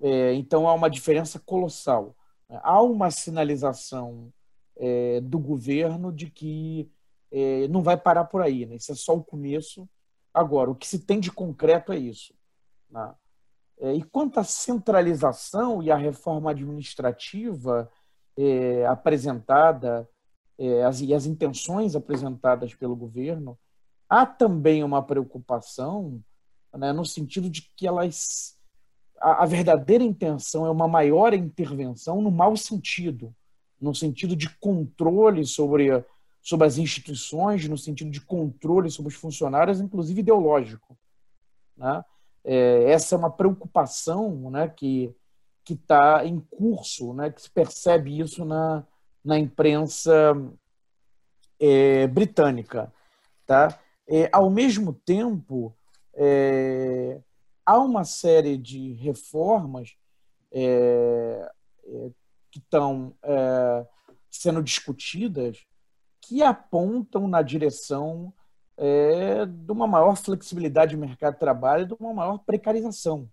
É, 0.03 0.35
então 0.35 0.69
há 0.69 0.75
uma 0.75 0.91
diferença 0.91 1.39
colossal. 1.39 2.17
Há 2.49 2.83
uma 2.83 3.13
sinalização 3.13 4.33
é, 4.77 5.21
do 5.21 5.39
governo 5.39 6.13
de 6.13 6.29
que 6.29 6.91
é, 7.33 7.69
não 7.69 7.83
vai 7.83 7.97
parar 7.97 8.25
por 8.25 8.43
aí, 8.43 8.67
né? 8.67 8.77
Isso 8.77 8.93
é 8.93 8.95
só 8.95 9.15
o 9.15 9.25
começo. 9.25 9.89
Agora, 10.33 10.71
o 10.71 10.75
que 10.75 10.87
se 10.87 10.99
tem 11.01 11.21
de 11.21 11.31
concreto 11.31 11.93
é 11.93 11.99
isso. 11.99 12.35
Né? 12.91 13.15
É, 13.79 13.95
e 13.95 14.03
quanto 14.03 14.39
à 14.39 14.45
centralização 14.45 15.83
e 15.83 15.91
à 15.91 15.97
reforma 15.97 16.51
administrativa 16.51 17.91
é, 18.37 18.87
apresentada 18.87 20.09
é, 20.59 20.85
as, 20.85 21.01
e 21.01 21.15
as 21.15 21.27
intenções 21.27 21.97
apresentadas 21.97 22.75
pelo 22.75 22.95
governo, 22.95 23.59
há 24.09 24.27
também 24.27 24.85
uma 24.85 25.03
preocupação 25.03 26.23
né, 26.77 26.93
no 26.93 27.05
sentido 27.05 27.49
de 27.49 27.63
que 27.77 27.87
elas 27.87 28.59
a, 29.21 29.43
a 29.43 29.47
verdadeira 29.47 30.03
intenção 30.03 30.67
é 30.67 30.71
uma 30.71 30.89
maior 30.89 31.35
intervenção 31.35 32.21
no 32.21 32.31
mau 32.31 32.57
sentido, 32.57 33.35
no 33.81 33.95
sentido 33.95 34.35
de 34.35 34.49
controle 34.59 35.45
sobre 35.45 36.05
sobre 36.43 36.67
as 36.67 36.79
instituições, 36.79 37.69
no 37.69 37.77
sentido 37.77 38.11
de 38.11 38.21
controle 38.21 38.91
sobre 38.91 39.13
os 39.13 39.19
funcionários, 39.19 39.81
inclusive 39.81 40.21
ideológico. 40.21 40.97
Né? 41.77 42.05
É, 42.45 42.91
essa 42.91 43.15
é 43.15 43.19
uma 43.19 43.31
preocupação 43.31 44.51
né, 44.51 44.69
que 44.69 45.15
que 45.71 45.75
está 45.75 46.25
em 46.25 46.41
curso, 46.41 47.13
né, 47.13 47.31
que 47.31 47.41
se 47.41 47.51
percebe 47.51 48.19
isso 48.19 48.45
na, 48.45 48.85
na 49.25 49.39
imprensa 49.39 50.35
é, 51.61 52.09
britânica. 52.09 52.93
Tá? 53.47 53.79
É, 54.09 54.29
ao 54.33 54.51
mesmo 54.51 54.93
tempo, 54.93 55.73
é, 56.15 57.21
há 57.65 57.79
uma 57.79 58.05
série 58.05 58.57
de 58.57 58.95
reformas 58.95 59.95
é, 60.51 61.53
é, 61.85 62.11
que 62.51 62.59
estão 62.59 63.15
é, 63.23 63.87
sendo 64.29 64.63
discutidas 64.63 65.65
que 66.31 66.45
apontam 66.45 67.27
na 67.27 67.43
direção 67.43 68.33
é, 68.77 69.45
de 69.45 69.73
uma 69.73 69.89
maior 69.89 70.17
flexibilidade 70.17 70.95
do 70.95 71.01
mercado 71.01 71.35
de 71.35 71.41
trabalho 71.41 71.85
de 71.85 71.95
uma 71.95 72.15
maior 72.15 72.39
precarização 72.39 73.29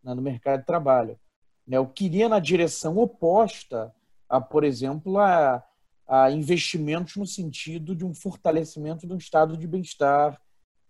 né, 0.00 0.14
no 0.14 0.22
mercado 0.22 0.60
de 0.60 0.66
trabalho. 0.66 1.18
Né, 1.66 1.78
eu 1.78 1.86
queria 1.88 2.28
na 2.28 2.38
direção 2.38 2.96
oposta 2.96 3.92
a, 4.28 4.40
por 4.40 4.62
exemplo, 4.62 5.18
a, 5.18 5.64
a 6.06 6.30
investimentos 6.30 7.16
no 7.16 7.26
sentido 7.26 7.92
de 7.92 8.04
um 8.04 8.14
fortalecimento 8.14 9.04
do 9.04 9.16
estado 9.16 9.56
de 9.56 9.66
bem-estar 9.66 10.40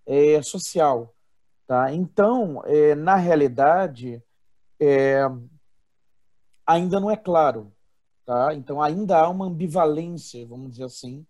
é, 0.04 0.42
social. 0.42 1.14
Tá? 1.66 1.90
Então, 1.94 2.62
é, 2.66 2.94
na 2.94 3.16
realidade, 3.16 4.22
é, 4.78 5.22
ainda 6.66 7.00
não 7.00 7.10
é 7.10 7.16
claro. 7.16 7.72
Tá? 8.26 8.54
Então, 8.54 8.82
ainda 8.82 9.16
há 9.16 9.30
uma 9.30 9.46
ambivalência, 9.46 10.46
vamos 10.46 10.72
dizer 10.72 10.84
assim, 10.84 11.26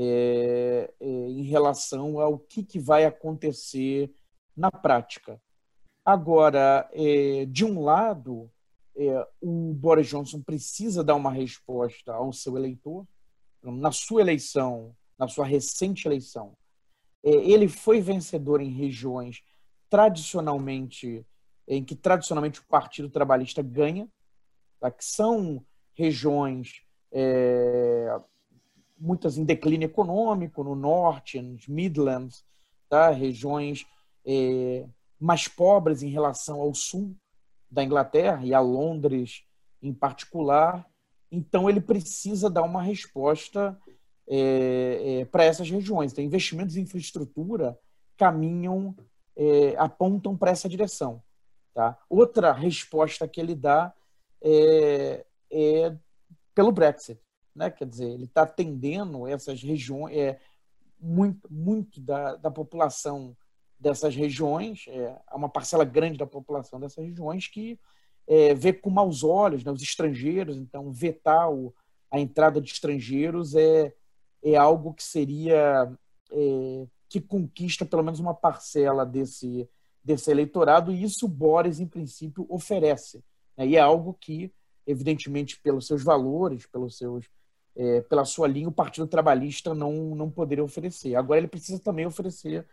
é, 0.00 0.94
é, 1.00 1.06
em 1.06 1.42
relação 1.42 2.20
ao 2.20 2.38
que, 2.38 2.62
que 2.62 2.78
vai 2.78 3.04
acontecer 3.04 4.14
na 4.56 4.70
prática. 4.70 5.42
Agora, 6.04 6.88
é, 6.92 7.44
de 7.46 7.64
um 7.64 7.82
lado, 7.82 8.48
é, 8.96 9.26
o 9.40 9.74
Boris 9.74 10.06
Johnson 10.06 10.40
precisa 10.40 11.02
dar 11.02 11.16
uma 11.16 11.32
resposta 11.32 12.14
ao 12.14 12.32
seu 12.32 12.56
eleitor. 12.56 13.04
Na 13.60 13.90
sua 13.90 14.20
eleição, 14.20 14.94
na 15.18 15.26
sua 15.26 15.44
recente 15.44 16.06
eleição, 16.06 16.56
é, 17.24 17.30
ele 17.30 17.66
foi 17.66 18.00
vencedor 18.00 18.60
em 18.60 18.70
regiões 18.70 19.42
tradicionalmente 19.90 21.26
em 21.66 21.84
que 21.84 21.96
tradicionalmente 21.96 22.60
o 22.60 22.66
Partido 22.66 23.10
Trabalhista 23.10 23.62
ganha, 23.62 24.08
tá? 24.78 24.90
que 24.90 25.04
são 25.04 25.64
regiões 25.92 26.82
é, 27.10 28.16
muitas 29.00 29.38
em 29.38 29.44
declínio 29.44 29.86
econômico, 29.86 30.64
no 30.64 30.74
norte, 30.74 31.40
nos 31.40 31.66
Midlands, 31.66 32.44
tá? 32.88 33.10
regiões 33.10 33.86
é, 34.26 34.86
mais 35.18 35.48
pobres 35.48 36.02
em 36.02 36.08
relação 36.08 36.60
ao 36.60 36.74
sul 36.74 37.16
da 37.70 37.84
Inglaterra 37.84 38.44
e 38.44 38.54
a 38.54 38.60
Londres 38.60 39.44
em 39.82 39.92
particular. 39.92 40.86
Então, 41.30 41.68
ele 41.68 41.80
precisa 41.80 42.48
dar 42.48 42.62
uma 42.62 42.82
resposta 42.82 43.78
é, 44.26 45.20
é, 45.20 45.24
para 45.26 45.44
essas 45.44 45.70
regiões. 45.70 46.12
Então, 46.12 46.24
investimentos 46.24 46.76
em 46.76 46.82
infraestrutura 46.82 47.78
caminham, 48.16 48.96
é, 49.36 49.74
apontam 49.76 50.36
para 50.36 50.50
essa 50.50 50.68
direção. 50.68 51.22
Tá? 51.74 51.96
Outra 52.08 52.52
resposta 52.52 53.28
que 53.28 53.40
ele 53.40 53.54
dá 53.54 53.94
é, 54.42 55.24
é 55.50 55.96
pelo 56.54 56.72
Brexit 56.72 57.20
né? 57.58 57.70
Quer 57.70 57.86
dizer, 57.86 58.08
ele 58.08 58.24
está 58.24 58.42
atendendo 58.42 59.26
essas 59.26 59.62
regiões, 59.62 60.16
é, 60.16 60.38
muito, 61.00 61.46
muito 61.52 62.00
da, 62.00 62.36
da 62.36 62.50
população 62.50 63.36
dessas 63.78 64.14
regiões, 64.14 64.86
é, 64.88 65.16
uma 65.32 65.48
parcela 65.48 65.84
grande 65.84 66.18
da 66.18 66.26
população 66.26 66.80
dessas 66.80 67.04
regiões 67.04 67.46
que 67.46 67.78
é, 68.26 68.52
vê 68.54 68.72
com 68.72 68.90
maus 68.90 69.22
olhos 69.22 69.64
né, 69.64 69.70
os 69.70 69.82
estrangeiros, 69.82 70.56
então 70.56 70.90
vetar 70.90 71.50
o, 71.50 71.74
a 72.10 72.18
entrada 72.18 72.60
de 72.60 72.70
estrangeiros 72.70 73.54
é, 73.54 73.92
é 74.42 74.56
algo 74.56 74.92
que 74.92 75.02
seria 75.02 75.90
é, 76.30 76.86
que 77.08 77.20
conquista 77.20 77.86
pelo 77.86 78.02
menos 78.02 78.20
uma 78.20 78.34
parcela 78.34 79.04
desse, 79.06 79.68
desse 80.04 80.30
eleitorado, 80.30 80.92
e 80.92 81.02
isso 81.02 81.26
Boris, 81.26 81.80
em 81.80 81.86
princípio, 81.86 82.46
oferece. 82.48 83.24
Né? 83.56 83.68
E 83.68 83.76
é 83.76 83.80
algo 83.80 84.16
que, 84.20 84.52
evidentemente, 84.86 85.58
pelos 85.60 85.86
seus 85.86 86.04
valores, 86.04 86.66
pelos 86.66 86.98
seus, 86.98 87.26
é, 87.78 88.00
pela 88.00 88.24
sua 88.24 88.48
linha, 88.48 88.68
o 88.68 88.72
Partido 88.72 89.06
Trabalhista 89.06 89.72
não, 89.72 89.92
não 90.16 90.28
poderia 90.28 90.64
oferecer. 90.64 91.14
Agora, 91.14 91.38
ele 91.38 91.46
precisa 91.46 91.78
também 91.78 92.04
oferecer 92.04 92.66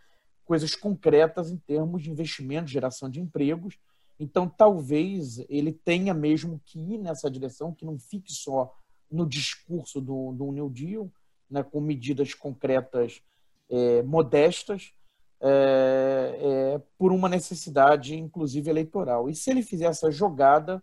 coisas 0.44 0.74
concretas 0.74 1.50
em 1.50 1.56
termos 1.56 2.02
de 2.02 2.10
investimento, 2.10 2.68
geração 2.68 3.08
de 3.08 3.20
empregos. 3.20 3.78
Então, 4.18 4.48
talvez 4.48 5.38
ele 5.48 5.72
tenha 5.72 6.12
mesmo 6.12 6.60
que 6.64 6.80
ir 6.80 6.98
nessa 6.98 7.30
direção, 7.30 7.72
que 7.72 7.84
não 7.84 7.96
fique 7.98 8.32
só 8.32 8.74
no 9.08 9.24
discurso 9.24 10.00
do, 10.00 10.32
do 10.32 10.50
New 10.50 10.68
Deal, 10.68 11.08
né, 11.48 11.62
com 11.62 11.80
medidas 11.80 12.34
concretas 12.34 13.22
é, 13.70 14.02
modestas, 14.02 14.92
é, 15.40 16.38
é, 16.40 16.82
por 16.98 17.12
uma 17.12 17.28
necessidade, 17.28 18.16
inclusive 18.16 18.68
eleitoral. 18.68 19.30
E 19.30 19.34
se 19.36 19.50
ele 19.50 19.62
fizer 19.62 19.86
essa 19.86 20.10
jogada, 20.10 20.82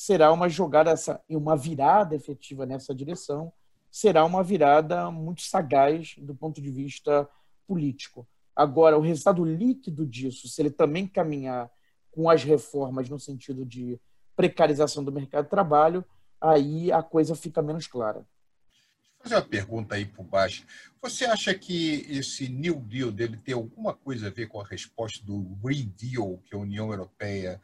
será 0.00 0.32
uma 0.32 0.48
jogada 0.48 0.90
essa, 0.90 1.22
uma 1.28 1.54
virada 1.54 2.16
efetiva 2.16 2.64
nessa 2.64 2.94
direção, 2.94 3.52
será 3.90 4.24
uma 4.24 4.42
virada 4.42 5.10
muito 5.10 5.42
sagaz 5.42 6.14
do 6.16 6.34
ponto 6.34 6.58
de 6.58 6.70
vista 6.70 7.28
político. 7.66 8.26
Agora, 8.56 8.96
o 8.96 9.02
resultado 9.02 9.44
líquido 9.44 10.06
disso, 10.06 10.48
se 10.48 10.62
ele 10.62 10.70
também 10.70 11.06
caminhar 11.06 11.70
com 12.10 12.30
as 12.30 12.42
reformas 12.42 13.10
no 13.10 13.20
sentido 13.20 13.62
de 13.62 14.00
precarização 14.34 15.04
do 15.04 15.12
mercado 15.12 15.44
de 15.44 15.50
trabalho, 15.50 16.02
aí 16.40 16.90
a 16.90 17.02
coisa 17.02 17.36
fica 17.36 17.60
menos 17.60 17.86
clara. 17.86 18.20
Vou 18.20 19.24
fazer 19.24 19.34
uma 19.34 19.42
pergunta 19.42 19.96
aí 19.96 20.06
por 20.06 20.24
baixo. 20.24 20.64
Você 21.02 21.26
acha 21.26 21.54
que 21.54 22.06
esse 22.08 22.48
New 22.48 22.80
Deal 22.80 23.12
dele 23.12 23.36
tem 23.36 23.52
alguma 23.52 23.92
coisa 23.92 24.28
a 24.28 24.30
ver 24.30 24.46
com 24.46 24.62
a 24.62 24.64
resposta 24.64 25.22
do 25.26 25.40
Green 25.62 25.92
Deal 25.94 26.38
que 26.46 26.56
a 26.56 26.58
União 26.58 26.90
Europeia 26.90 27.60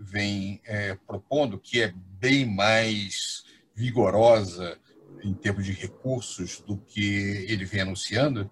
vem 0.00 0.60
é, 0.64 0.94
propondo, 1.06 1.58
que 1.58 1.82
é 1.82 1.92
bem 2.18 2.46
mais 2.46 3.44
vigorosa 3.74 4.78
em 5.22 5.34
termos 5.34 5.64
de 5.64 5.72
recursos 5.72 6.60
do 6.60 6.76
que 6.76 7.46
ele 7.48 7.64
vem 7.64 7.82
anunciando? 7.82 8.50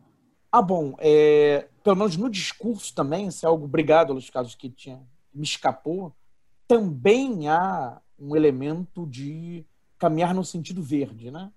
Ah, 0.52 0.62
bom, 0.62 0.94
é, 0.98 1.68
pelo 1.82 1.96
menos 1.96 2.16
no 2.16 2.30
discurso 2.30 2.94
também, 2.94 3.30
se 3.30 3.44
é 3.44 3.48
algo 3.48 3.64
obrigado 3.64 4.12
aos 4.12 4.30
casos 4.30 4.54
que 4.54 4.70
tinha 4.70 5.00
me 5.34 5.44
escapou, 5.44 6.14
também 6.66 7.48
há 7.48 8.00
um 8.18 8.34
elemento 8.34 9.06
de 9.06 9.64
caminhar 9.98 10.34
no 10.34 10.44
sentido 10.44 10.82
verde, 10.82 11.30
né? 11.30 11.50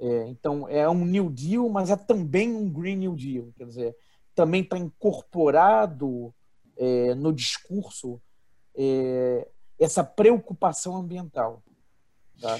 É, 0.00 0.28
então, 0.28 0.68
é 0.68 0.88
um 0.88 1.04
New 1.04 1.28
Deal, 1.30 1.68
mas 1.68 1.90
é 1.90 1.96
também 1.96 2.54
um 2.54 2.70
Green 2.70 2.96
New 2.96 3.16
Deal. 3.16 3.52
Quer 3.56 3.66
dizer, 3.66 3.96
também 4.34 4.62
está 4.62 4.78
incorporado 4.78 6.32
é, 6.76 7.14
no 7.14 7.32
discurso 7.32 8.20
é, 8.78 9.48
essa 9.78 10.04
preocupação 10.04 10.96
ambiental. 10.96 11.62
Tá? 12.40 12.58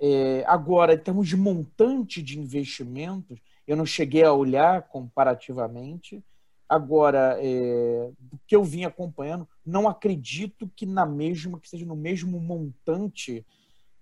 É, 0.00 0.44
agora, 0.46 0.94
em 0.94 0.98
termos 0.98 1.28
de 1.28 1.36
montante 1.36 2.22
de 2.22 2.38
investimentos, 2.38 3.38
eu 3.66 3.76
não 3.76 3.84
cheguei 3.84 4.22
a 4.22 4.32
olhar 4.32 4.82
comparativamente. 4.82 6.22
Agora, 6.68 7.36
é, 7.40 8.10
do 8.18 8.38
que 8.46 8.54
eu 8.54 8.62
vim 8.62 8.84
acompanhando, 8.84 9.48
não 9.64 9.88
acredito 9.88 10.70
que 10.74 10.86
na 10.86 11.04
mesma, 11.04 11.58
que 11.58 11.68
seja 11.68 11.84
no 11.84 11.96
mesmo 11.96 12.40
montante 12.40 13.44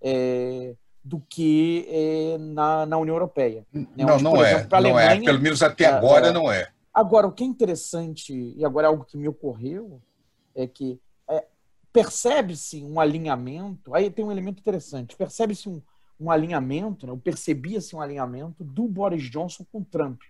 é, 0.02 0.74
do 1.02 1.20
que 1.28 1.86
é, 1.88 2.38
na, 2.38 2.86
na 2.86 2.98
União 2.98 3.14
Europeia. 3.14 3.66
Né? 3.72 3.86
Não, 3.96 4.14
Onde, 4.14 4.24
não, 4.24 4.44
é, 4.44 4.52
exemplo, 4.52 4.80
não 4.80 4.98
é. 4.98 5.20
Pelo 5.20 5.40
menos 5.40 5.62
até 5.62 5.86
agora 5.86 6.32
não 6.32 6.50
é. 6.50 6.68
Agora, 6.92 7.26
o 7.26 7.32
que 7.32 7.42
é 7.42 7.46
interessante, 7.46 8.32
e 8.56 8.64
agora 8.64 8.86
é 8.86 8.88
algo 8.88 9.04
que 9.04 9.16
me 9.16 9.28
ocorreu, 9.28 10.00
é 10.54 10.66
que 10.66 10.92
é, 10.92 10.96
percebe-se 11.94 12.82
um 12.82 12.98
alinhamento, 12.98 13.94
aí 13.94 14.10
tem 14.10 14.24
um 14.24 14.32
elemento 14.32 14.58
interessante, 14.58 15.14
percebe-se 15.14 15.68
um, 15.68 15.80
um 16.18 16.28
alinhamento, 16.28 17.06
né, 17.06 17.16
percebia-se 17.22 17.94
um 17.94 18.00
alinhamento 18.00 18.64
do 18.64 18.88
Boris 18.88 19.30
Johnson 19.30 19.64
com 19.70 19.84
Trump. 19.84 20.20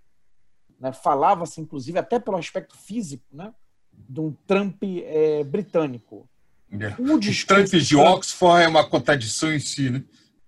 Né? 0.79 0.93
Falava-se, 0.93 1.59
inclusive, 1.59 1.97
até 1.97 2.19
pelo 2.19 2.37
aspecto 2.37 2.77
físico, 2.77 3.25
né? 3.33 3.51
de 3.91 4.19
um 4.19 4.31
Trump 4.45 4.83
é, 4.83 5.43
britânico. 5.43 6.29
É. 6.71 6.89
O, 7.01 7.15
o 7.17 7.45
Trump 7.47 7.67
de 7.67 7.95
Oxford 7.95 8.63
é 8.63 8.67
uma 8.67 8.87
contradição 8.87 9.51
em 9.51 9.59
si, 9.59 9.89
né? 9.89 10.03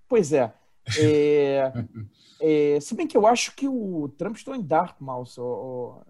Pois 0.07 0.31
é. 0.31 0.53
é, 0.99 1.73
é 2.39 2.79
se 2.79 2.93
bem 2.93 3.07
que 3.07 3.17
eu 3.17 3.25
acho 3.25 3.55
que 3.55 3.67
o 3.67 4.07
Trump 4.19 4.35
estudou 4.35 4.59
em 4.59 4.63
Dartmouth, 4.63 5.39
ou, 5.39 6.05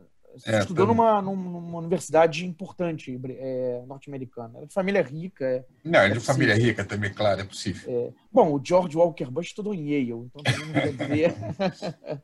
é, 0.46 0.60
estudou 0.60 0.88
numa, 0.88 1.22
numa, 1.22 1.80
universidade 1.80 2.46
importante 2.46 3.20
é, 3.40 3.84
norte-americana. 3.88 4.58
Era 4.58 4.68
de 4.68 4.74
família 4.74 5.02
rica. 5.02 5.46
É, 5.46 5.66
não, 5.84 6.00
é 6.00 6.10
de 6.10 6.20
família 6.20 6.56
rica 6.56 6.84
também, 6.84 7.14
claro, 7.14 7.42
é 7.42 7.44
possível. 7.44 8.14
bom, 8.32 8.54
o 8.54 8.62
George 8.64 8.98
Walker 8.98 9.30
Bush 9.32 9.48
estudou 9.48 9.74
em 9.74 9.90
Yale, 9.92 10.12
então 10.12 10.42
não 10.44 10.74
quer 10.74 10.94
dizer. 10.94 11.36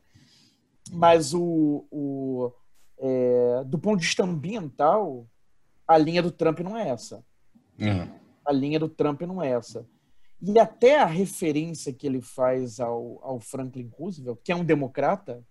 Mas 0.92 1.32
o, 1.32 1.86
o 1.90 2.52
é, 2.98 3.64
do 3.66 3.78
ponto 3.78 4.00
de 4.00 4.06
vista 4.06 4.24
ambiental, 4.24 5.26
a 5.86 5.98
linha 5.98 6.22
do 6.22 6.30
Trump 6.30 6.60
não 6.60 6.76
é 6.76 6.88
essa. 6.88 7.24
Uhum. 7.78 8.08
A 8.46 8.52
linha 8.52 8.78
do 8.78 8.88
Trump 8.88 9.20
não 9.22 9.42
é 9.42 9.50
essa. 9.50 9.86
E 10.40 10.58
até 10.58 11.00
a 11.00 11.06
referência 11.06 11.92
que 11.92 12.06
ele 12.06 12.20
faz 12.20 12.80
ao, 12.80 13.18
ao 13.22 13.40
Franklin 13.40 13.90
Roosevelt, 13.98 14.38
que 14.44 14.52
é 14.52 14.56
um 14.56 14.64
democrata, 14.64 15.42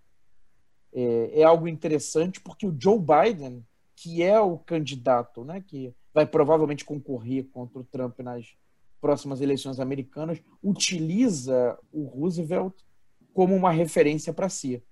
é, 0.94 1.40
é, 1.40 1.42
algo 1.42 1.66
interessante, 1.66 2.40
porque 2.40 2.66
o 2.66 2.76
Joe 2.78 2.98
Biden, 2.98 3.66
que 3.96 4.22
é 4.22 4.40
o 4.40 4.56
candidato 4.56 5.44
né, 5.44 5.60
que 5.60 5.92
vai 6.12 6.24
provavelmente 6.24 6.84
concorrer 6.84 7.48
contra 7.52 7.80
o 7.80 7.84
Trump 7.84 8.20
nas 8.20 8.54
próximas 9.00 9.40
eleições 9.40 9.80
americanas, 9.80 10.40
utiliza 10.62 11.76
o 11.92 12.04
Roosevelt 12.04 12.74
como 13.32 13.54
uma 13.54 13.72
referência 13.72 14.32
para 14.32 14.48
si. 14.48 14.82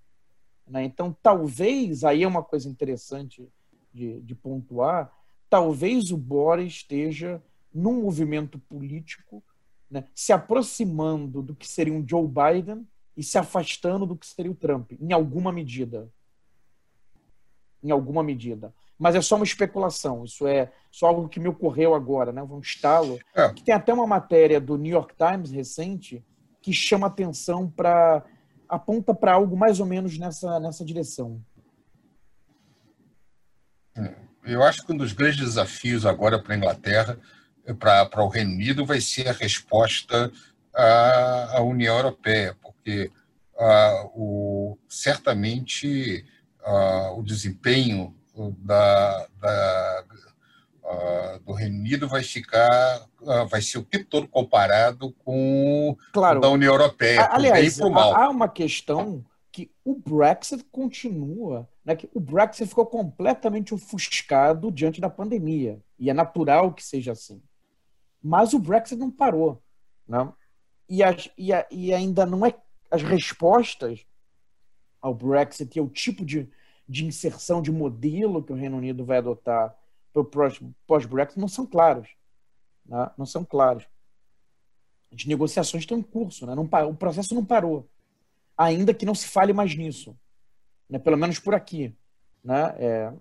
Né? 0.66 0.84
Então, 0.84 1.16
talvez, 1.22 2.02
aí 2.02 2.24
é 2.24 2.28
uma 2.28 2.42
coisa 2.42 2.68
interessante 2.68 3.48
de, 3.94 4.20
de 4.22 4.34
pontuar, 4.34 5.12
talvez 5.48 6.10
o 6.10 6.16
Boris 6.16 6.74
esteja 6.74 7.40
num 7.72 8.02
movimento 8.02 8.58
político 8.58 9.42
né, 9.90 10.04
se 10.14 10.32
aproximando 10.32 11.42
do 11.42 11.54
que 11.54 11.68
seria 11.68 11.92
um 11.92 12.06
Joe 12.06 12.26
Biden 12.26 12.86
e 13.16 13.22
se 13.22 13.38
afastando 13.38 14.06
do 14.06 14.16
que 14.16 14.26
seria 14.26 14.50
o 14.50 14.54
Trump, 14.54 14.92
em 15.00 15.12
alguma 15.12 15.52
medida. 15.52 16.08
Em 17.82 17.90
alguma 17.90 18.22
medida. 18.22 18.72
Mas 18.98 19.14
é 19.14 19.20
só 19.20 19.36
uma 19.36 19.44
especulação, 19.44 20.24
isso 20.24 20.46
é 20.46 20.70
só 20.90 21.06
algo 21.06 21.28
que 21.28 21.40
me 21.40 21.48
ocorreu 21.48 21.94
agora, 21.94 22.32
né? 22.32 22.42
um 22.42 22.60
estalo. 22.60 23.18
É. 23.34 23.52
Que 23.52 23.62
tem 23.62 23.74
até 23.74 23.92
uma 23.92 24.06
matéria 24.06 24.60
do 24.60 24.76
New 24.76 24.92
York 24.92 25.14
Times 25.16 25.50
recente 25.50 26.24
que 26.60 26.72
chama 26.72 27.08
atenção 27.08 27.68
para 27.68 28.24
aponta 28.68 29.14
para 29.14 29.34
algo 29.34 29.54
mais 29.56 29.80
ou 29.80 29.86
menos 29.86 30.16
nessa, 30.16 30.58
nessa 30.58 30.84
direção. 30.84 31.44
Eu 34.44 34.62
acho 34.62 34.84
que 34.84 34.92
um 34.92 34.96
dos 34.96 35.12
grandes 35.12 35.40
desafios 35.40 36.06
agora 36.06 36.42
para 36.42 36.54
a 36.54 36.56
Inglaterra, 36.56 37.18
para 37.78 38.24
o 38.24 38.28
Reino 38.28 38.52
Unido, 38.52 38.86
vai 38.86 39.00
ser 39.00 39.28
a 39.28 39.32
resposta 39.32 40.32
à, 40.74 41.58
à 41.58 41.62
União 41.62 41.96
Europeia, 41.96 42.56
porque 42.62 43.10
ah, 43.58 44.06
o, 44.14 44.78
certamente 44.88 46.24
ah, 46.64 47.12
o 47.16 47.22
desempenho 47.22 48.14
da, 48.58 49.26
da 49.40 50.04
do 51.44 51.52
Reino 51.52 51.78
Unido 51.78 52.08
vai 52.08 52.22
ficar, 52.22 53.06
vai 53.48 53.62
ser 53.62 53.78
o 53.78 53.84
tempo 53.84 54.06
todo 54.08 54.28
comparado 54.28 55.12
com 55.24 55.96
claro. 56.12 56.38
o 56.38 56.42
da 56.42 56.48
União 56.50 56.72
Europeia. 56.72 57.28
Aliás, 57.30 57.80
há 57.80 58.28
uma 58.28 58.48
questão 58.48 59.24
que 59.50 59.70
o 59.84 59.94
Brexit 59.94 60.64
continua, 60.72 61.68
né, 61.84 61.94
que 61.94 62.08
o 62.14 62.20
Brexit 62.20 62.68
ficou 62.68 62.86
completamente 62.86 63.74
ofuscado 63.74 64.70
diante 64.72 65.00
da 65.00 65.10
pandemia, 65.10 65.80
e 65.98 66.08
é 66.08 66.14
natural 66.14 66.72
que 66.72 66.82
seja 66.82 67.12
assim. 67.12 67.42
Mas 68.22 68.54
o 68.54 68.58
Brexit 68.58 68.98
não 68.98 69.10
parou. 69.10 69.62
Né? 70.08 70.26
E, 70.88 71.02
as, 71.02 71.30
e, 71.36 71.52
a, 71.52 71.66
e 71.70 71.92
ainda 71.92 72.26
não 72.26 72.44
é 72.44 72.54
as 72.90 73.02
respostas 73.02 74.04
ao 75.00 75.14
Brexit 75.14 75.76
e 75.76 75.80
ao 75.80 75.88
tipo 75.88 76.24
de, 76.24 76.48
de 76.88 77.04
inserção 77.04 77.62
de 77.62 77.72
modelo 77.72 78.42
que 78.42 78.52
o 78.52 78.56
Reino 78.56 78.76
Unido 78.76 79.04
vai 79.04 79.18
adotar 79.18 79.76
para 80.12 80.20
o 80.20 80.74
pós-Brexit 80.86 81.40
não 81.40 81.48
são 81.48 81.66
claros. 81.66 82.08
Né? 82.84 83.10
Não 83.16 83.24
são 83.24 83.44
claros. 83.44 83.84
As 85.12 85.24
negociações 85.24 85.82
estão 85.82 85.98
em 85.98 86.02
curso, 86.02 86.46
né? 86.46 86.54
não, 86.54 86.68
o 86.88 86.94
processo 86.94 87.34
não 87.34 87.44
parou. 87.44 87.88
Ainda 88.56 88.94
que 88.94 89.06
não 89.06 89.14
se 89.14 89.26
fale 89.26 89.52
mais 89.52 89.74
nisso. 89.74 90.16
Né? 90.88 90.98
Pelo 90.98 91.16
menos 91.16 91.38
por 91.38 91.54
aqui. 91.54 91.94
Né? 92.44 92.74
É... 92.78 93.12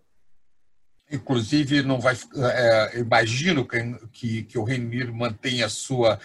Inclusive, 1.11 1.81
não 1.81 1.99
vai. 1.99 2.15
É, 2.37 2.99
imagino 2.99 3.67
que, 4.11 4.43
que 4.43 4.57
o 4.57 4.63
Reino 4.63 4.85
Unido 4.85 5.13
mantenha 5.13 5.65
a 5.65 5.69
sua 5.69 6.17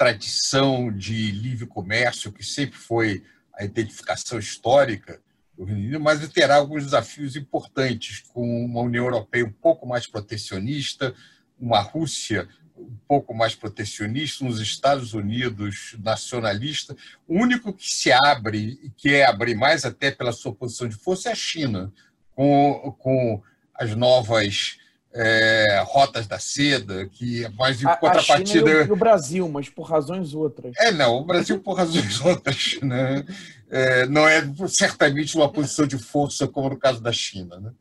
tradição 0.00 0.90
de 0.90 1.30
livre 1.30 1.66
comércio, 1.66 2.32
que 2.32 2.42
sempre 2.42 2.78
foi 2.78 3.22
a 3.54 3.62
identificação 3.62 4.38
histórica 4.38 5.20
do 5.54 5.64
Reino 5.64 5.82
Unido, 5.82 6.00
mas 6.00 6.26
terá 6.30 6.56
alguns 6.56 6.84
desafios 6.84 7.36
importantes, 7.36 8.22
com 8.32 8.64
uma 8.64 8.80
União 8.80 9.04
Europeia 9.04 9.44
um 9.44 9.52
pouco 9.52 9.86
mais 9.86 10.06
protecionista, 10.06 11.14
uma 11.58 11.82
Rússia 11.82 12.48
um 12.74 12.96
pouco 13.06 13.34
mais 13.34 13.54
protecionista, 13.54 14.42
nos 14.42 14.58
Estados 14.58 15.12
Unidos 15.12 15.94
nacionalista. 16.02 16.96
O 17.28 17.38
único 17.38 17.70
que 17.70 17.86
se 17.86 18.10
abre, 18.10 18.80
e 18.82 18.88
que 18.96 19.14
é 19.14 19.26
abrir 19.26 19.54
mais 19.54 19.84
até 19.84 20.10
pela 20.10 20.32
sua 20.32 20.54
posição 20.54 20.88
de 20.88 20.96
força, 20.96 21.28
é 21.28 21.32
a 21.32 21.34
China, 21.34 21.92
com, 22.34 22.96
com 22.98 23.42
as 23.74 23.94
novas 23.94 24.78
é, 25.12 25.82
rotas 25.86 26.26
da 26.26 26.38
seda, 26.38 27.06
que 27.08 27.44
é 27.44 27.48
mais 27.50 27.82
em 27.82 27.86
a, 27.86 27.96
contrapartida. 27.96 28.70
A 28.70 28.74
China 28.74 28.88
e 28.88 28.92
o, 28.92 28.96
Brasil, 28.96 29.48
mas 29.48 29.68
por 29.68 29.82
razões 29.82 30.34
outras. 30.34 30.72
É, 30.78 30.92
não, 30.92 31.16
o 31.16 31.24
Brasil 31.24 31.58
por 31.60 31.74
razões 31.74 32.20
outras. 32.24 32.78
Né? 32.82 33.24
É, 33.68 34.06
não 34.06 34.26
é 34.26 34.42
certamente 34.68 35.36
uma 35.36 35.50
posição 35.50 35.86
de 35.86 35.98
força 35.98 36.46
como 36.46 36.70
no 36.70 36.78
caso 36.78 37.02
da 37.02 37.12
China. 37.12 37.58
Né? 37.58 37.72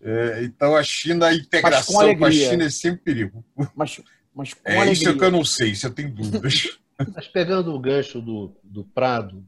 É, 0.00 0.44
então, 0.44 0.74
a 0.76 0.82
China, 0.82 1.26
a 1.26 1.34
integração 1.34 1.94
com, 1.94 2.18
com, 2.18 2.24
a 2.24 2.30
China 2.30 2.64
é 2.64 2.70
sempre 2.70 3.02
perigo. 3.02 3.44
Mas, 3.74 4.00
mas 4.34 4.52
com 4.52 4.68
é, 4.68 4.76
alegria. 4.76 4.92
isso 4.92 5.08
é 5.08 5.14
que 5.14 5.24
eu 5.24 5.30
não 5.30 5.44
sei, 5.44 5.70
isso 5.70 5.86
eu 5.86 5.92
tenho 5.92 6.10
dúvidas. 6.10 6.78
Mas 7.12 7.26
pegando 7.26 7.74
o 7.74 7.78
gancho 7.80 8.20
do, 8.20 8.56
do 8.62 8.84
Prado, 8.84 9.44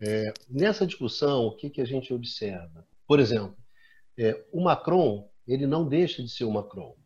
é, 0.00 0.34
nessa 0.48 0.84
discussão, 0.84 1.46
o 1.46 1.52
que, 1.54 1.70
que 1.70 1.80
a 1.80 1.84
gente 1.84 2.12
observa? 2.12 2.84
Por 3.06 3.20
exemplo, 3.20 3.56
é, 4.18 4.36
o 4.50 4.60
Macron 4.60 5.30
ele 5.52 5.66
não 5.66 5.88
deixa 5.88 6.22
de 6.22 6.28
ser 6.28 6.44
o 6.44 6.52
Macron 6.52 6.96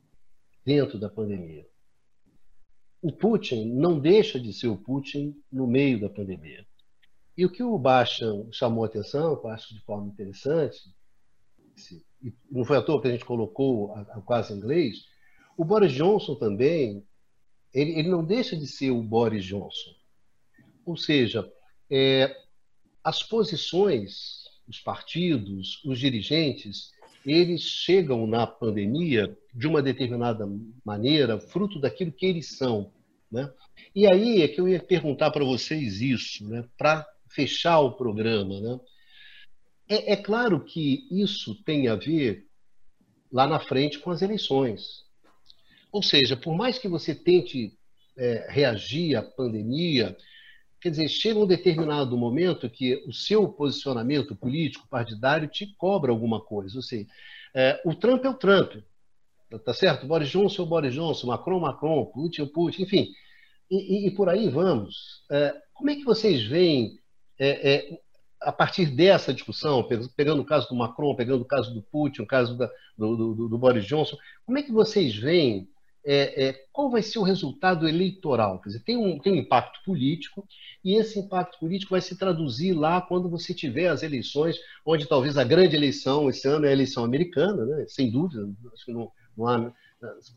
dentro 0.64 0.98
da 0.98 1.08
pandemia. 1.08 1.66
O 3.00 3.10
Putin 3.10 3.72
não 3.74 3.98
deixa 3.98 4.38
de 4.38 4.52
ser 4.52 4.68
o 4.68 4.76
Putin 4.76 5.34
no 5.50 5.66
meio 5.66 5.98
da 6.00 6.10
pandemia. 6.10 6.66
E 7.36 7.44
o 7.44 7.50
que 7.50 7.62
o 7.62 7.78
Bachan 7.78 8.46
chamou 8.52 8.84
a 8.84 8.86
atenção, 8.86 9.32
eu 9.32 9.48
acho 9.48 9.74
de 9.74 9.80
forma 9.80 10.08
interessante, 10.08 10.78
não 12.50 12.64
foi 12.64 12.76
à 12.76 12.82
toa 12.82 13.00
que 13.00 13.08
a 13.08 13.10
gente 13.10 13.24
colocou 13.24 13.92
a 13.92 14.20
quase 14.20 14.52
inglês, 14.52 15.06
o 15.56 15.64
Boris 15.64 15.92
Johnson 15.92 16.34
também, 16.34 17.04
ele, 17.72 17.98
ele, 17.98 18.08
não 18.08 18.24
deixa 18.24 18.56
de 18.56 18.66
ser 18.66 18.90
o 18.90 19.02
Boris 19.02 19.44
Johnson. 19.44 19.94
Ou 20.84 20.96
seja, 20.96 21.50
é, 21.90 22.34
as 23.02 23.22
posições, 23.22 24.44
os 24.68 24.80
partidos, 24.80 25.82
os 25.84 25.98
dirigentes, 25.98 26.92
eles 27.24 27.62
chegam 27.62 28.26
na 28.26 28.46
pandemia 28.46 29.36
de 29.54 29.66
uma 29.66 29.82
determinada 29.82 30.46
maneira, 30.84 31.38
fruto 31.38 31.78
daquilo 31.78 32.12
que 32.12 32.26
eles 32.26 32.56
são. 32.56 32.92
Né? 33.30 33.50
E 33.94 34.06
aí 34.06 34.42
é 34.42 34.48
que 34.48 34.60
eu 34.60 34.68
ia 34.68 34.80
perguntar 34.80 35.30
para 35.30 35.44
vocês 35.44 36.00
isso, 36.00 36.46
né? 36.48 36.64
para 36.76 37.06
fechar 37.28 37.80
o 37.80 37.92
programa. 37.92 38.60
Né? 38.60 38.80
É, 39.88 40.12
é 40.12 40.16
claro 40.16 40.60
que 40.60 41.06
isso 41.10 41.54
tem 41.64 41.88
a 41.88 41.94
ver 41.94 42.46
lá 43.32 43.46
na 43.46 43.58
frente 43.58 43.98
com 43.98 44.10
as 44.10 44.22
eleições. 44.22 45.04
Ou 45.90 46.02
seja, 46.02 46.36
por 46.36 46.56
mais 46.56 46.78
que 46.78 46.88
você 46.88 47.14
tente 47.14 47.72
é, 48.16 48.46
reagir 48.48 49.16
à 49.16 49.22
pandemia, 49.22 50.16
Quer 50.84 50.90
dizer, 50.90 51.08
chega 51.08 51.38
um 51.38 51.46
determinado 51.46 52.14
momento 52.14 52.68
que 52.68 53.02
o 53.06 53.12
seu 53.12 53.48
posicionamento 53.48 54.36
político, 54.36 54.86
partidário, 54.86 55.48
te 55.48 55.74
cobra 55.78 56.12
alguma 56.12 56.42
coisa. 56.42 56.76
Ou 56.76 56.82
seja, 56.82 57.06
é, 57.54 57.80
o 57.86 57.94
Trump 57.94 58.22
é 58.22 58.28
o 58.28 58.34
Trump, 58.34 58.74
tá 59.64 59.72
certo? 59.72 60.06
Boris 60.06 60.28
Johnson 60.28 60.60
é 60.60 60.64
o 60.66 60.68
Boris 60.68 60.92
Johnson, 60.92 61.28
Macron, 61.28 61.58
Macron, 61.58 62.04
Putin 62.04 62.42
é 62.42 62.44
o 62.44 62.48
Putin, 62.48 62.82
enfim. 62.82 63.08
E, 63.70 64.04
e, 64.04 64.08
e 64.08 64.10
por 64.10 64.28
aí 64.28 64.50
vamos. 64.50 65.24
É, 65.30 65.54
como 65.72 65.88
é 65.88 65.94
que 65.94 66.04
vocês 66.04 66.44
veem, 66.44 66.98
é, 67.38 67.76
é 67.76 67.98
a 68.42 68.52
partir 68.52 68.84
dessa 68.84 69.32
discussão, 69.32 69.88
pegando 70.14 70.42
o 70.42 70.44
caso 70.44 70.68
do 70.68 70.76
Macron, 70.76 71.16
pegando 71.16 71.40
o 71.40 71.46
caso 71.46 71.72
do 71.72 71.80
Putin, 71.80 72.20
o 72.20 72.26
caso 72.26 72.58
da, 72.58 72.70
do, 72.98 73.16
do, 73.34 73.48
do 73.48 73.56
Boris 73.56 73.86
Johnson, 73.86 74.18
como 74.44 74.58
é 74.58 74.62
que 74.62 74.70
vocês 74.70 75.16
veem 75.16 75.66
é, 76.04 76.48
é, 76.48 76.52
qual 76.72 76.90
vai 76.90 77.02
ser 77.02 77.18
o 77.18 77.22
resultado 77.22 77.88
eleitoral? 77.88 78.60
Quer 78.60 78.68
dizer, 78.68 78.80
tem 78.80 78.96
um, 78.96 79.18
tem 79.18 79.32
um 79.32 79.36
impacto 79.36 79.80
político, 79.84 80.46
e 80.84 80.94
esse 80.94 81.18
impacto 81.18 81.58
político 81.58 81.92
vai 81.92 82.00
se 82.00 82.16
traduzir 82.16 82.74
lá 82.74 83.00
quando 83.00 83.28
você 83.28 83.54
tiver 83.54 83.88
as 83.88 84.02
eleições, 84.02 84.56
onde 84.84 85.06
talvez 85.06 85.38
a 85.38 85.44
grande 85.44 85.74
eleição 85.74 86.28
esse 86.28 86.46
ano 86.46 86.66
é 86.66 86.68
a 86.68 86.72
eleição 86.72 87.04
americana, 87.04 87.64
né? 87.64 87.86
sem 87.88 88.10
dúvida, 88.10 88.46
acho 88.72 88.84
que 88.84 88.92
não, 88.92 89.10
não 89.36 89.48
há, 89.48 89.72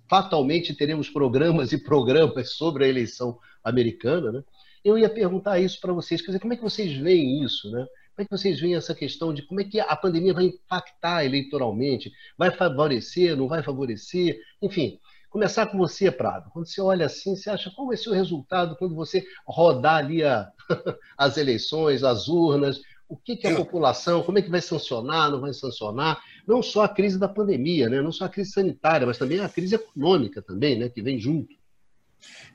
fatalmente 0.10 0.74
teremos 0.74 1.10
programas 1.10 1.74
e 1.74 1.78
programas 1.78 2.52
sobre 2.52 2.86
a 2.86 2.88
eleição 2.88 3.38
americana. 3.64 4.32
Né? 4.32 4.44
Eu 4.84 4.98
ia 4.98 5.10
perguntar 5.10 5.60
isso 5.60 5.82
para 5.82 5.92
vocês, 5.92 6.22
quer 6.22 6.28
dizer, 6.28 6.40
como 6.40 6.54
é 6.54 6.56
que 6.56 6.64
vocês 6.64 6.96
veem 6.96 7.44
isso? 7.44 7.70
Né? 7.72 7.86
Como 8.16 8.24
é 8.24 8.26
que 8.26 8.32
vocês 8.32 8.60
veem 8.60 8.76
essa 8.76 8.96
questão 8.96 9.34
de 9.34 9.44
como 9.44 9.62
é 9.62 9.64
que 9.64 9.80
a 9.80 9.96
pandemia 9.96 10.34
vai 10.34 10.46
impactar 10.46 11.26
eleitoralmente? 11.26 12.12
Vai 12.38 12.52
favorecer, 12.52 13.36
não 13.36 13.48
vai 13.48 13.62
favorecer? 13.62 14.40
Enfim, 14.62 15.00
Começar 15.30 15.68
com 15.68 15.78
você, 15.78 16.10
Prado. 16.10 16.50
Quando 16.52 16.68
você 16.68 16.82
olha 16.82 17.06
assim, 17.06 17.36
você 17.36 17.50
acha 17.50 17.70
qual 17.72 17.88
vai 17.88 17.98
ser 17.98 18.10
o 18.10 18.14
resultado 18.14 18.76
quando 18.78 18.96
você 18.96 19.26
rodar 19.46 19.98
ali 19.98 20.24
a, 20.24 20.52
as 21.18 21.38
eleições, 21.38 22.04
as 22.04 22.28
urnas, 22.28 22.82
o 23.10 23.16
que, 23.16 23.38
que 23.38 23.48
a 23.48 23.56
população, 23.56 24.22
como 24.24 24.38
é 24.38 24.42
que 24.42 24.50
vai 24.50 24.62
sancionar, 24.62 25.32
não 25.32 25.40
vai 25.40 25.54
sancionar? 25.54 26.22
Não 26.46 26.62
só 26.62 26.84
a 26.84 26.90
crise 26.90 27.18
da 27.18 27.28
pandemia, 27.28 27.90
né? 27.90 28.02
não 28.02 28.12
só 28.12 28.26
a 28.26 28.30
crise 28.30 28.52
sanitária, 28.52 29.08
mas 29.08 29.18
também 29.18 29.40
a 29.40 29.50
crise 29.50 29.76
econômica 29.76 30.42
também, 30.42 30.78
né? 30.78 30.90
que 30.90 31.02
vem 31.02 31.20
junto. 31.20 31.56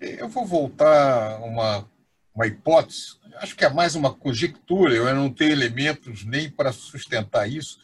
Eu 0.01 0.29
vou 0.29 0.45
voltar 0.45 1.41
uma, 1.41 1.89
uma 2.35 2.47
hipótese, 2.47 3.16
acho 3.37 3.57
que 3.57 3.64
é 3.64 3.70
mais 3.70 3.95
uma 3.95 4.12
conjectura, 4.12 4.95
eu 4.95 5.14
não 5.14 5.31
tenho 5.31 5.53
elementos 5.53 6.25
nem 6.25 6.51
para 6.51 6.73
sustentar 6.73 7.49
isso, 7.49 7.79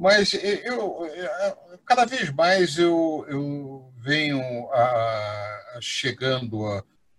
mas 0.00 0.32
eu, 0.32 1.04
eu 1.04 1.78
cada 1.84 2.06
vez 2.06 2.30
mais 2.30 2.78
eu, 2.78 3.26
eu 3.28 3.92
venho 3.98 4.40
a, 4.72 5.76
a 5.76 5.78
chegando 5.82 6.66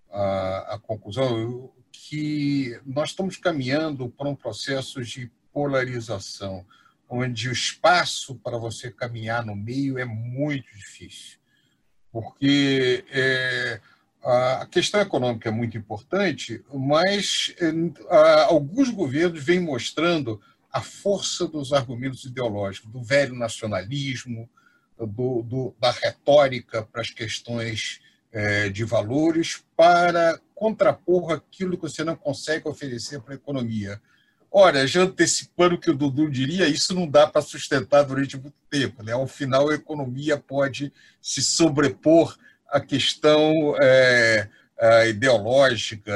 à 0.09 0.79
conclusão 0.81 1.71
que 1.91 2.81
nós 2.83 3.11
estamos 3.11 3.37
caminhando 3.37 4.09
para 4.09 4.27
um 4.27 4.35
processo 4.35 5.03
de 5.03 5.31
polarização, 5.53 6.65
onde 7.07 7.49
o 7.49 7.51
espaço 7.51 8.33
para 8.33 8.57
você 8.57 8.89
caminhar 8.89 9.45
no 9.45 9.55
meio 9.55 9.99
é 9.99 10.05
muito 10.05 10.75
difícil, 10.75 11.37
porque 12.11 13.05
é, 13.11 13.79
a 14.23 14.65
questão 14.65 14.99
econômica 14.99 15.49
é 15.49 15.51
muito 15.51 15.77
importante, 15.77 16.65
mas 16.73 17.53
é, 17.59 17.71
alguns 18.45 18.89
governos 18.89 19.43
vêm 19.43 19.59
mostrando 19.59 20.41
a 20.71 20.81
força 20.81 21.47
dos 21.47 21.73
argumentos 21.73 22.23
ideológicos, 22.23 22.91
do 22.91 23.03
velho 23.03 23.35
nacionalismo, 23.35 24.49
do, 24.97 25.41
do, 25.41 25.75
da 25.79 25.91
retórica 25.91 26.83
para 26.83 27.01
as 27.01 27.09
questões 27.09 27.99
é, 28.31 28.69
de 28.69 28.83
valores, 28.83 29.63
para 29.75 30.39
contrapor 30.55 31.31
aquilo 31.31 31.75
que 31.75 31.83
você 31.83 32.03
não 32.03 32.15
consegue 32.15 32.67
oferecer 32.67 33.19
para 33.21 33.33
a 33.33 33.35
economia. 33.35 34.01
Ora, 34.49 34.85
já 34.85 35.01
antecipando 35.01 35.75
o 35.75 35.79
que 35.79 35.89
o 35.89 35.95
Dudu 35.95 36.29
diria, 36.29 36.67
isso 36.67 36.93
não 36.93 37.07
dá 37.07 37.25
para 37.25 37.41
sustentar 37.41 38.03
durante 38.03 38.37
muito 38.37 38.57
tempo. 38.69 39.01
Né? 39.01 39.13
Ao 39.13 39.25
final, 39.25 39.69
a 39.69 39.75
economia 39.75 40.37
pode 40.37 40.91
se 41.21 41.41
sobrepor 41.41 42.37
à 42.69 42.79
questão 42.79 43.75
é, 43.81 44.47
ideológica, 45.09 46.13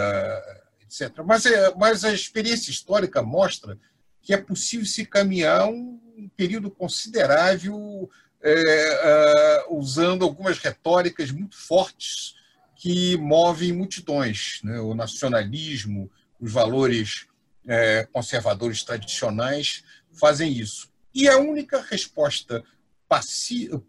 etc. 0.84 1.12
Mas, 1.26 1.46
é, 1.46 1.74
mas 1.76 2.04
a 2.04 2.14
experiência 2.14 2.72
histórica 2.72 3.24
mostra 3.24 3.78
que 4.26 4.34
é 4.34 4.38
possível 4.38 4.86
se 4.88 5.06
caminhar 5.06 5.70
um 5.70 6.00
período 6.36 6.72
considerável 6.72 8.10
é, 8.42 8.54
é, 8.58 9.66
usando 9.70 10.24
algumas 10.24 10.58
retóricas 10.58 11.30
muito 11.30 11.56
fortes 11.56 12.34
que 12.76 13.16
movem 13.18 13.72
multidões. 13.72 14.60
Né? 14.64 14.80
O 14.80 14.96
nacionalismo, 14.96 16.12
os 16.40 16.52
valores 16.52 17.28
é, 17.68 18.08
conservadores 18.12 18.84
tradicionais 18.84 19.84
fazem 20.12 20.52
isso. 20.52 20.92
E 21.14 21.28
a 21.30 21.38
única 21.38 21.80
resposta 21.82 22.64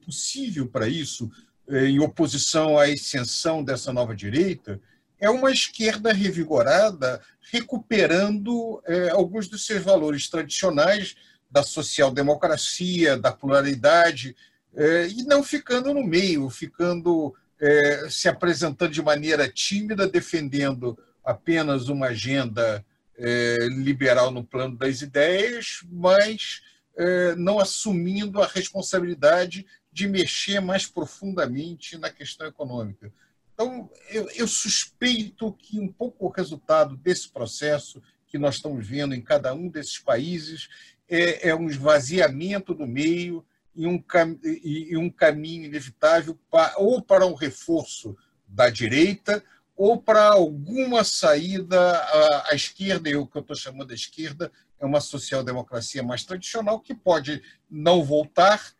possível 0.04 0.68
para 0.68 0.86
isso, 0.86 1.30
é, 1.68 1.86
em 1.86 1.98
oposição 1.98 2.78
à 2.78 2.90
extensão 2.90 3.64
dessa 3.64 3.90
nova 3.90 4.14
direita, 4.14 4.80
é 5.18 5.30
uma 5.30 5.50
esquerda 5.50 6.12
revigorada, 6.12 7.20
recuperando 7.50 8.82
é, 8.86 9.10
alguns 9.10 9.48
dos 9.48 9.64
seus 9.64 9.82
valores 9.82 10.28
tradicionais 10.28 11.16
da 11.50 11.62
social-democracia, 11.62 13.16
da 13.16 13.32
pluralidade, 13.32 14.36
é, 14.74 15.08
e 15.08 15.22
não 15.24 15.42
ficando 15.42 15.94
no 15.94 16.04
meio, 16.04 16.50
ficando 16.50 17.34
é, 17.60 18.08
se 18.10 18.28
apresentando 18.28 18.92
de 18.92 19.02
maneira 19.02 19.48
tímida, 19.48 20.06
defendendo 20.06 20.98
apenas 21.24 21.88
uma 21.88 22.08
agenda 22.08 22.84
é, 23.18 23.56
liberal 23.70 24.30
no 24.30 24.44
plano 24.44 24.76
das 24.76 25.00
ideias, 25.00 25.80
mas 25.90 26.62
é, 26.96 27.34
não 27.36 27.58
assumindo 27.58 28.42
a 28.42 28.46
responsabilidade 28.46 29.66
de 29.90 30.06
mexer 30.06 30.60
mais 30.60 30.86
profundamente 30.86 31.96
na 31.96 32.10
questão 32.10 32.46
econômica. 32.46 33.10
Então, 33.56 33.90
eu, 34.10 34.28
eu 34.36 34.46
suspeito 34.46 35.50
que 35.54 35.80
um 35.80 35.90
pouco 35.90 36.26
o 36.26 36.28
resultado 36.28 36.94
desse 36.94 37.26
processo 37.30 38.02
que 38.26 38.36
nós 38.36 38.56
estamos 38.56 38.86
vendo 38.86 39.14
em 39.14 39.22
cada 39.22 39.54
um 39.54 39.66
desses 39.70 39.98
países 39.98 40.68
é, 41.08 41.48
é 41.48 41.54
um 41.54 41.70
esvaziamento 41.70 42.74
do 42.74 42.86
meio 42.86 43.42
e 43.74 43.86
um, 43.86 44.02
e, 44.44 44.94
um 44.98 45.08
caminho 45.08 45.64
inevitável 45.64 46.38
ou 46.76 47.00
para 47.00 47.24
um 47.24 47.32
reforço 47.32 48.14
da 48.46 48.68
direita 48.68 49.42
ou 49.74 50.02
para 50.02 50.28
alguma 50.28 51.02
saída 51.02 51.80
à, 51.80 52.48
à 52.50 52.54
esquerda, 52.54 53.08
e 53.08 53.16
o 53.16 53.26
que 53.26 53.38
eu 53.38 53.42
estou 53.42 53.56
chamando 53.56 53.88
de 53.88 53.94
esquerda 53.94 54.52
é 54.78 54.84
uma 54.84 55.00
social-democracia 55.00 56.02
mais 56.02 56.24
tradicional 56.24 56.78
que 56.78 56.94
pode 56.94 57.42
não 57.70 58.04
voltar 58.04 58.74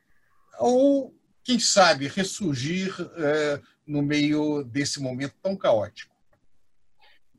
ou, 0.59 1.15
quem 1.43 1.59
sabe, 1.59 2.09
ressurgir 2.09 2.95
é, 3.17 3.61
no 3.87 4.03
meio 4.03 4.65
desse 4.65 5.01
momento 5.01 5.35
tão 5.43 5.57
caótico. 5.57 6.15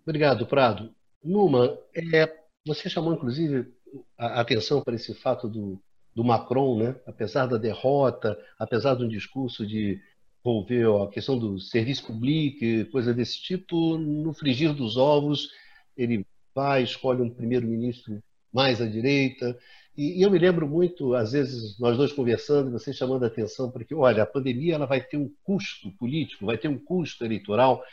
Obrigado, 0.03 0.45
Prado. 0.45 0.93
Numa, 1.23 1.77
é, 1.93 2.33
você 2.65 2.89
chamou 2.89 3.13
inclusive 3.13 3.73
a 4.17 4.41
atenção 4.41 4.81
para 4.81 4.95
esse 4.95 5.13
fato 5.13 5.47
do, 5.49 5.81
do 6.15 6.23
Macron, 6.23 6.77
né? 6.77 6.95
apesar 7.05 7.45
da 7.45 7.57
derrota, 7.57 8.37
apesar 8.57 8.95
de 8.95 9.03
um 9.03 9.09
discurso 9.09 9.65
de 9.65 10.01
envolver 10.39 11.03
a 11.03 11.07
questão 11.09 11.37
do 11.37 11.59
serviço 11.59 12.05
público, 12.07 12.89
coisa 12.91 13.13
desse 13.13 13.41
tipo, 13.41 13.97
no 13.97 14.33
frigir 14.33 14.73
dos 14.73 14.95
ovos, 14.95 15.49
ele 15.95 16.25
vai, 16.55 16.83
escolhe 16.83 17.21
um 17.21 17.29
primeiro-ministro 17.29 18.23
mais 18.51 18.81
à 18.81 18.87
direita. 18.87 19.57
E, 19.97 20.19
e, 20.19 20.21
eu 20.21 20.29
me 20.29 20.37
lembro 20.37 20.67
muito, 20.67 21.15
às 21.15 21.31
vezes, 21.31 21.79
nós 21.79 21.97
dois 21.97 22.13
conversando, 22.13 22.71
você 22.71 22.93
chamando 22.93 23.23
a 23.23 23.27
atenção 23.27 23.71
para 23.71 23.83
que, 23.83 23.95
olha, 23.95 24.21
a 24.21 24.27
pandemia 24.27 24.75
ela 24.75 24.85
vai 24.85 25.01
ter 25.01 25.17
um 25.17 25.33
custo 25.43 25.91
político, 25.93 26.45
vai 26.45 26.57
ter 26.57 26.67
um 26.67 26.77
custo 26.77 27.25
eleitoral. 27.25 27.83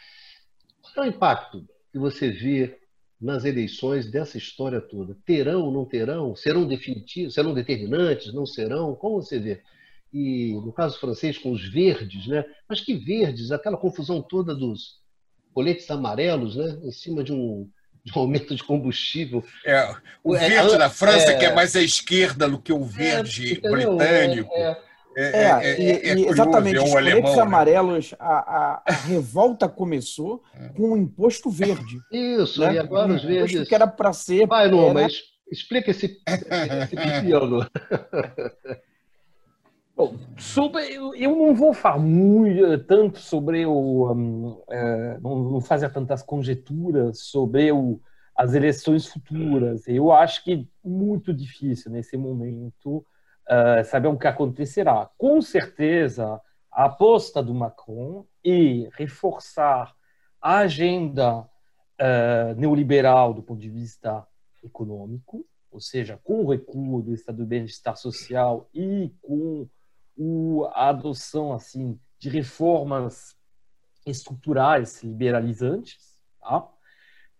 Qual 0.92 1.06
é 1.06 1.08
o 1.08 1.12
impacto 1.12 1.66
que 1.90 1.98
você 1.98 2.30
vê 2.30 2.78
nas 3.18 3.46
eleições 3.46 4.10
dessa 4.10 4.36
história 4.36 4.82
toda? 4.82 5.16
Terão, 5.24 5.70
não 5.70 5.86
terão? 5.86 6.36
Serão 6.36 6.68
definitivos? 6.68 7.32
Serão 7.32 7.54
determinantes? 7.54 8.34
Não 8.34 8.44
serão? 8.44 8.94
Como 8.94 9.22
você 9.22 9.38
vê? 9.38 9.62
E 10.12 10.52
no 10.62 10.72
caso 10.72 11.00
francês, 11.00 11.38
com 11.38 11.52
os 11.52 11.66
verdes, 11.66 12.26
né? 12.26 12.44
Mas 12.68 12.80
que 12.80 12.94
verdes? 12.94 13.50
Aquela 13.50 13.78
confusão 13.78 14.20
toda 14.20 14.54
dos 14.54 15.00
coletes 15.54 15.90
amarelos, 15.90 16.54
né? 16.54 16.78
Em 16.84 16.92
cima 16.92 17.24
de 17.24 17.32
um, 17.32 17.68
de 18.06 18.16
um 18.16 18.22
aumento 18.22 18.54
de 18.54 18.62
combustível. 18.62 19.42
É, 19.64 19.94
o 20.22 20.34
é, 20.34 20.48
verde 20.48 20.74
é, 20.74 20.78
da 20.78 20.90
França, 20.90 21.32
é, 21.32 21.36
que 21.36 21.44
é 21.46 21.54
mais 21.54 21.74
à 21.74 21.82
esquerda 21.82 22.48
do 22.48 22.58
que 22.58 22.72
o 22.72 22.84
verde 22.84 23.60
é, 23.62 23.70
britânico. 23.70 24.52
É, 24.54 24.76
é, 25.16 25.80
e, 25.80 26.20
e 26.20 26.26
exatamente, 26.26 26.78
os 26.78 26.90
coletes 26.90 27.36
né? 27.36 27.42
amarelos, 27.42 28.14
a, 28.18 28.34
a, 28.34 28.82
a, 28.84 28.92
revolta 28.92 29.68
começou 29.68 30.42
com 30.76 30.90
o 30.92 30.96
imposto 30.96 31.48
verde. 31.50 32.00
Isso, 32.10 32.60
né? 32.60 32.74
e 32.74 32.78
agora 32.80 33.12
os 33.12 33.22
verdes... 33.22 33.68
que 33.68 33.74
era 33.74 33.86
para 33.86 34.12
ser... 34.12 34.46
Vai, 34.48 34.68
não, 34.68 34.86
era... 34.86 34.94
mas 34.94 35.14
explica 35.50 35.92
esse, 35.92 36.20
esse 36.26 36.96
pequeno. 36.96 37.64
Bom, 39.96 40.16
sobre, 40.36 40.92
eu 40.92 41.36
não 41.36 41.54
vou 41.54 41.72
falar 41.72 42.00
muito, 42.00 42.82
tanto 42.84 43.20
sobre 43.20 43.64
o. 43.64 44.12
Um, 44.12 44.60
é, 44.68 45.20
não, 45.20 45.38
não 45.52 45.60
fazer 45.60 45.88
tantas 45.92 46.20
conjecturas 46.20 47.20
sobre 47.20 47.70
o, 47.70 48.00
as 48.34 48.54
eleições 48.54 49.06
futuras. 49.06 49.86
Eu 49.86 50.10
acho 50.10 50.42
que 50.42 50.52
é 50.52 50.88
muito 50.88 51.32
difícil 51.32 51.92
nesse 51.92 52.16
momento 52.16 53.06
uh, 53.48 53.84
saber 53.84 54.08
o 54.08 54.18
que 54.18 54.26
acontecerá. 54.26 55.08
Com 55.16 55.40
certeza, 55.40 56.40
a 56.72 56.86
aposta 56.86 57.40
do 57.40 57.54
Macron 57.54 58.26
é 58.44 58.88
reforçar 58.94 59.94
a 60.42 60.58
agenda 60.58 61.38
uh, 61.40 62.54
neoliberal 62.56 63.32
do 63.32 63.44
ponto 63.44 63.60
de 63.60 63.70
vista 63.70 64.26
econômico, 64.60 65.46
ou 65.70 65.78
seja, 65.78 66.18
com 66.24 66.44
o 66.44 66.50
recuo 66.50 67.00
do 67.00 67.14
Estado 67.14 67.38
do 67.38 67.46
Bem-Estar 67.46 67.96
Social 67.96 68.68
e 68.74 69.12
com 69.22 69.68
o, 70.16 70.66
a 70.72 70.88
adoção 70.88 71.52
assim 71.52 71.98
de 72.18 72.28
reformas 72.28 73.36
estruturais 74.06 75.02
liberalizantes. 75.02 76.22
Tá? 76.40 76.68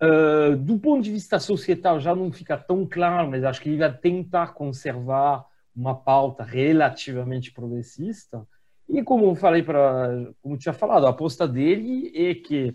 Uh, 0.03 0.57
do 0.57 0.79
ponto 0.79 1.03
de 1.03 1.13
vista 1.13 1.39
societal 1.39 2.01
já 2.01 2.15
não 2.15 2.33
fica 2.33 2.57
tão 2.57 2.87
claro, 2.87 3.31
mas 3.31 3.45
acho 3.45 3.61
que 3.61 3.69
ele 3.69 3.79
vai 3.79 3.97
tentar 3.97 4.49
conservar 4.55 5.47
uma 5.75 5.95
pauta 5.95 6.45
relativamente 6.45 7.53
progressista. 7.53 8.47
E 8.89 9.03
como 9.03 9.25
eu 9.25 9.35
falei 9.35 9.63
para, 9.63 10.33
como 10.43 10.59
tinha 10.59 10.73
falado, 10.73 11.07
a 11.07 11.11
aposta 11.11 11.49
dele 11.49 12.13
é 12.15 12.35
que 12.35 12.75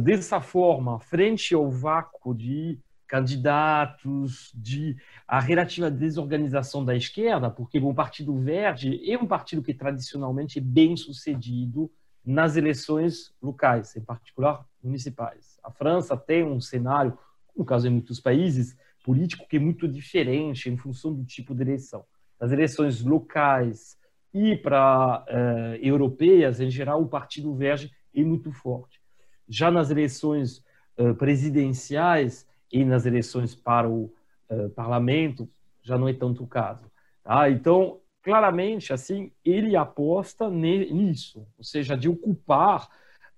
dessa 0.00 0.40
forma, 0.40 1.00
frente 1.00 1.54
ao 1.54 1.70
vácuo 1.70 2.34
de 2.34 2.78
candidatos, 3.10 4.52
de 4.54 4.96
a 5.26 5.40
relativa 5.40 5.90
desorganização 5.90 6.84
da 6.84 6.94
esquerda, 6.94 7.50
porque 7.50 7.80
o 7.80 7.92
Partido 7.92 8.38
Verde 8.38 9.00
é 9.10 9.18
um 9.18 9.26
partido 9.26 9.64
que 9.64 9.74
tradicionalmente 9.74 10.60
é 10.60 10.62
bem 10.62 10.96
sucedido 10.96 11.90
nas 12.24 12.56
eleições 12.56 13.34
locais, 13.42 13.96
em 13.96 14.00
particular 14.00 14.64
municipais. 14.80 15.58
A 15.64 15.72
França 15.72 16.16
tem 16.16 16.44
um 16.44 16.60
cenário, 16.60 17.18
no 17.56 17.64
caso 17.64 17.88
em 17.88 17.90
muitos 17.90 18.20
países, 18.20 18.78
político 19.04 19.48
que 19.48 19.56
é 19.56 19.60
muito 19.60 19.88
diferente 19.88 20.70
em 20.70 20.76
função 20.76 21.12
do 21.12 21.24
tipo 21.24 21.52
de 21.52 21.62
eleição. 21.62 22.04
Nas 22.40 22.52
eleições 22.52 23.02
locais 23.02 23.98
e 24.32 24.54
para 24.54 25.24
uh, 25.24 25.84
europeias, 25.84 26.60
em 26.60 26.70
geral, 26.70 27.02
o 27.02 27.08
Partido 27.08 27.52
Verde 27.56 27.90
é 28.14 28.22
muito 28.22 28.52
forte. 28.52 29.00
Já 29.48 29.68
nas 29.68 29.90
eleições 29.90 30.64
uh, 30.96 31.12
presidenciais, 31.16 32.46
e 32.72 32.84
nas 32.84 33.06
eleições 33.06 33.54
para 33.54 33.88
o 33.88 34.12
uh, 34.50 34.70
parlamento 34.70 35.48
já 35.82 35.98
não 35.98 36.08
é 36.08 36.12
tanto 36.12 36.44
o 36.44 36.46
caso. 36.46 36.90
Tá? 37.22 37.50
Então, 37.50 38.00
claramente, 38.22 38.92
assim, 38.92 39.32
ele 39.44 39.76
aposta 39.76 40.50
nisso, 40.50 41.46
ou 41.56 41.64
seja, 41.64 41.96
de 41.96 42.08
ocupar 42.08 42.88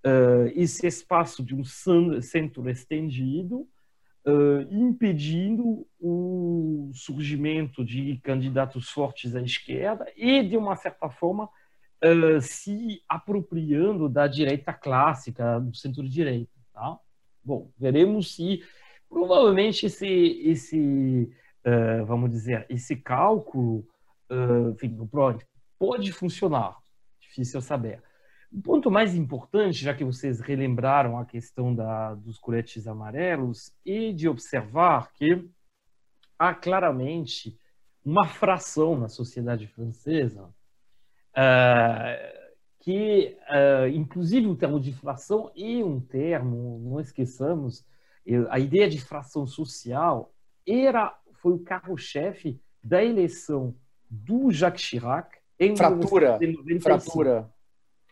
uh, 0.05 0.51
esse 0.55 0.87
espaço 0.87 1.43
de 1.43 1.55
um 1.55 1.65
centro 1.65 2.69
estendido, 2.69 3.69
uh, 4.27 4.63
impedindo 4.71 5.87
o 6.01 6.91
surgimento 6.95 7.85
de 7.85 8.19
candidatos 8.23 8.89
fortes 8.91 9.35
à 9.35 9.43
esquerda 9.43 10.07
e, 10.17 10.43
de 10.43 10.57
uma 10.57 10.77
certa 10.77 11.09
forma, 11.09 11.45
uh, 11.45 12.41
se 12.41 13.03
apropriando 13.09 14.09
da 14.09 14.27
direita 14.27 14.73
clássica, 14.73 15.61
do 15.61 15.75
centro-direita. 15.75 16.53
Tá? 16.73 16.99
Bom, 17.45 17.71
veremos 17.79 18.35
se 18.35 18.63
Provavelmente 19.13 19.85
esse, 19.85 20.07
esse 20.09 21.31
uh, 21.67 22.05
vamos 22.07 22.31
dizer, 22.31 22.65
esse 22.71 22.97
cálculo, 22.97 23.87
uh, 24.31 24.71
enfim, 24.71 24.97
pode 25.79 26.13
funcionar. 26.13 26.79
Difícil 27.21 27.61
saber. 27.61 28.03
O 28.51 28.61
ponto 28.63 28.91
mais 28.91 29.15
importante, 29.15 29.85
já 29.85 29.95
que 29.95 30.05
vocês 30.05 30.41
relembraram 30.41 31.19
a 31.19 31.27
questão 31.27 31.75
da, 31.75 32.15
dos 32.15 32.39
coletes 32.39 32.87
amarelos, 32.87 33.73
é 33.87 34.13
de 34.13 34.29
observar 34.29 35.13
que 35.13 35.47
há 36.39 36.55
claramente 36.55 37.59
uma 38.05 38.27
fração 38.27 38.99
na 38.99 39.09
sociedade 39.09 39.67
francesa 39.67 40.45
uh, 41.33 42.43
que, 42.81 43.37
uh, 43.49 43.89
inclusive, 43.89 44.47
o 44.47 44.57
termo 44.57 44.81
de 44.81 44.91
inflação 44.91 45.51
é 45.57 45.85
um 45.85 46.01
termo, 46.01 46.81
não 46.83 46.99
esqueçamos, 46.99 47.85
a 48.51 48.59
ideia 48.59 48.89
de 48.89 49.01
fração 49.01 49.47
social 49.47 50.33
era 50.67 51.19
foi 51.35 51.53
o 51.53 51.59
carro-chefe 51.59 52.61
da 52.83 53.05
eleição 53.05 53.75
do 54.09 54.51
Jacques 54.51 54.83
Chirac 54.83 55.39
em 55.59 55.77
fratura, 55.77 56.39
fratura. 56.81 57.53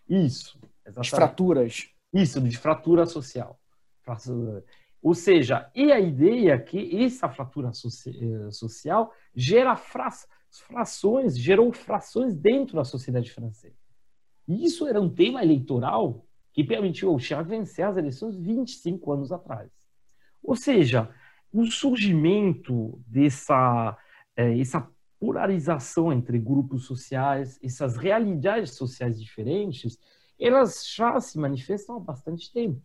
Isso, 0.09 0.59
exatamente. 0.85 0.99
As 0.99 1.09
fraturas. 1.09 1.89
Isso, 2.13 2.41
de 2.41 2.59
fratura 2.59 3.07
social. 3.07 3.61
Ou 5.03 5.15
seja, 5.15 5.71
e 5.75 5.93
a 5.93 6.01
ideia 6.01 6.59
que 6.59 7.05
essa 7.05 7.29
fratura 7.29 7.71
eh, 7.71 8.51
social 8.51 9.13
gera 9.35 9.77
frações, 9.77 11.39
gerou 11.39 11.73
frações 11.73 12.35
dentro 12.35 12.77
da 12.77 12.85
sociedade 12.85 13.31
francesa. 13.31 13.77
E 14.47 14.65
isso 14.65 14.87
era 14.87 15.01
um 15.01 15.09
tema 15.09 15.43
eleitoral 15.43 16.27
que 16.53 16.65
permitiu 16.65 17.11
ao 17.11 17.19
Chirac 17.19 17.49
vencer 17.49 17.85
as 17.85 17.97
eleições 17.97 18.37
25 18.37 19.13
anos 19.13 19.33
atrás. 19.33 19.71
Ou 20.43 20.57
seja, 20.57 21.09
o 21.53 21.67
surgimento 21.67 23.01
dessa 23.07 23.97
é, 24.37 24.59
essa 24.59 24.89
polarização 25.19 26.11
entre 26.13 26.39
grupos 26.39 26.87
sociais, 26.87 27.59
essas 27.63 27.97
realidades 27.97 28.71
sociais 28.71 29.21
diferentes, 29.21 29.99
elas 30.39 30.87
já 30.89 31.21
se 31.21 31.39
manifestam 31.39 31.97
há 31.97 32.01
bastante 32.01 32.51
tempo. 32.51 32.81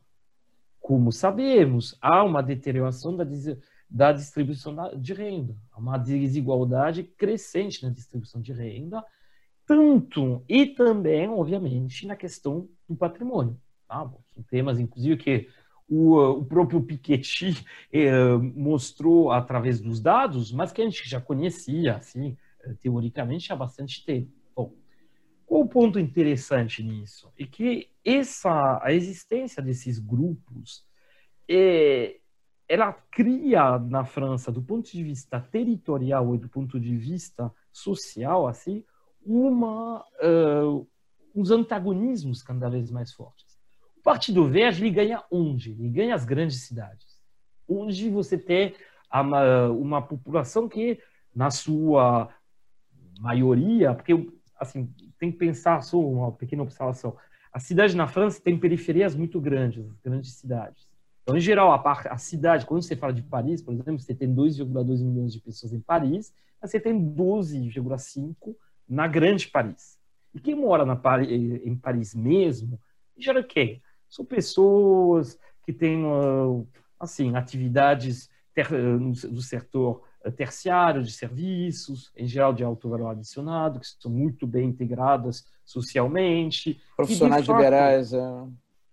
Como 0.81 1.11
sabemos, 1.11 1.97
há 2.01 2.23
uma 2.23 2.43
deterioração 2.43 3.15
da, 3.15 3.25
da 3.89 4.11
distribuição 4.11 4.75
de 4.99 5.13
renda, 5.13 5.55
há 5.71 5.79
uma 5.79 5.97
desigualdade 5.97 7.03
crescente 7.03 7.81
na 7.83 7.89
distribuição 7.89 8.41
de 8.41 8.51
renda, 8.51 9.03
tanto 9.65 10.43
e 10.47 10.65
também, 10.65 11.29
obviamente, 11.29 12.05
na 12.05 12.15
questão 12.17 12.67
do 12.87 12.95
patrimônio. 12.95 13.57
Tá? 13.87 14.11
São 14.33 14.43
temas, 14.43 14.77
inclusive, 14.77 15.15
que 15.17 15.49
o, 15.87 16.17
o 16.17 16.45
próprio 16.45 16.81
Piketty 16.81 17.65
eh, 17.91 18.37
mostrou 18.37 19.31
através 19.31 19.79
dos 19.79 19.99
dados, 19.99 20.51
mas 20.51 20.71
que 20.71 20.81
a 20.81 20.85
gente 20.85 21.07
já 21.07 21.21
conhecia, 21.21 21.95
assim, 21.97 22.35
eh, 22.63 22.73
teoricamente, 22.81 23.51
há 23.53 23.55
bastante 23.55 24.03
tempo. 24.03 24.31
Bom, 24.55 24.73
qual 25.45 25.61
o 25.61 25.67
ponto 25.67 25.99
interessante 25.99 26.81
nisso? 26.83 27.31
É 27.37 27.45
que 27.45 27.89
essa, 28.03 28.79
a 28.81 28.91
existência 28.93 29.61
desses 29.61 29.99
grupos 29.99 30.83
é, 31.47 32.19
ela 32.67 32.93
cria 32.93 33.77
na 33.77 34.03
França, 34.03 34.51
do 34.51 34.61
ponto 34.61 34.91
de 34.91 35.03
vista 35.03 35.39
territorial 35.39 36.33
e 36.33 36.37
do 36.37 36.49
ponto 36.49 36.79
de 36.79 36.97
vista 36.97 37.53
social, 37.71 38.47
assim, 38.47 38.83
uma, 39.23 40.03
uh, 40.23 40.87
uns 41.35 41.51
antagonismos 41.51 42.41
cada 42.41 42.69
vez 42.69 42.91
mais 42.91 43.13
fortes. 43.13 43.44
Partido 44.05 44.47
Verde 44.47 44.83
ele 44.83 44.91
ganha 44.91 45.23
onde? 45.31 45.71
Ele 45.71 45.89
ganha 45.89 46.13
as 46.13 46.23
grandes 46.23 46.61
cidades, 46.61 47.07
onde 47.67 48.07
você 48.07 48.37
tem 48.37 48.75
uma, 49.11 49.67
uma 49.71 49.99
população 49.99 50.69
que, 50.69 50.99
na 51.35 51.49
sua 51.49 52.29
maioria, 53.19 53.95
porque 53.95 54.13
assim 54.59 54.93
tem 55.17 55.31
que 55.31 55.39
pensar 55.39 55.81
só 55.81 55.99
uma 55.99 56.31
pequena 56.31 56.61
observação. 56.61 57.17
A 57.51 57.59
cidade 57.59 57.95
na 57.95 58.05
França 58.05 58.39
tem 58.39 58.59
periferias 58.59 59.15
muito 59.15 59.41
grandes, 59.41 59.83
grandes 60.03 60.33
cidades. 60.33 60.87
Então, 61.23 61.35
em 61.35 61.41
geral, 61.41 61.71
a, 61.71 61.91
a 62.11 62.17
cidade, 62.19 62.63
quando 62.67 62.83
você 62.83 62.95
fala 62.95 63.11
de 63.11 63.23
Paris, 63.23 63.59
por 63.59 63.73
exemplo, 63.73 63.99
você 63.99 64.13
tem 64.13 64.31
2,2 64.35 65.03
milhões 65.03 65.33
de 65.33 65.41
pessoas 65.41 65.73
em 65.73 65.79
Paris, 65.79 66.31
mas 66.61 66.69
você 66.69 66.79
tem 66.79 66.93
12,5 66.93 68.55
na 68.87 69.07
Grande 69.07 69.47
Paris. 69.47 69.97
E 70.31 70.39
quem 70.39 70.53
mora 70.53 70.85
na, 70.85 71.01
em 71.23 71.75
Paris 71.75 72.13
mesmo, 72.13 72.79
em 73.17 73.23
geral, 73.23 73.43
quem? 73.43 73.81
São 74.15 74.23
pessoas 74.23 75.37
que 75.63 75.73
têm, 75.73 76.03
assim, 76.97 77.35
atividades 77.35 78.29
ter, 78.53 78.69
do 78.69 79.41
setor 79.41 80.03
terciário 80.37 81.03
de 81.03 81.11
serviços, 81.11 82.13
em 82.15 82.25
geral 82.25 82.53
de 82.53 82.63
alto 82.63 82.89
valor 82.89 83.09
adicionado, 83.09 83.79
que 83.79 83.87
são 83.99 84.09
muito 84.09 84.47
bem 84.47 84.69
integradas 84.69 85.45
socialmente. 85.65 86.79
Profissionais 86.95 87.45
liberais. 87.45 88.13
É 88.13 88.19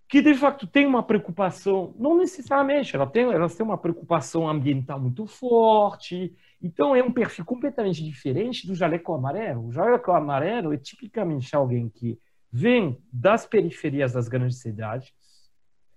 que 0.09 0.21
de 0.21 0.35
fato 0.35 0.67
tem 0.67 0.85
uma 0.85 1.03
preocupação, 1.03 1.95
não 1.99 2.19
necessariamente, 2.19 2.95
ela 2.95 3.07
tem, 3.07 3.23
elas 3.33 3.55
têm 3.55 3.65
uma 3.65 3.79
preocupação 3.79 4.47
ambiental 4.47 5.01
muito 5.01 5.27
forte. 5.27 6.37
Então 6.61 6.95
é 6.95 7.03
um 7.03 7.11
perfil 7.11 7.47
completamente 7.47 8.05
diferente 8.05 8.67
do 8.67 8.75
jaleco 8.75 9.15
amarelo. 9.15 9.69
O 9.69 9.73
jaleco 9.73 10.13
amarelo 10.13 10.75
é 10.75 10.77
tipicamente 10.77 11.57
alguém 11.57 11.89
que 11.89 12.19
vem 12.53 13.03
das 13.11 13.47
periferias 13.47 14.13
das 14.13 14.29
grandes 14.29 14.59
cidades, 14.59 15.13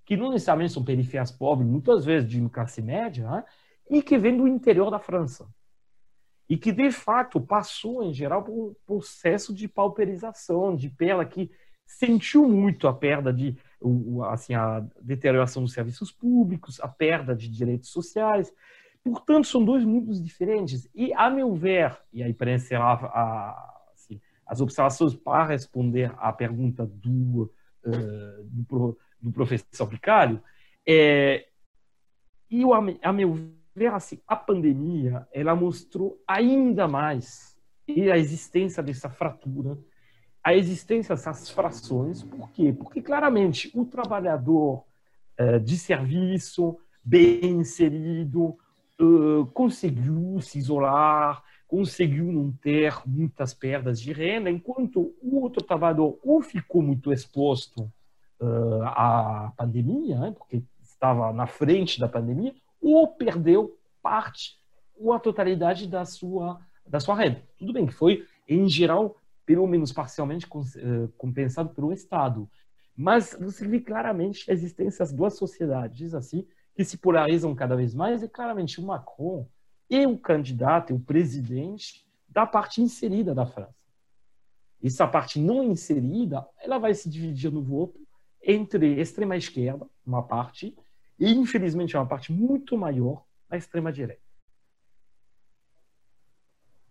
que 0.06 0.16
não 0.16 0.32
necessariamente 0.32 0.74
são 0.74 0.84
periferias 0.84 1.32
pobres, 1.32 1.68
muitas 1.68 2.06
vezes 2.06 2.30
de 2.30 2.48
classe 2.50 2.82
média, 2.82 3.30
né? 3.30 3.44
e 3.90 4.02
que 4.02 4.18
vem 4.18 4.38
do 4.38 4.48
interior 4.48 4.90
da 4.90 5.00
França. 5.00 5.48
E 6.48 6.58
que, 6.58 6.72
de 6.72 6.92
fato, 6.92 7.42
passou, 7.42 8.04
em 8.04 8.14
geral, 8.14 8.44
por 8.44 8.54
um 8.54 8.76
processo 8.86 9.54
de 9.54 9.68
pauperização, 9.68 10.76
de 10.76 10.90
pela 10.90 11.26
que 11.26 11.52
sentiu 11.86 12.48
muito 12.48 12.88
a 12.88 12.94
perda 12.94 13.34
de 13.34 13.58
assim, 14.32 14.54
a 14.54 14.80
deterioração 15.02 15.62
dos 15.62 15.74
serviços 15.74 16.12
públicos, 16.12 16.80
a 16.80 16.88
perda 16.88 17.36
de 17.36 17.50
direitos 17.50 17.90
sociais. 17.90 18.54
Portanto, 19.04 19.48
são 19.48 19.64
dois 19.64 19.84
mundos 19.84 20.24
diferentes. 20.24 20.90
E, 20.94 21.14
a 21.14 21.30
meu 21.30 21.54
ver, 21.54 21.98
e 22.14 22.24
aí 22.24 22.34
para 22.34 22.54
encerrar 22.54 23.06
a, 23.06 23.75
as 24.46 24.62
observações 24.62 25.16
para 25.16 25.46
responder 25.46 26.14
à 26.18 26.32
pergunta 26.32 26.86
do, 26.86 27.52
uh, 27.86 28.44
do, 28.44 28.98
do, 29.22 29.32
professor 29.32 29.88
Picário, 29.88 30.42
é, 30.88 31.48
e 32.50 32.64
a, 33.02 33.14
meu 33.14 33.50
ver, 33.76 33.92
assim, 33.94 34.20
a 34.28 34.36
pandemia 34.36 35.28
ela 35.34 35.56
mostrou 35.56 36.22
ainda 36.28 36.88
mais 36.88 37.58
a 37.90 38.18
existência 38.18 38.82
dessa 38.82 39.10
fratura 39.10 39.78
a 40.46 40.54
existência 40.54 41.16
dessas 41.16 41.50
frações. 41.50 42.22
Por 42.22 42.52
quê? 42.52 42.72
Porque 42.72 43.02
claramente 43.02 43.72
o 43.74 43.84
trabalhador 43.84 44.84
uh, 45.40 45.60
de 45.60 45.76
serviço, 45.76 46.78
bem 47.04 47.44
inserido, 47.46 48.56
uh, 49.02 49.48
conseguiu 49.56 50.40
se 50.42 50.60
isolar, 50.60 51.44
conseguiu 51.68 52.32
não 52.32 52.52
ter 52.52 52.96
muitas 53.06 53.54
perdas 53.54 54.00
de 54.00 54.14
renda, 54.14 54.50
enquanto 54.50 55.16
o 55.22 55.40
outro 55.42 55.64
trabalhador 55.64 56.20
ou 56.24 56.42
ficou 56.42 56.82
muito 56.82 57.12
exposto 57.12 57.92
uh, 58.40 58.84
à 58.84 59.54
pandemia, 59.58 60.20
né, 60.20 60.32
porque 60.32 60.64
estava 60.82 61.34
na 61.34 61.48
frente 61.48 62.00
da 62.00 62.08
pandemia, 62.08 62.54
ou 62.82 63.08
perdeu 63.08 63.78
parte 64.02 64.60
ou 64.98 65.12
a 65.12 65.20
totalidade 65.20 65.88
da 65.88 66.06
sua 66.06 66.60
da 66.88 67.00
sua 67.00 67.16
renda. 67.16 67.42
Tudo 67.58 67.74
bem 67.74 67.88
que 67.88 67.94
foi 67.94 68.26
em 68.48 68.70
geral 68.70 69.18
pelo 69.46 69.68
menos 69.68 69.92
parcialmente 69.92 70.46
eh, 70.46 71.08
compensado 71.18 71.70
pelo 71.70 71.92
Estado. 71.92 72.50
Mas 72.96 73.36
você 73.40 73.68
vê 73.68 73.80
claramente 73.80 74.50
a 74.50 74.54
existência 74.54 75.00
das 75.00 75.12
duas 75.12 75.36
sociedades 75.36 76.14
assim 76.14 76.48
que 76.76 76.84
se 76.84 76.98
polarizam 76.98 77.54
cada 77.56 77.76
vez 77.76 77.94
mais 77.94 78.24
e 78.24 78.30
claramente 78.30 78.80
o 78.80 78.86
Macron 78.86 79.48
é 79.90 80.08
o 80.08 80.18
candidato, 80.18 80.92
é 80.92 80.96
o 80.96 81.00
presidente 81.00 82.06
da 82.28 82.46
parte 82.46 82.82
inserida 82.82 83.34
da 83.34 83.46
França. 83.46 83.76
Essa 84.84 85.08
parte 85.08 85.40
não 85.40 85.64
inserida, 85.64 86.48
ela 86.62 86.78
vai 86.78 86.94
se 86.94 87.10
dividir 87.10 87.52
no 87.52 87.62
voto 87.62 88.00
entre 88.44 89.00
extrema 89.00 89.36
esquerda, 89.36 89.88
uma 90.06 90.22
parte, 90.22 90.76
e 91.18 91.32
infelizmente 91.32 91.96
é 91.96 92.00
uma 92.00 92.08
parte 92.08 92.32
muito 92.32 92.78
maior, 92.78 93.24
a 93.50 93.58
extrema 93.58 93.92
direita. 93.92 94.26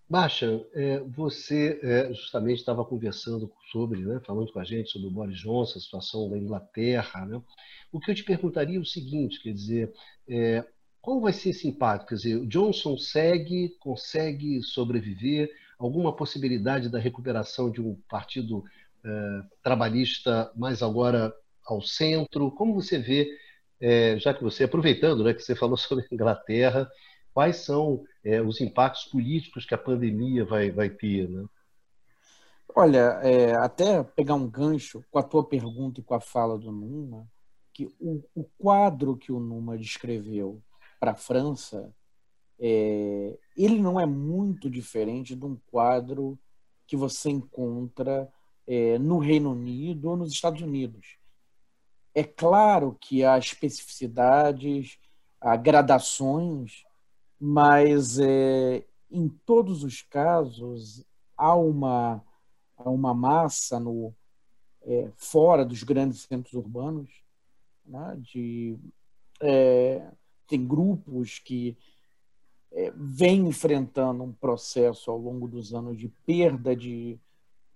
Baixa, 0.09 0.65
é, 0.75 1.01
você 1.01 1.81
é, 1.83 2.13
justamente 2.13 2.59
estava 2.59 2.85
conversando 2.85 3.51
sobre, 3.73 4.01
né, 4.01 4.21
falando 4.25 4.53
com 4.53 4.59
a 4.59 4.65
gente 4.65 4.91
sobre 4.91 5.09
o 5.09 5.11
Boris 5.11 5.39
Johnson, 5.39 5.79
a 5.79 5.83
situação 5.83 6.29
da 6.29 6.37
Inglaterra. 6.37 7.25
Né? 7.25 7.41
O 7.91 7.99
que 7.99 8.11
eu 8.11 8.15
te 8.15 8.23
perguntaria 8.23 8.77
é 8.77 8.81
o 8.81 8.85
seguinte, 8.85 9.43
quer 9.43 9.53
dizer, 9.53 9.93
é, 10.29 10.65
qual 11.05 11.21
vai 11.21 11.35
ser 11.35 11.51
esse 11.51 11.69
impacto? 11.69 12.07
Quer 12.07 12.15
dizer, 12.15 12.37
o 12.37 12.47
Johnson 12.47 12.97
segue, 12.97 13.77
consegue 13.79 14.63
sobreviver? 14.63 15.51
Alguma 15.79 16.17
possibilidade 16.17 16.89
da 16.89 16.99
recuperação 16.99 17.71
de 17.71 17.79
um 17.79 17.95
partido 18.09 18.65
é, 19.05 19.43
trabalhista 19.63 20.51
mais 20.57 20.83
agora 20.83 21.31
ao 21.67 21.83
centro? 21.83 22.51
Como 22.53 22.73
você 22.73 22.99
vê, 22.99 23.29
é, 23.79 24.19
já 24.19 24.33
que 24.33 24.43
você, 24.43 24.65
aproveitando 24.65 25.23
né, 25.23 25.35
que 25.35 25.43
você 25.43 25.55
falou 25.55 25.77
sobre 25.77 26.07
a 26.11 26.15
Inglaterra, 26.15 26.91
quais 27.35 27.57
são 27.57 28.03
é, 28.25 28.41
os 28.41 28.63
impactos 28.63 29.05
políticos 29.05 29.67
que 29.67 29.75
a 29.75 29.79
pandemia 29.79 30.43
vai, 30.43 30.71
vai 30.71 30.89
ter. 30.89 31.29
Né? 31.29 31.45
Olha, 32.75 33.21
é, 33.23 33.55
até 33.57 34.03
pegar 34.03 34.37
um 34.37 34.49
gancho 34.49 35.05
com 35.11 35.19
a 35.19 35.23
tua 35.23 35.45
pergunta 35.47 36.01
e 36.01 36.03
com 36.03 36.15
a 36.15 36.21
fala 36.21 36.57
do 36.57 36.73
Numa, 36.73 37.27
que 37.75 37.95
o, 38.01 38.25
o 38.35 38.45
quadro 38.57 39.19
que 39.19 39.31
o 39.31 39.39
Numa 39.39 39.77
descreveu 39.77 40.63
para 41.05 41.13
a 41.13 41.17
França, 41.17 41.95
é, 42.59 43.39
ele 43.55 43.79
não 43.79 44.01
é 44.01 44.07
muito 44.07 44.71
diferente 44.71 45.37
de 45.37 45.45
um 45.45 45.55
quadro 45.71 46.39
que 46.87 46.97
você 46.97 47.29
encontra 47.29 48.33
é, 48.67 48.99
no 48.99 49.19
Reino 49.19 49.53
Unido 49.53 50.09
ou 50.09 50.17
nos 50.17 50.33
Estados 50.33 50.63
Unidos. 50.63 51.19
É 52.15 52.25
claro 52.25 52.97
que 52.99 53.23
há 53.23 53.37
especificidades, 53.37 54.99
há 55.39 55.57
gradações 55.57 56.85
mas 57.39 58.19
é, 58.19 58.83
em 59.11 59.29
todos 59.29 59.85
os 59.85 60.01
casos 60.01 61.05
há 61.37 61.55
uma, 61.55 62.25
há 62.79 62.89
uma 62.89 63.13
massa 63.13 63.79
no, 63.79 64.15
é, 64.81 65.11
fora 65.15 65.63
dos 65.63 65.83
grandes 65.83 66.23
centros 66.23 66.55
urbanos, 66.55 67.11
né, 67.85 68.17
de, 68.19 68.79
é, 69.43 70.11
tem 70.47 70.67
grupos 70.67 71.39
que 71.39 71.77
é, 72.73 72.93
vêm 72.97 73.47
enfrentando 73.47 74.23
um 74.23 74.33
processo 74.33 75.11
ao 75.11 75.19
longo 75.19 75.47
dos 75.47 75.73
anos 75.73 75.99
de 75.99 76.09
perda 76.27 76.75
de, 76.75 77.19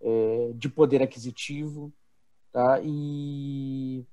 é, 0.00 0.52
de 0.54 0.68
poder 0.68 1.02
aquisitivo, 1.02 1.92
tá? 2.52 2.80
e 2.82 4.04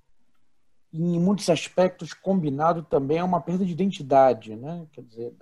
em 0.94 1.20
muitos 1.20 1.50
aspectos 1.50 2.14
combinado 2.14 2.84
também 2.84 3.18
é 3.18 3.24
uma 3.24 3.42
perda 3.42 3.66
de 3.66 3.72
identidade, 3.72 4.56
né? 4.56 4.88
quer 4.92 5.04
dizer, 5.04 5.34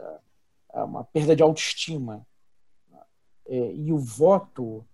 é 0.73 0.83
uma 0.83 1.03
perda 1.03 1.35
de 1.35 1.43
autoestima. 1.43 2.25
É, 3.45 3.73
e 3.73 3.91
o 3.91 3.97
voto 3.97 4.85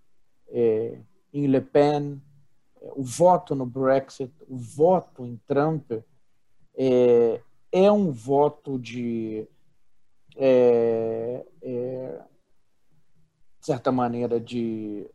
é, 0.50 1.00
em 1.34 1.48
Le 1.48 1.62
Pen, 1.62 2.22
é, 2.82 2.92
o 2.96 3.04
voto 3.04 3.56
no 3.56 3.66
Brexit, 3.66 4.34
o 4.48 4.58
voto 4.58 5.26
em 5.26 5.38
Trump 5.46 5.92
é, 6.76 7.42
é 7.72 7.92
um 7.92 8.12
voto 8.12 8.80
de, 8.80 9.48
é, 10.36 11.46
é, 11.62 12.22
de 13.60 13.66
certa 13.66 13.92
maneira, 13.92 14.40
de 14.40 15.10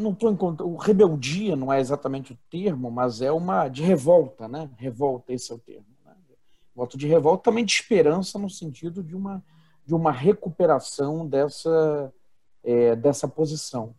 não 0.00 0.12
tô 0.12 0.28
encontrando, 0.28 0.74
rebeldia 0.76 1.54
não 1.54 1.72
é 1.72 1.78
exatamente 1.78 2.32
o 2.32 2.38
termo, 2.50 2.90
mas 2.90 3.22
é 3.22 3.30
uma 3.30 3.68
de 3.68 3.82
revolta, 3.82 4.48
né? 4.48 4.68
Revolta, 4.76 5.32
esse 5.32 5.52
é 5.52 5.54
o 5.54 5.58
termo. 5.58 5.86
Né? 6.04 6.12
Voto 6.74 6.98
de 6.98 7.06
revolta 7.06 7.44
também 7.44 7.64
de 7.64 7.72
esperança 7.72 8.38
no 8.38 8.50
sentido 8.50 9.02
de 9.02 9.14
uma 9.14 9.42
de 9.86 9.94
uma 9.94 10.12
recuperação 10.12 11.26
dessa 11.26 12.12
é, 12.62 12.96
dessa 12.96 13.28
posição, 13.28 13.94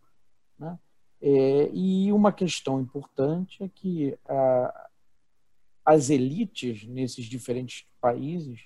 né? 0.59 0.77
É, 1.21 1.69
e 1.73 2.11
uma 2.11 2.31
questão 2.31 2.81
importante 2.81 3.63
é 3.63 3.69
que 3.69 4.17
a, 4.27 4.89
as 5.85 6.09
elites 6.09 6.85
nesses 6.85 7.25
diferentes 7.25 7.85
países 7.99 8.65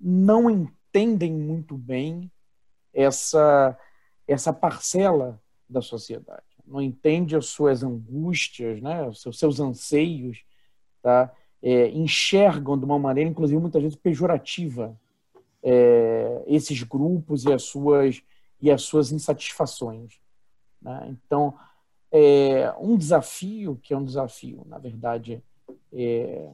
não 0.00 0.48
entendem 0.48 1.32
muito 1.32 1.76
bem 1.76 2.30
essa 2.92 3.78
essa 4.26 4.52
parcela 4.52 5.40
da 5.68 5.80
sociedade. 5.80 6.44
Não 6.66 6.82
entende 6.82 7.34
as 7.34 7.46
suas 7.46 7.82
angústias, 7.82 8.80
né, 8.82 9.08
os 9.08 9.22
seus, 9.22 9.58
anseios, 9.58 10.44
tá? 11.02 11.32
É, 11.62 11.88
enxergam 11.88 12.78
de 12.78 12.84
uma 12.84 12.98
maneira, 12.98 13.28
inclusive 13.28 13.58
muitas 13.58 13.82
vezes 13.82 13.96
pejorativa, 13.96 14.96
é, 15.62 16.44
esses 16.46 16.82
grupos 16.82 17.44
e 17.44 17.52
as 17.52 17.64
suas 17.64 18.22
e 18.60 18.70
as 18.70 18.82
suas 18.82 19.10
insatisfações. 19.12 20.20
Né? 20.82 21.08
Então, 21.10 21.56
é 22.10 22.72
um 22.78 22.96
desafio 22.96 23.78
que 23.82 23.94
é 23.94 23.96
um 23.96 24.04
desafio, 24.04 24.64
na 24.66 24.78
verdade, 24.78 25.42
é, 25.92 26.50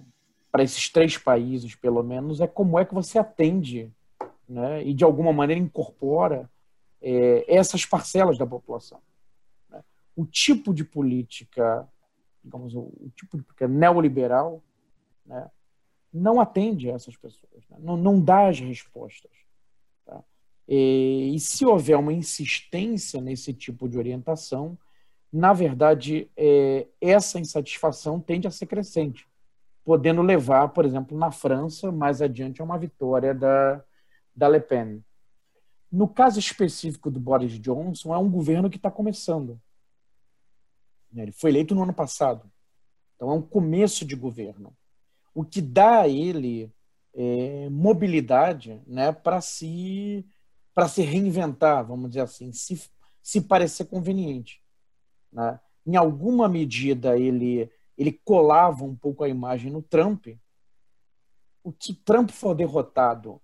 para 0.51 0.62
esses 0.62 0.89
três 0.89 1.18
países, 1.18 1.74
pelo 1.74 2.03
menos, 2.03 2.41
é 2.41 2.47
como 2.47 2.78
é 2.78 2.85
que 2.85 2.95
você 2.95 3.18
atende 3.18 3.93
né, 4.49 4.85
e 4.85 4.95
de 4.95 5.05
alguma 5.05 5.32
maneira 5.32 5.61
incorpora 5.61 6.49
é, 7.01 7.45
essas 7.53 7.85
parcelas 7.85 8.39
da 8.39 8.47
população. 8.47 9.01
Né? 9.68 9.82
O 10.14 10.24
tipo 10.24 10.72
de 10.72 10.85
política, 10.85 11.89
digamos, 12.43 12.74
o, 12.74 12.93
tipo 13.16 13.37
de 13.37 13.43
política 13.43 13.68
neoliberal, 13.68 14.62
né, 15.26 15.51
não 16.12 16.41
atende 16.41 16.91
a 16.91 16.95
essas 16.95 17.16
pessoas, 17.16 17.64
né? 17.68 17.76
não, 17.80 17.97
não 17.97 18.20
dá 18.20 18.49
as 18.49 18.61
respostas. 18.61 19.32
Tá? 20.07 20.22
E, 20.68 21.32
e, 21.35 21.41
se 21.41 21.66
houver 21.66 21.99
uma 21.99 22.12
insistência 22.12 23.20
nesse 23.20 23.53
tipo 23.53 23.89
de 23.89 23.99
orientação, 23.99 24.78
na 25.35 25.53
verdade, 25.53 26.30
é, 26.37 26.87
essa 27.01 27.41
insatisfação 27.41 28.20
tende 28.20 28.47
a 28.47 28.53
ser 28.53 28.66
crescente, 28.66 29.26
podendo 29.85 30.22
levar, 30.22 30.68
por 30.68 30.85
exemplo, 30.85 31.18
na 31.18 31.32
França, 31.32 31.91
mais 31.91 32.22
adiante, 32.22 32.61
a 32.61 32.64
uma 32.64 32.78
vitória 32.78 33.35
da, 33.35 33.82
da 34.32 34.47
Le 34.47 34.61
Pen. 34.61 35.05
No 35.91 36.07
caso 36.07 36.39
específico 36.39 37.11
do 37.11 37.18
Boris 37.18 37.59
Johnson, 37.59 38.14
é 38.14 38.18
um 38.18 38.30
governo 38.30 38.70
que 38.70 38.76
está 38.76 38.93
começando. 38.93 39.61
Ele 41.12 41.32
foi 41.32 41.51
eleito 41.51 41.74
no 41.74 41.82
ano 41.82 41.93
passado. 41.93 42.49
Então, 43.16 43.28
é 43.28 43.35
um 43.35 43.43
começo 43.43 44.05
de 44.05 44.14
governo. 44.14 44.72
O 45.35 45.45
que 45.45 45.61
dá 45.61 46.03
a 46.03 46.09
ele 46.09 46.72
é, 47.12 47.68
mobilidade 47.70 48.80
né, 48.87 49.11
para 49.11 49.41
se, 49.41 50.24
se 50.89 51.03
reinventar, 51.03 51.85
vamos 51.85 52.11
dizer 52.11 52.20
assim, 52.20 52.53
se, 52.53 52.89
se 53.20 53.41
parecer 53.41 53.87
conveniente. 53.87 54.63
Né? 55.35 55.61
Em 55.85 55.97
alguma 55.97 56.49
medida, 56.49 57.18
ele, 57.18 57.68
ele 57.99 58.12
colava 58.24 58.85
um 58.85 58.95
pouco 58.95 59.24
a 59.24 59.28
imagem 59.28 59.70
no 59.70 59.82
Trump. 59.82 60.28
O 61.62 61.72
que 61.72 61.93
Trump 61.93 62.30
for 62.30 62.55
derrotado 62.55 63.41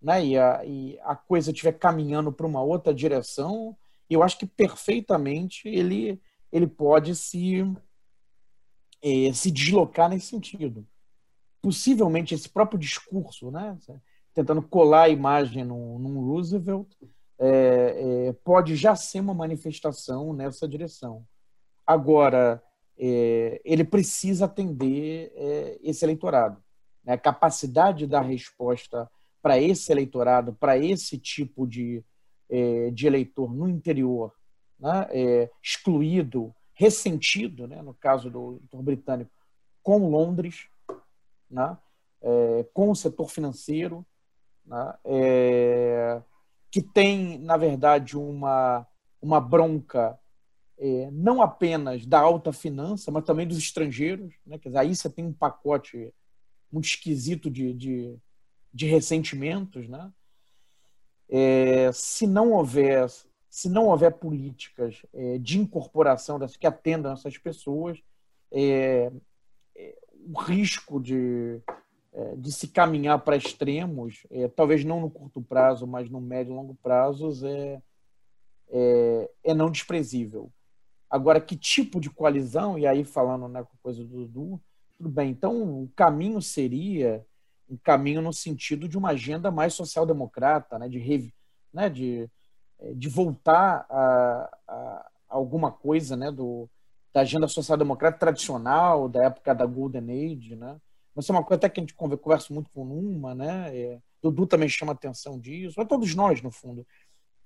né, 0.00 0.24
e, 0.24 0.38
a, 0.38 0.64
e 0.64 0.98
a 1.02 1.16
coisa 1.16 1.50
estiver 1.50 1.72
caminhando 1.72 2.30
para 2.30 2.46
uma 2.46 2.62
outra 2.62 2.94
direção, 2.94 3.76
eu 4.08 4.22
acho 4.22 4.38
que 4.38 4.46
perfeitamente 4.46 5.68
ele, 5.68 6.20
ele 6.52 6.66
pode 6.66 7.14
se, 7.16 7.60
é, 9.02 9.32
se 9.32 9.50
deslocar 9.50 10.08
nesse 10.08 10.26
sentido. 10.26 10.86
Possivelmente 11.62 12.34
esse 12.34 12.48
próprio 12.48 12.78
discurso, 12.78 13.50
né, 13.50 13.76
tentando 14.34 14.62
colar 14.62 15.02
a 15.02 15.08
imagem 15.08 15.64
num 15.64 16.20
Roosevelt, 16.20 16.88
é, 17.40 18.26
é, 18.28 18.32
pode 18.44 18.76
já 18.76 18.94
ser 18.94 19.20
uma 19.20 19.32
manifestação 19.32 20.34
nessa 20.34 20.68
direção. 20.68 21.24
Agora, 21.86 22.62
é, 22.98 23.62
ele 23.64 23.82
precisa 23.82 24.44
atender 24.44 25.32
é, 25.34 25.78
esse 25.82 26.04
eleitorado. 26.04 26.62
Né, 27.02 27.14
a 27.14 27.18
capacidade 27.18 28.06
da 28.06 28.20
resposta 28.20 29.10
para 29.40 29.58
esse 29.58 29.90
eleitorado, 29.90 30.52
para 30.52 30.76
esse 30.76 31.16
tipo 31.16 31.66
de, 31.66 32.04
é, 32.50 32.90
de 32.90 33.06
eleitor 33.06 33.54
no 33.54 33.66
interior, 33.66 34.34
né, 34.78 35.06
é, 35.08 35.50
excluído, 35.62 36.54
ressentido, 36.74 37.66
né, 37.66 37.80
no 37.80 37.94
caso 37.94 38.30
do 38.30 38.56
eleitor 38.56 38.82
britânico, 38.82 39.30
com 39.82 40.10
Londres, 40.10 40.68
né, 41.50 41.76
com 42.74 42.90
o 42.90 42.94
setor 42.94 43.30
financeiro, 43.30 44.04
né, 44.66 44.94
que 46.70 46.80
tem, 46.82 47.38
na 47.38 47.56
verdade, 47.56 48.16
uma, 48.16 48.86
uma 49.20 49.40
bronca 49.40 50.18
é, 50.78 51.10
não 51.10 51.42
apenas 51.42 52.06
da 52.06 52.20
alta 52.20 52.52
finança, 52.52 53.10
mas 53.10 53.24
também 53.24 53.46
dos 53.46 53.58
estrangeiros. 53.58 54.34
Né, 54.46 54.58
quer 54.58 54.70
dizer, 54.70 54.78
aí 54.78 54.94
você 54.94 55.10
tem 55.10 55.24
um 55.26 55.32
pacote 55.32 56.12
muito 56.72 56.86
esquisito 56.86 57.50
de, 57.50 57.74
de 57.74 58.18
de 58.72 58.86
ressentimentos, 58.86 59.88
né? 59.88 60.12
É, 61.28 61.92
se 61.92 62.26
não 62.26 62.52
houver 62.52 63.08
se 63.48 63.68
não 63.68 63.86
houver 63.86 64.12
políticas 64.12 65.02
é, 65.12 65.36
de 65.38 65.58
incorporação 65.58 66.38
das, 66.38 66.56
que 66.56 66.68
atendam 66.68 67.12
essas 67.12 67.36
pessoas, 67.36 68.00
é, 68.52 69.10
é 69.76 69.98
o 70.32 70.38
risco 70.38 71.00
de, 71.00 71.60
de 72.36 72.50
se 72.50 72.68
caminhar 72.68 73.20
para 73.20 73.36
extremos, 73.36 74.26
é, 74.30 74.48
talvez 74.48 74.84
não 74.84 75.00
no 75.00 75.10
curto 75.10 75.40
prazo, 75.40 75.86
mas 75.86 76.10
no 76.10 76.20
médio 76.20 76.52
e 76.52 76.56
longo 76.56 76.74
prazo, 76.74 77.46
é, 77.46 77.80
é, 78.68 79.30
é, 79.44 79.54
não 79.54 79.70
desprezível. 79.70 80.50
Agora, 81.08 81.40
que 81.40 81.56
tipo 81.56 82.00
de 82.00 82.10
coalizão, 82.10 82.78
e 82.78 82.86
aí 82.86 83.04
falando 83.04 83.48
né, 83.48 83.62
com 83.62 83.74
a 83.74 83.82
coisa 83.82 84.04
do 84.04 84.26
Dudu, 84.26 84.60
tudo 84.96 85.08
bem, 85.08 85.30
então 85.30 85.82
o 85.82 85.88
caminho 85.94 86.40
seria 86.42 87.24
um 87.68 87.76
caminho 87.76 88.20
no 88.20 88.32
sentido 88.32 88.88
de 88.88 88.98
uma 88.98 89.10
agenda 89.10 89.50
mais 89.50 89.74
social-democrata, 89.74 90.78
né, 90.78 90.88
de, 90.88 91.32
né, 91.72 91.88
de, 91.88 92.28
é, 92.80 92.92
de 92.92 93.08
voltar 93.08 93.86
a, 93.88 94.58
a, 94.68 95.10
alguma 95.28 95.70
coisa 95.70 96.16
né, 96.16 96.30
do, 96.32 96.68
da 97.12 97.20
agenda 97.20 97.46
social-democrata 97.46 98.18
tradicional, 98.18 99.08
da 99.08 99.26
época 99.26 99.54
da 99.54 99.66
Golden 99.66 100.10
Age. 100.10 100.56
Né? 100.56 100.76
Mas 101.20 101.28
é 101.28 101.32
uma 101.34 101.44
coisa 101.44 101.58
até 101.58 101.68
que 101.68 101.78
a 101.78 101.82
gente 101.82 101.92
conversa 101.92 102.54
muito 102.54 102.70
com 102.70 102.82
Numa, 102.82 103.34
né? 103.34 103.76
É, 103.76 104.00
Dudu 104.22 104.46
também 104.46 104.70
chama 104.70 104.92
atenção 104.92 105.38
disso, 105.38 105.78
a 105.78 105.84
todos 105.84 106.14
nós, 106.14 106.40
no 106.40 106.50
fundo. 106.50 106.86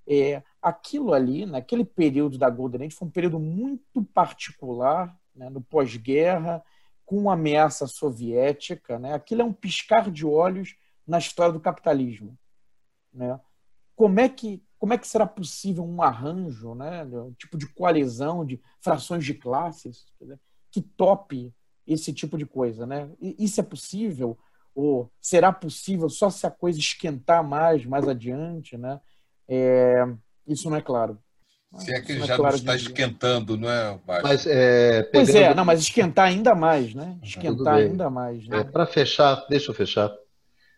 É, 0.07 0.41
aquilo 0.61 1.13
ali, 1.13 1.45
naquele 1.45 1.83
período 1.83 2.37
da 2.37 2.49
Golden 2.49 2.87
Age, 2.87 2.95
foi 2.95 3.09
um 3.09 3.11
período 3.11 3.37
muito 3.37 4.01
particular, 4.01 5.13
né, 5.35 5.49
no 5.49 5.59
pós-guerra, 5.59 6.63
com 7.05 7.29
a 7.29 7.33
ameaça 7.33 7.85
soviética, 7.85 8.97
né? 8.97 9.13
aquilo 9.13 9.41
é 9.41 9.45
um 9.45 9.51
piscar 9.51 10.09
de 10.09 10.25
olhos 10.25 10.77
na 11.05 11.17
história 11.17 11.51
do 11.51 11.59
capitalismo. 11.59 12.37
Né? 13.13 13.37
Como, 13.93 14.21
é 14.21 14.29
que, 14.29 14.63
como 14.79 14.93
é 14.93 14.97
que 14.97 15.07
será 15.07 15.27
possível 15.27 15.83
um 15.83 16.01
arranjo, 16.01 16.73
né? 16.75 17.03
um 17.03 17.33
tipo 17.33 17.57
de 17.57 17.67
coalizão 17.67 18.45
de 18.45 18.61
frações 18.79 19.25
de 19.25 19.33
classes 19.33 20.05
que 20.71 20.81
tope 20.81 21.53
esse 21.87 22.13
tipo 22.13 22.37
de 22.37 22.45
coisa? 22.45 22.85
Né? 22.85 23.09
Isso 23.21 23.59
é 23.59 23.63
possível? 23.63 24.37
Ou 24.73 25.09
será 25.21 25.51
possível 25.51 26.09
só 26.09 26.29
se 26.29 26.45
a 26.45 26.51
coisa 26.51 26.79
esquentar 26.79 27.43
mais, 27.43 27.85
mais 27.85 28.07
adiante? 28.07 28.77
Né? 28.77 28.99
É, 29.47 30.05
isso 30.47 30.69
não 30.69 30.77
é 30.77 30.81
claro. 30.81 31.17
Se 31.77 31.93
é 31.93 32.01
que 32.01 32.13
ele 32.13 32.25
já 32.25 32.37
não 32.37 32.49
está 32.49 32.75
esquentando, 32.75 33.57
não 33.57 33.69
é, 33.69 33.99
Baixo? 34.05 34.23
Mas, 34.23 34.47
é, 34.47 35.03
pegando... 35.03 35.11
Pois 35.11 35.35
é, 35.35 35.53
não, 35.53 35.65
mas 35.65 35.81
esquentar 35.81 36.27
ainda 36.27 36.55
mais, 36.55 36.93
né? 36.93 37.17
Ah, 37.21 37.25
esquentar 37.25 37.75
ainda 37.75 38.09
mais. 38.09 38.47
Né? 38.47 38.59
É, 38.59 38.63
Para 38.63 38.85
fechar, 38.85 39.45
deixa 39.49 39.71
eu 39.71 39.75
fechar. 39.75 40.09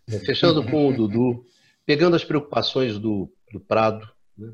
É, 0.09 0.17
fechando 0.19 0.63
com 0.65 0.87
o 0.87 0.93
Dudu, 0.93 1.45
pegando 1.85 2.15
as 2.15 2.23
preocupações 2.23 2.97
do, 2.97 3.31
do 3.51 3.59
Prado, 3.59 4.07
né? 4.37 4.51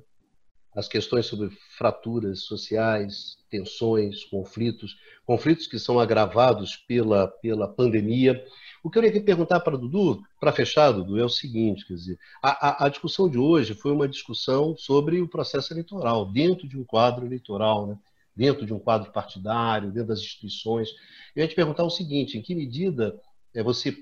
As 0.75 0.87
questões 0.87 1.25
sobre 1.25 1.49
fraturas 1.77 2.41
sociais, 2.41 3.37
tensões, 3.49 4.23
conflitos, 4.25 4.97
conflitos 5.25 5.67
que 5.67 5.77
são 5.77 5.99
agravados 5.99 6.75
pela, 6.75 7.27
pela 7.27 7.67
pandemia, 7.67 8.43
o 8.83 8.89
que 8.89 8.97
eu 8.97 9.03
queria 9.03 9.23
perguntar 9.23 9.61
para 9.61 9.77
Dudu, 9.77 10.21
para 10.39 10.51
fechar, 10.51 10.91
Dudu, 10.91 11.17
é 11.17 11.23
o 11.23 11.29
seguinte: 11.29 11.85
quer 11.87 11.93
dizer, 11.93 12.19
a, 12.41 12.67
a, 12.67 12.85
a, 12.85 12.89
discussão 12.89 13.29
de 13.29 13.37
hoje 13.37 13.73
foi 13.73 13.93
uma 13.93 14.09
discussão 14.09 14.75
sobre 14.75 15.21
o 15.21 15.27
processo 15.27 15.71
eleitoral, 15.71 16.25
dentro 16.25 16.67
de 16.67 16.77
um 16.77 16.83
quadro 16.83 17.25
eleitoral, 17.25 17.87
né? 17.87 17.97
dentro 18.35 18.65
de 18.65 18.73
um 18.73 18.79
quadro 18.79 19.11
partidário, 19.11 19.91
dentro 19.91 20.09
das 20.09 20.19
instituições. 20.19 20.89
Eu 21.35 21.43
ia 21.43 21.47
te 21.47 21.55
perguntar 21.55 21.83
o 21.83 21.89
seguinte: 21.89 22.37
em 22.37 22.41
que 22.41 22.53
medida 22.53 23.17
é, 23.53 23.63
você 23.63 23.95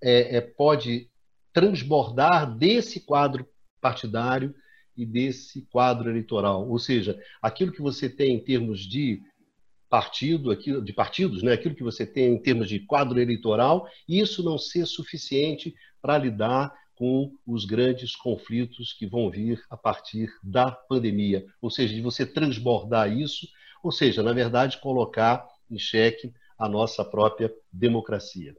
é, 0.00 0.36
é, 0.36 0.40
pode 0.40 1.10
transbordar 1.52 2.56
desse 2.56 3.00
quadro 3.00 3.46
partidário 3.80 4.54
e 4.96 5.06
desse 5.06 5.62
quadro 5.70 6.10
eleitoral. 6.10 6.68
Ou 6.68 6.78
seja, 6.78 7.18
aquilo 7.40 7.72
que 7.72 7.82
você 7.82 8.08
tem 8.08 8.34
em 8.34 8.44
termos 8.44 8.80
de 8.80 9.22
partido, 9.88 10.50
aquilo, 10.50 10.82
de 10.82 10.92
partidos, 10.92 11.42
né? 11.42 11.52
aquilo 11.52 11.74
que 11.74 11.82
você 11.82 12.06
tem 12.06 12.32
em 12.32 12.38
termos 12.42 12.68
de 12.68 12.80
quadro 12.80 13.20
eleitoral, 13.20 13.86
isso 14.08 14.42
não 14.42 14.56
ser 14.56 14.86
suficiente 14.86 15.74
para 16.00 16.16
lidar 16.16 16.72
com 16.94 17.32
os 17.46 17.64
grandes 17.64 18.14
conflitos 18.14 18.92
que 18.92 19.06
vão 19.06 19.30
vir 19.30 19.62
a 19.68 19.76
partir 19.76 20.30
da 20.42 20.70
pandemia. 20.70 21.44
Ou 21.60 21.70
seja, 21.70 21.94
de 21.94 22.00
você 22.00 22.24
transbordar 22.24 23.12
isso, 23.12 23.46
ou 23.82 23.90
seja, 23.90 24.22
na 24.22 24.32
verdade, 24.32 24.80
colocar 24.80 25.46
em 25.70 25.78
xeque 25.78 26.32
a 26.58 26.68
nossa 26.68 27.04
própria 27.04 27.52
democracia. 27.72 28.56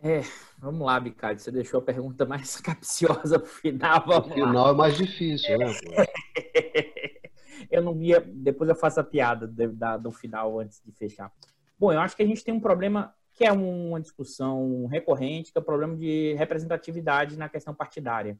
É, 0.00 0.20
vamos 0.58 0.86
lá, 0.86 0.98
Bicalho. 1.00 1.38
Você 1.38 1.50
deixou 1.50 1.80
a 1.80 1.82
pergunta 1.82 2.24
mais 2.24 2.56
capciosa 2.60 3.38
para 3.38 3.48
o 3.48 3.50
final. 3.50 4.04
Vamos 4.06 4.30
o 4.30 4.34
final 4.34 4.64
lá. 4.64 4.70
é 4.70 4.74
mais 4.74 4.96
difícil, 4.96 5.58
né? 5.58 5.66
eu 7.70 7.82
não 7.82 7.94
via. 7.94 8.20
Depois 8.20 8.70
eu 8.70 8.76
faço 8.76 9.00
a 9.00 9.04
piada 9.04 9.46
do 9.46 10.12
final 10.12 10.60
antes 10.60 10.80
de 10.84 10.92
fechar. 10.92 11.32
Bom, 11.78 11.92
eu 11.92 12.00
acho 12.00 12.16
que 12.16 12.22
a 12.22 12.26
gente 12.26 12.44
tem 12.44 12.54
um 12.54 12.60
problema 12.60 13.14
que 13.34 13.44
é 13.44 13.52
uma 13.52 14.00
discussão 14.00 14.86
recorrente, 14.86 15.52
que 15.52 15.58
é 15.58 15.60
o 15.60 15.64
problema 15.64 15.96
de 15.96 16.34
representatividade 16.34 17.36
na 17.36 17.48
questão 17.48 17.74
partidária. 17.74 18.38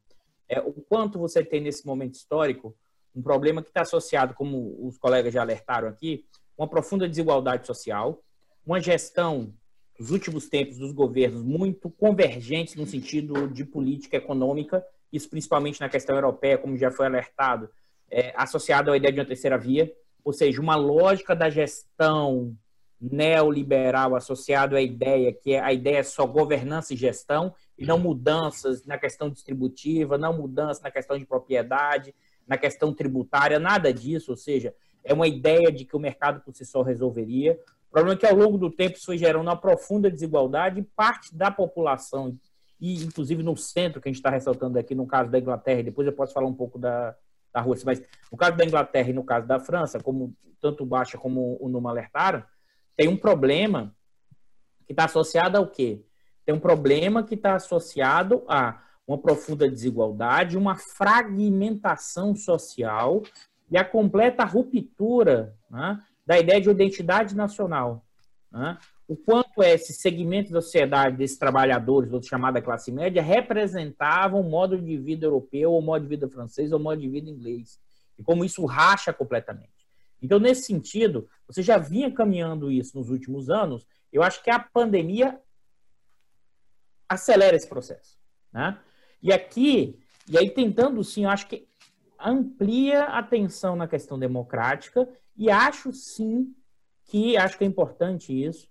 É, 0.48 0.60
o 0.60 0.72
quanto 0.72 1.18
você 1.18 1.44
tem 1.44 1.60
nesse 1.60 1.86
momento 1.86 2.14
histórico 2.14 2.76
um 3.14 3.22
problema 3.22 3.62
que 3.62 3.68
está 3.68 3.82
associado, 3.82 4.34
como 4.34 4.76
os 4.86 4.98
colegas 4.98 5.32
já 5.32 5.40
alertaram 5.40 5.88
aqui, 5.88 6.24
uma 6.56 6.68
profunda 6.68 7.08
desigualdade 7.08 7.66
social, 7.66 8.22
uma 8.66 8.80
gestão 8.80 9.52
nos 9.98 10.10
últimos 10.10 10.48
tempos 10.48 10.78
dos 10.78 10.92
governos 10.92 11.42
muito 11.42 11.90
convergentes 11.90 12.76
no 12.76 12.86
sentido 12.86 13.48
de 13.48 13.64
política 13.64 14.16
econômica, 14.16 14.84
isso 15.12 15.28
principalmente 15.28 15.80
na 15.80 15.88
questão 15.88 16.14
europeia, 16.14 16.58
como 16.58 16.76
já 16.76 16.90
foi 16.90 17.06
alertado, 17.06 17.68
é, 18.10 18.32
associado 18.36 18.90
à 18.90 18.96
ideia 18.96 19.12
de 19.12 19.20
uma 19.20 19.26
terceira 19.26 19.58
via, 19.58 19.92
ou 20.24 20.32
seja, 20.32 20.60
uma 20.60 20.76
lógica 20.76 21.34
da 21.34 21.50
gestão 21.50 22.56
neoliberal 23.00 24.16
associado 24.16 24.76
à 24.76 24.82
ideia 24.82 25.32
que 25.32 25.54
a 25.54 25.72
ideia 25.72 25.98
é 25.98 26.02
só 26.02 26.26
governança 26.26 26.92
e 26.92 26.96
gestão 26.96 27.54
e 27.78 27.86
não 27.86 27.98
mudanças 27.98 28.84
na 28.84 28.98
questão 28.98 29.30
distributiva, 29.30 30.18
não 30.18 30.36
mudanças 30.36 30.82
na 30.82 30.90
questão 30.90 31.16
de 31.16 31.24
propriedade, 31.24 32.14
na 32.46 32.56
questão 32.56 32.92
tributária, 32.92 33.58
nada 33.58 33.92
disso, 33.92 34.32
ou 34.32 34.36
seja, 34.36 34.74
é 35.04 35.14
uma 35.14 35.28
ideia 35.28 35.70
de 35.70 35.84
que 35.84 35.96
o 35.96 36.00
mercado 36.00 36.40
por 36.40 36.54
si 36.54 36.64
só 36.64 36.82
resolveria. 36.82 37.58
O 37.88 37.92
problema 37.92 38.14
é 38.14 38.18
que 38.18 38.26
ao 38.26 38.36
longo 38.36 38.58
do 38.58 38.70
tempo 38.70 38.96
isso 38.96 39.06
foi 39.06 39.18
gerando 39.18 39.42
uma 39.42 39.56
profunda 39.56 40.10
desigualdade 40.10 40.80
e 40.80 40.82
parte 40.82 41.34
da 41.34 41.50
população, 41.50 42.38
e 42.80 43.02
inclusive 43.02 43.42
no 43.42 43.56
centro 43.56 44.00
que 44.00 44.08
a 44.08 44.10
gente 44.10 44.18
está 44.18 44.30
ressaltando 44.30 44.78
aqui, 44.78 44.94
no 44.94 45.06
caso 45.06 45.30
da 45.30 45.38
Inglaterra, 45.38 45.82
depois 45.82 46.06
eu 46.06 46.12
posso 46.12 46.32
falar 46.32 46.46
um 46.46 46.54
pouco 46.54 46.78
da, 46.78 47.14
da 47.52 47.60
Rússia, 47.60 47.86
mas 47.86 48.02
no 48.30 48.36
caso 48.36 48.56
da 48.56 48.64
Inglaterra 48.64 49.10
e 49.10 49.12
no 49.12 49.24
caso 49.24 49.46
da 49.46 49.58
França, 49.58 49.98
como 50.00 50.34
tanto 50.60 50.84
Baixa 50.84 51.16
como 51.16 51.56
o 51.60 51.68
Numa 51.68 51.90
alertaram, 51.90 52.44
tem 52.96 53.08
um 53.08 53.16
problema 53.16 53.94
que 54.86 54.92
está 54.92 55.04
associado 55.04 55.56
ao 55.56 55.66
quê? 55.66 56.04
Tem 56.44 56.54
um 56.54 56.60
problema 56.60 57.22
que 57.22 57.34
está 57.34 57.54
associado 57.54 58.44
a 58.48 58.82
uma 59.06 59.18
profunda 59.18 59.68
desigualdade, 59.68 60.58
uma 60.58 60.74
fragmentação 60.74 62.34
social 62.34 63.22
e 63.70 63.78
a 63.78 63.84
completa 63.84 64.44
ruptura 64.44 65.56
né, 65.70 66.02
da 66.28 66.38
ideia 66.38 66.60
de 66.60 66.68
identidade 66.68 67.34
nacional. 67.34 68.04
Né? 68.52 68.76
O 69.08 69.16
quanto 69.16 69.62
esse 69.62 69.94
segmento 69.94 70.52
da 70.52 70.60
sociedade 70.60 71.16
desses 71.16 71.38
trabalhadores, 71.38 72.12
ou 72.12 72.22
chamada 72.22 72.60
classe 72.60 72.92
média, 72.92 73.22
representavam 73.22 74.42
o 74.42 74.50
modo 74.50 74.76
de 74.76 74.98
vida 74.98 75.24
europeu, 75.24 75.72
ou 75.72 75.80
modo 75.80 76.02
de 76.02 76.08
vida 76.08 76.28
francês, 76.28 76.70
ou 76.70 76.78
modo 76.78 77.00
de 77.00 77.08
vida 77.08 77.30
inglês. 77.30 77.80
E 78.18 78.22
como 78.22 78.44
isso 78.44 78.66
racha 78.66 79.10
completamente. 79.10 79.88
Então, 80.20 80.38
nesse 80.38 80.64
sentido, 80.64 81.26
você 81.46 81.62
já 81.62 81.78
vinha 81.78 82.12
caminhando 82.12 82.70
isso 82.70 82.98
nos 82.98 83.08
últimos 83.08 83.48
anos, 83.48 83.86
eu 84.12 84.22
acho 84.22 84.42
que 84.42 84.50
a 84.50 84.58
pandemia 84.58 85.40
acelera 87.08 87.56
esse 87.56 87.66
processo. 87.66 88.18
Né? 88.52 88.78
E 89.22 89.32
aqui, 89.32 89.98
e 90.28 90.36
aí 90.36 90.50
tentando 90.50 91.02
sim, 91.02 91.24
eu 91.24 91.30
acho 91.30 91.46
que 91.46 91.66
amplia 92.20 93.04
a 93.04 93.18
atenção 93.20 93.74
na 93.74 93.88
questão 93.88 94.18
democrática 94.18 95.08
e 95.38 95.50
acho 95.50 95.92
sim 95.92 96.52
que 97.04 97.36
acho 97.36 97.56
que 97.56 97.64
é 97.64 97.66
importante 97.66 98.32
isso. 98.32 98.68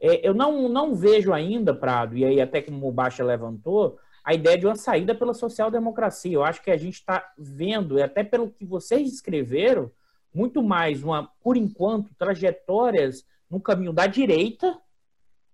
É, 0.00 0.26
eu 0.26 0.34
não, 0.34 0.68
não 0.68 0.94
vejo 0.94 1.32
ainda, 1.32 1.74
Prado, 1.74 2.16
e 2.16 2.24
aí 2.24 2.40
até 2.40 2.60
como 2.60 2.86
o 2.86 2.92
Baixa 2.92 3.24
levantou, 3.24 3.98
a 4.24 4.34
ideia 4.34 4.58
de 4.58 4.66
uma 4.66 4.76
saída 4.76 5.14
pela 5.14 5.32
social-democracia. 5.32 6.34
Eu 6.34 6.44
acho 6.44 6.62
que 6.62 6.70
a 6.70 6.76
gente 6.76 6.94
está 6.94 7.32
vendo, 7.38 7.98
e 7.98 8.02
até 8.02 8.22
pelo 8.22 8.50
que 8.50 8.64
vocês 8.64 9.10
descreveram, 9.10 9.90
muito 10.34 10.62
mais 10.62 11.02
uma, 11.02 11.30
por 11.40 11.56
enquanto, 11.56 12.14
trajetórias 12.14 13.24
no 13.48 13.60
caminho 13.60 13.92
da 13.92 14.06
direita. 14.06 14.78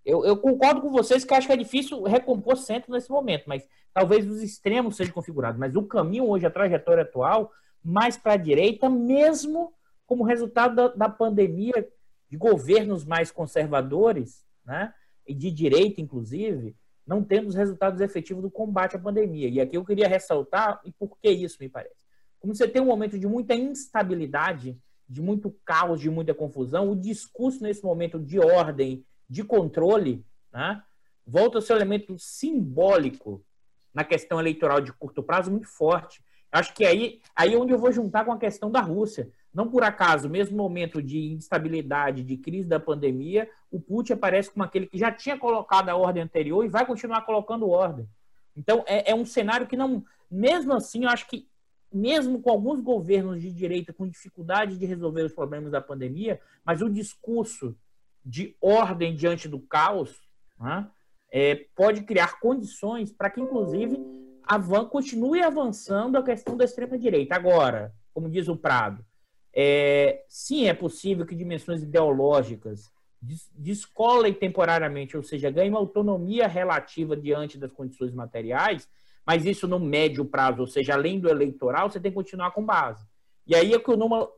Eu, 0.04 0.24
eu 0.24 0.36
concordo 0.36 0.80
com 0.80 0.90
vocês 0.90 1.24
que 1.24 1.32
acho 1.32 1.46
que 1.46 1.52
é 1.52 1.56
difícil 1.56 2.02
recompor 2.02 2.56
centro 2.56 2.92
nesse 2.92 3.10
momento, 3.10 3.44
mas 3.46 3.66
talvez 3.92 4.28
os 4.28 4.42
extremos 4.42 4.96
sejam 4.96 5.14
configurados. 5.14 5.58
Mas 5.58 5.76
o 5.76 5.82
caminho 5.84 6.28
hoje, 6.28 6.44
a 6.44 6.50
trajetória 6.50 7.04
atual, 7.04 7.52
mais 7.82 8.16
para 8.16 8.32
a 8.32 8.36
direita, 8.36 8.90
mesmo 8.90 9.72
como 10.06 10.24
resultado 10.24 10.74
da, 10.74 10.88
da 10.88 11.08
pandemia, 11.08 11.88
de 12.30 12.36
governos 12.36 13.04
mais 13.04 13.30
conservadores, 13.30 14.44
né, 14.64 14.92
e 15.26 15.34
de 15.34 15.50
direita, 15.50 16.00
inclusive, 16.00 16.76
não 17.06 17.22
temos 17.22 17.54
resultados 17.54 18.00
efetivos 18.00 18.42
do 18.42 18.50
combate 18.50 18.96
à 18.96 18.98
pandemia. 18.98 19.48
E 19.48 19.60
aqui 19.60 19.76
eu 19.76 19.84
queria 19.84 20.08
ressaltar, 20.08 20.80
e 20.84 20.92
por 20.92 21.18
que 21.18 21.30
isso 21.30 21.58
me 21.60 21.68
parece? 21.68 21.94
Como 22.40 22.54
você 22.54 22.66
tem 22.66 22.82
um 22.82 22.86
momento 22.86 23.18
de 23.18 23.26
muita 23.26 23.54
instabilidade, 23.54 24.78
de 25.08 25.20
muito 25.20 25.50
caos, 25.64 26.00
de 26.00 26.10
muita 26.10 26.34
confusão, 26.34 26.90
o 26.90 26.96
discurso 26.96 27.62
nesse 27.62 27.84
momento 27.84 28.18
de 28.18 28.38
ordem, 28.38 29.04
de 29.28 29.44
controle, 29.44 30.24
né, 30.52 30.82
volta 31.26 31.58
a 31.58 31.62
ser 31.62 31.74
um 31.74 31.76
elemento 31.76 32.18
simbólico 32.18 33.44
na 33.92 34.04
questão 34.04 34.40
eleitoral 34.40 34.80
de 34.80 34.92
curto 34.92 35.22
prazo 35.22 35.50
muito 35.50 35.68
forte. 35.68 36.22
Acho 36.50 36.74
que 36.74 36.84
aí, 36.84 37.20
aí 37.34 37.54
é 37.54 37.58
onde 37.58 37.72
eu 37.72 37.78
vou 37.78 37.92
juntar 37.92 38.24
com 38.24 38.32
a 38.32 38.38
questão 38.38 38.70
da 38.70 38.80
Rússia. 38.80 39.30
Não 39.54 39.68
por 39.68 39.84
acaso, 39.84 40.28
mesmo 40.28 40.56
momento 40.56 41.00
de 41.00 41.32
instabilidade, 41.32 42.24
de 42.24 42.36
crise 42.36 42.68
da 42.68 42.80
pandemia, 42.80 43.48
o 43.70 43.80
Putin 43.80 44.14
aparece 44.14 44.50
como 44.50 44.64
aquele 44.64 44.86
que 44.86 44.98
já 44.98 45.12
tinha 45.12 45.38
colocado 45.38 45.88
a 45.88 45.96
ordem 45.96 46.24
anterior 46.24 46.64
e 46.64 46.68
vai 46.68 46.84
continuar 46.84 47.22
colocando 47.22 47.70
ordem. 47.70 48.08
Então, 48.56 48.84
é, 48.86 49.12
é 49.12 49.14
um 49.14 49.24
cenário 49.24 49.66
que 49.66 49.76
não. 49.76 50.04
Mesmo 50.28 50.72
assim, 50.72 51.04
eu 51.04 51.10
acho 51.10 51.28
que 51.28 51.46
mesmo 51.92 52.42
com 52.42 52.50
alguns 52.50 52.80
governos 52.80 53.40
de 53.40 53.52
direita 53.52 53.92
com 53.92 54.08
dificuldade 54.08 54.76
de 54.76 54.84
resolver 54.84 55.22
os 55.22 55.32
problemas 55.32 55.70
da 55.70 55.80
pandemia, 55.80 56.40
mas 56.64 56.82
o 56.82 56.90
discurso 56.90 57.76
de 58.24 58.56
ordem 58.60 59.14
diante 59.14 59.46
do 59.46 59.60
caos 59.60 60.20
né, 60.58 60.88
é, 61.30 61.66
pode 61.76 62.02
criar 62.02 62.40
condições 62.40 63.12
para 63.12 63.30
que, 63.30 63.40
inclusive, 63.40 63.96
a 64.42 64.58
van 64.58 64.86
continue 64.86 65.40
avançando 65.40 66.16
a 66.16 66.22
questão 66.24 66.56
da 66.56 66.64
extrema-direita. 66.64 67.36
Agora, 67.36 67.94
como 68.12 68.28
diz 68.28 68.48
o 68.48 68.56
Prado, 68.56 69.04
é, 69.54 70.24
sim, 70.28 70.66
é 70.66 70.74
possível 70.74 71.24
que 71.24 71.34
dimensões 71.34 71.82
ideológicas 71.82 72.90
descolem 73.54 74.34
temporariamente, 74.34 75.16
ou 75.16 75.22
seja, 75.22 75.50
ganhem 75.50 75.74
autonomia 75.74 76.46
relativa 76.46 77.16
diante 77.16 77.56
das 77.56 77.72
condições 77.72 78.12
materiais, 78.12 78.88
mas 79.24 79.46
isso 79.46 79.66
no 79.66 79.80
médio 79.80 80.24
prazo, 80.24 80.60
ou 80.60 80.66
seja, 80.66 80.92
além 80.92 81.18
do 81.18 81.28
eleitoral, 81.28 81.88
você 81.88 81.98
tem 81.98 82.10
que 82.10 82.16
continuar 82.16 82.50
com 82.50 82.64
base. 82.64 83.06
E 83.46 83.54
aí 83.54 83.72
é 83.72 83.78
que 83.78 83.90
o 83.90 83.96
Numa 83.96 84.28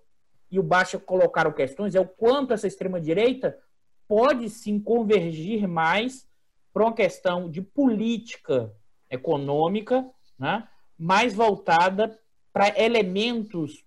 e 0.51 0.61
o 0.61 0.63
Baixa 0.63 0.99
colocaram 0.99 1.53
questões, 1.53 1.95
é 1.95 2.01
o 2.01 2.07
quanto 2.07 2.53
essa 2.53 2.69
extrema-direita 2.69 3.59
pode 4.07 4.49
sim 4.49 4.79
convergir 4.79 5.67
mais 5.67 6.29
para 6.73 6.85
uma 6.85 6.93
questão 6.93 7.51
de 7.51 7.61
política 7.61 8.73
econômica, 9.11 10.09
né, 10.39 10.69
mais 10.97 11.35
voltada 11.35 12.17
para 12.53 12.81
elementos, 12.81 13.85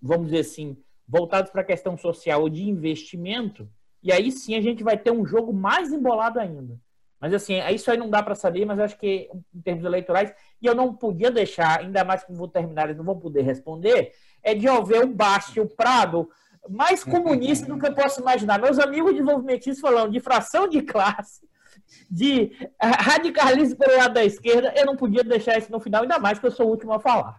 vamos 0.00 0.26
dizer 0.26 0.40
assim, 0.40 0.76
voltados 1.06 1.50
para 1.50 1.62
a 1.62 1.64
questão 1.64 1.96
social 1.96 2.42
ou 2.42 2.48
de 2.48 2.68
investimento, 2.68 3.68
e 4.02 4.12
aí 4.12 4.30
sim 4.32 4.54
a 4.54 4.60
gente 4.60 4.82
vai 4.82 4.96
ter 4.96 5.10
um 5.10 5.26
jogo 5.26 5.52
mais 5.52 5.92
embolado 5.92 6.38
ainda. 6.38 6.78
Mas 7.20 7.34
assim, 7.34 7.58
isso 7.74 7.90
aí 7.90 7.98
não 7.98 8.08
dá 8.08 8.22
para 8.22 8.34
saber, 8.34 8.64
mas 8.64 8.78
acho 8.78 8.98
que 8.98 9.28
em 9.54 9.60
termos 9.60 9.84
eleitorais, 9.84 10.32
e 10.60 10.66
eu 10.66 10.74
não 10.74 10.94
podia 10.94 11.30
deixar, 11.30 11.80
ainda 11.80 12.02
mais 12.02 12.24
que 12.24 12.32
vou 12.32 12.48
terminar, 12.48 12.84
eles 12.84 12.96
não 12.96 13.04
vão 13.04 13.18
poder 13.18 13.42
responder, 13.42 14.12
é 14.42 14.54
de 14.54 14.66
haver 14.66 15.04
o 15.04 15.08
Baixo, 15.08 15.60
o 15.60 15.68
Prado, 15.68 16.30
mais 16.68 17.04
comunista 17.04 17.66
do 17.66 17.78
que 17.78 17.86
eu 17.86 17.94
posso 17.94 18.20
imaginar. 18.20 18.58
Meus 18.58 18.78
amigos 18.78 19.12
desenvolvimentistas 19.12 19.80
falando 19.80 20.12
de 20.12 20.20
fração 20.20 20.66
de 20.66 20.80
classe, 20.80 21.46
de 22.10 22.52
radicalismo 22.80 23.76
pelo 23.76 23.98
lado 23.98 24.14
da 24.14 24.24
esquerda, 24.24 24.72
eu 24.74 24.86
não 24.86 24.96
podia 24.96 25.22
deixar 25.22 25.58
isso 25.58 25.70
no 25.70 25.80
final, 25.80 26.02
ainda 26.02 26.18
mais 26.18 26.38
que 26.38 26.46
eu 26.46 26.50
sou 26.50 26.66
o 26.66 26.70
último 26.70 26.92
a 26.92 27.00
falar. 27.00 27.38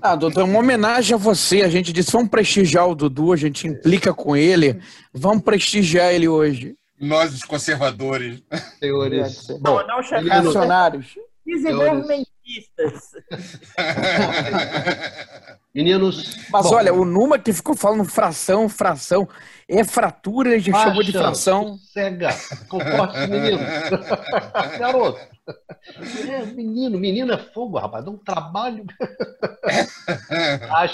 Ah, 0.00 0.16
doutor, 0.16 0.44
uma 0.44 0.58
homenagem 0.58 1.14
a 1.14 1.18
você. 1.18 1.62
A 1.62 1.68
gente 1.68 1.92
disse, 1.92 2.12
vamos 2.12 2.28
prestigiar 2.28 2.88
o 2.88 2.94
Dudu, 2.94 3.32
a 3.32 3.36
gente 3.36 3.66
implica 3.66 4.14
com 4.14 4.36
ele. 4.36 4.80
Vamos 5.12 5.42
prestigiar 5.42 6.12
ele 6.12 6.28
hoje. 6.28 6.76
Nós, 7.00 7.34
os 7.34 7.42
conservadores. 7.42 8.42
Senhores. 8.78 9.46
Bom, 9.60 9.80
não 9.86 10.00
reacionários. 10.00 11.18
Desenvolvimentistas 11.46 12.38
pistas. 12.48 13.12
Meninos. 15.78 16.36
Mas 16.50 16.66
bom, 16.66 16.74
olha, 16.74 16.92
o 16.92 17.04
Numa 17.04 17.38
que 17.38 17.52
ficou 17.52 17.76
falando 17.76 18.04
fração, 18.04 18.68
fração, 18.68 19.28
é 19.68 19.84
fratura, 19.84 20.50
ele 20.50 20.58
já 20.58 20.72
baixa, 20.72 20.88
chamou 20.88 21.02
de 21.04 21.12
fração. 21.12 21.78
Cega, 21.92 22.30
comporte 22.68 23.16
menino. 23.28 23.60
Garoto. 24.76 25.20
É, 26.28 26.46
menino, 26.46 26.98
menino 26.98 27.32
é 27.32 27.38
fogo, 27.38 27.78
rapaz, 27.78 28.04
dá 28.04 28.10
um 28.10 28.16
trabalho. 28.16 28.84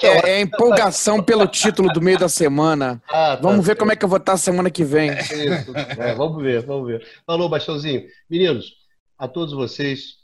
é, 0.02 0.32
é, 0.32 0.40
empolgação 0.42 1.22
pelo 1.22 1.46
título 1.46 1.90
do 1.90 2.02
meio 2.02 2.18
da 2.18 2.28
semana. 2.28 3.02
Ah, 3.08 3.36
tá 3.36 3.42
vamos 3.42 3.60
ver 3.60 3.68
certo. 3.68 3.78
como 3.78 3.92
é 3.92 3.96
que 3.96 4.04
eu 4.04 4.08
vou 4.08 4.18
estar 4.18 4.36
semana 4.36 4.70
que 4.70 4.84
vem. 4.84 5.10
É, 5.10 6.14
vamos 6.14 6.42
ver, 6.42 6.62
vamos 6.66 6.88
ver. 6.88 7.06
Falou, 7.24 7.48
Baixãozinho. 7.48 8.02
Meninos, 8.28 8.74
a 9.16 9.28
todos 9.28 9.54
vocês, 9.54 10.16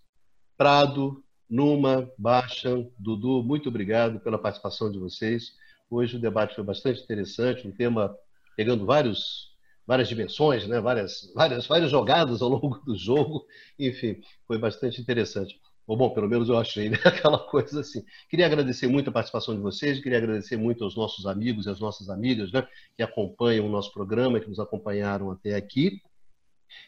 Prado, 0.58 1.22
Numa, 1.50 2.08
Baixa, 2.16 2.86
Dudu, 2.96 3.42
muito 3.42 3.68
obrigado 3.68 4.20
pela 4.20 4.38
participação 4.38 4.90
de 4.90 5.00
vocês. 5.00 5.56
Hoje 5.90 6.16
o 6.16 6.20
debate 6.20 6.54
foi 6.54 6.62
bastante 6.62 7.02
interessante, 7.02 7.66
um 7.66 7.72
tema 7.72 8.16
pegando 8.56 8.86
vários 8.86 9.50
várias 9.84 10.06
dimensões, 10.06 10.68
né? 10.68 10.80
várias, 10.80 11.32
várias, 11.34 11.66
várias 11.66 11.90
jogadas 11.90 12.40
ao 12.42 12.48
longo 12.48 12.78
do 12.86 12.96
jogo. 12.96 13.44
Enfim, 13.76 14.20
foi 14.46 14.56
bastante 14.56 15.00
interessante. 15.00 15.60
Ou 15.84 15.96
bom, 15.96 16.10
pelo 16.10 16.28
menos 16.28 16.48
eu 16.48 16.56
achei, 16.56 16.88
né? 16.88 16.96
aquela 17.04 17.38
coisa 17.38 17.80
assim. 17.80 18.04
Queria 18.28 18.46
agradecer 18.46 18.86
muito 18.86 19.10
a 19.10 19.12
participação 19.12 19.52
de 19.52 19.60
vocês, 19.60 19.98
queria 19.98 20.18
agradecer 20.18 20.56
muito 20.56 20.84
aos 20.84 20.94
nossos 20.94 21.26
amigos 21.26 21.66
e 21.66 21.70
às 21.70 21.80
nossas 21.80 22.08
amigas 22.08 22.52
né? 22.52 22.64
que 22.96 23.02
acompanham 23.02 23.66
o 23.66 23.68
nosso 23.68 23.92
programa, 23.92 24.38
que 24.38 24.48
nos 24.48 24.60
acompanharam 24.60 25.32
até 25.32 25.56
aqui, 25.56 26.00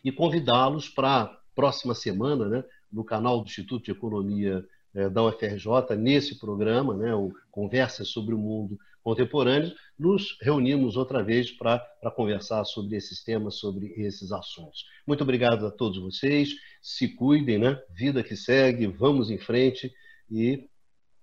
e 0.04 0.12
convidá-los 0.12 0.88
para 0.88 1.22
a 1.22 1.36
próxima 1.56 1.96
semana, 1.96 2.48
né? 2.48 2.64
No 2.92 3.04
canal 3.04 3.40
do 3.40 3.46
Instituto 3.46 3.84
de 3.84 3.90
Economia 3.90 4.64
eh, 4.94 5.08
da 5.08 5.22
UFRJ, 5.22 5.96
nesse 5.96 6.38
programa, 6.38 6.94
né? 6.94 7.14
o 7.14 7.32
Conversas 7.50 8.08
sobre 8.08 8.34
o 8.34 8.38
Mundo 8.38 8.78
contemporâneos, 9.02 9.74
nos 9.98 10.38
reunimos 10.40 10.96
outra 10.96 11.22
vez 11.22 11.50
para 11.50 11.80
conversar 12.14 12.64
sobre 12.64 12.96
esses 12.96 13.22
temas, 13.22 13.56
sobre 13.56 13.88
esses 13.96 14.32
assuntos. 14.32 14.84
Muito 15.06 15.22
obrigado 15.22 15.66
a 15.66 15.70
todos 15.70 15.98
vocês, 15.98 16.54
se 16.80 17.08
cuidem, 17.08 17.58
né? 17.58 17.80
Vida 17.90 18.22
que 18.22 18.36
segue, 18.36 18.86
vamos 18.86 19.30
em 19.30 19.38
frente 19.38 19.92
e 20.30 20.68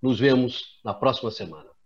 nos 0.01 0.19
vemos 0.19 0.79
na 0.83 0.93
próxima 0.93 1.31
semana. 1.31 1.78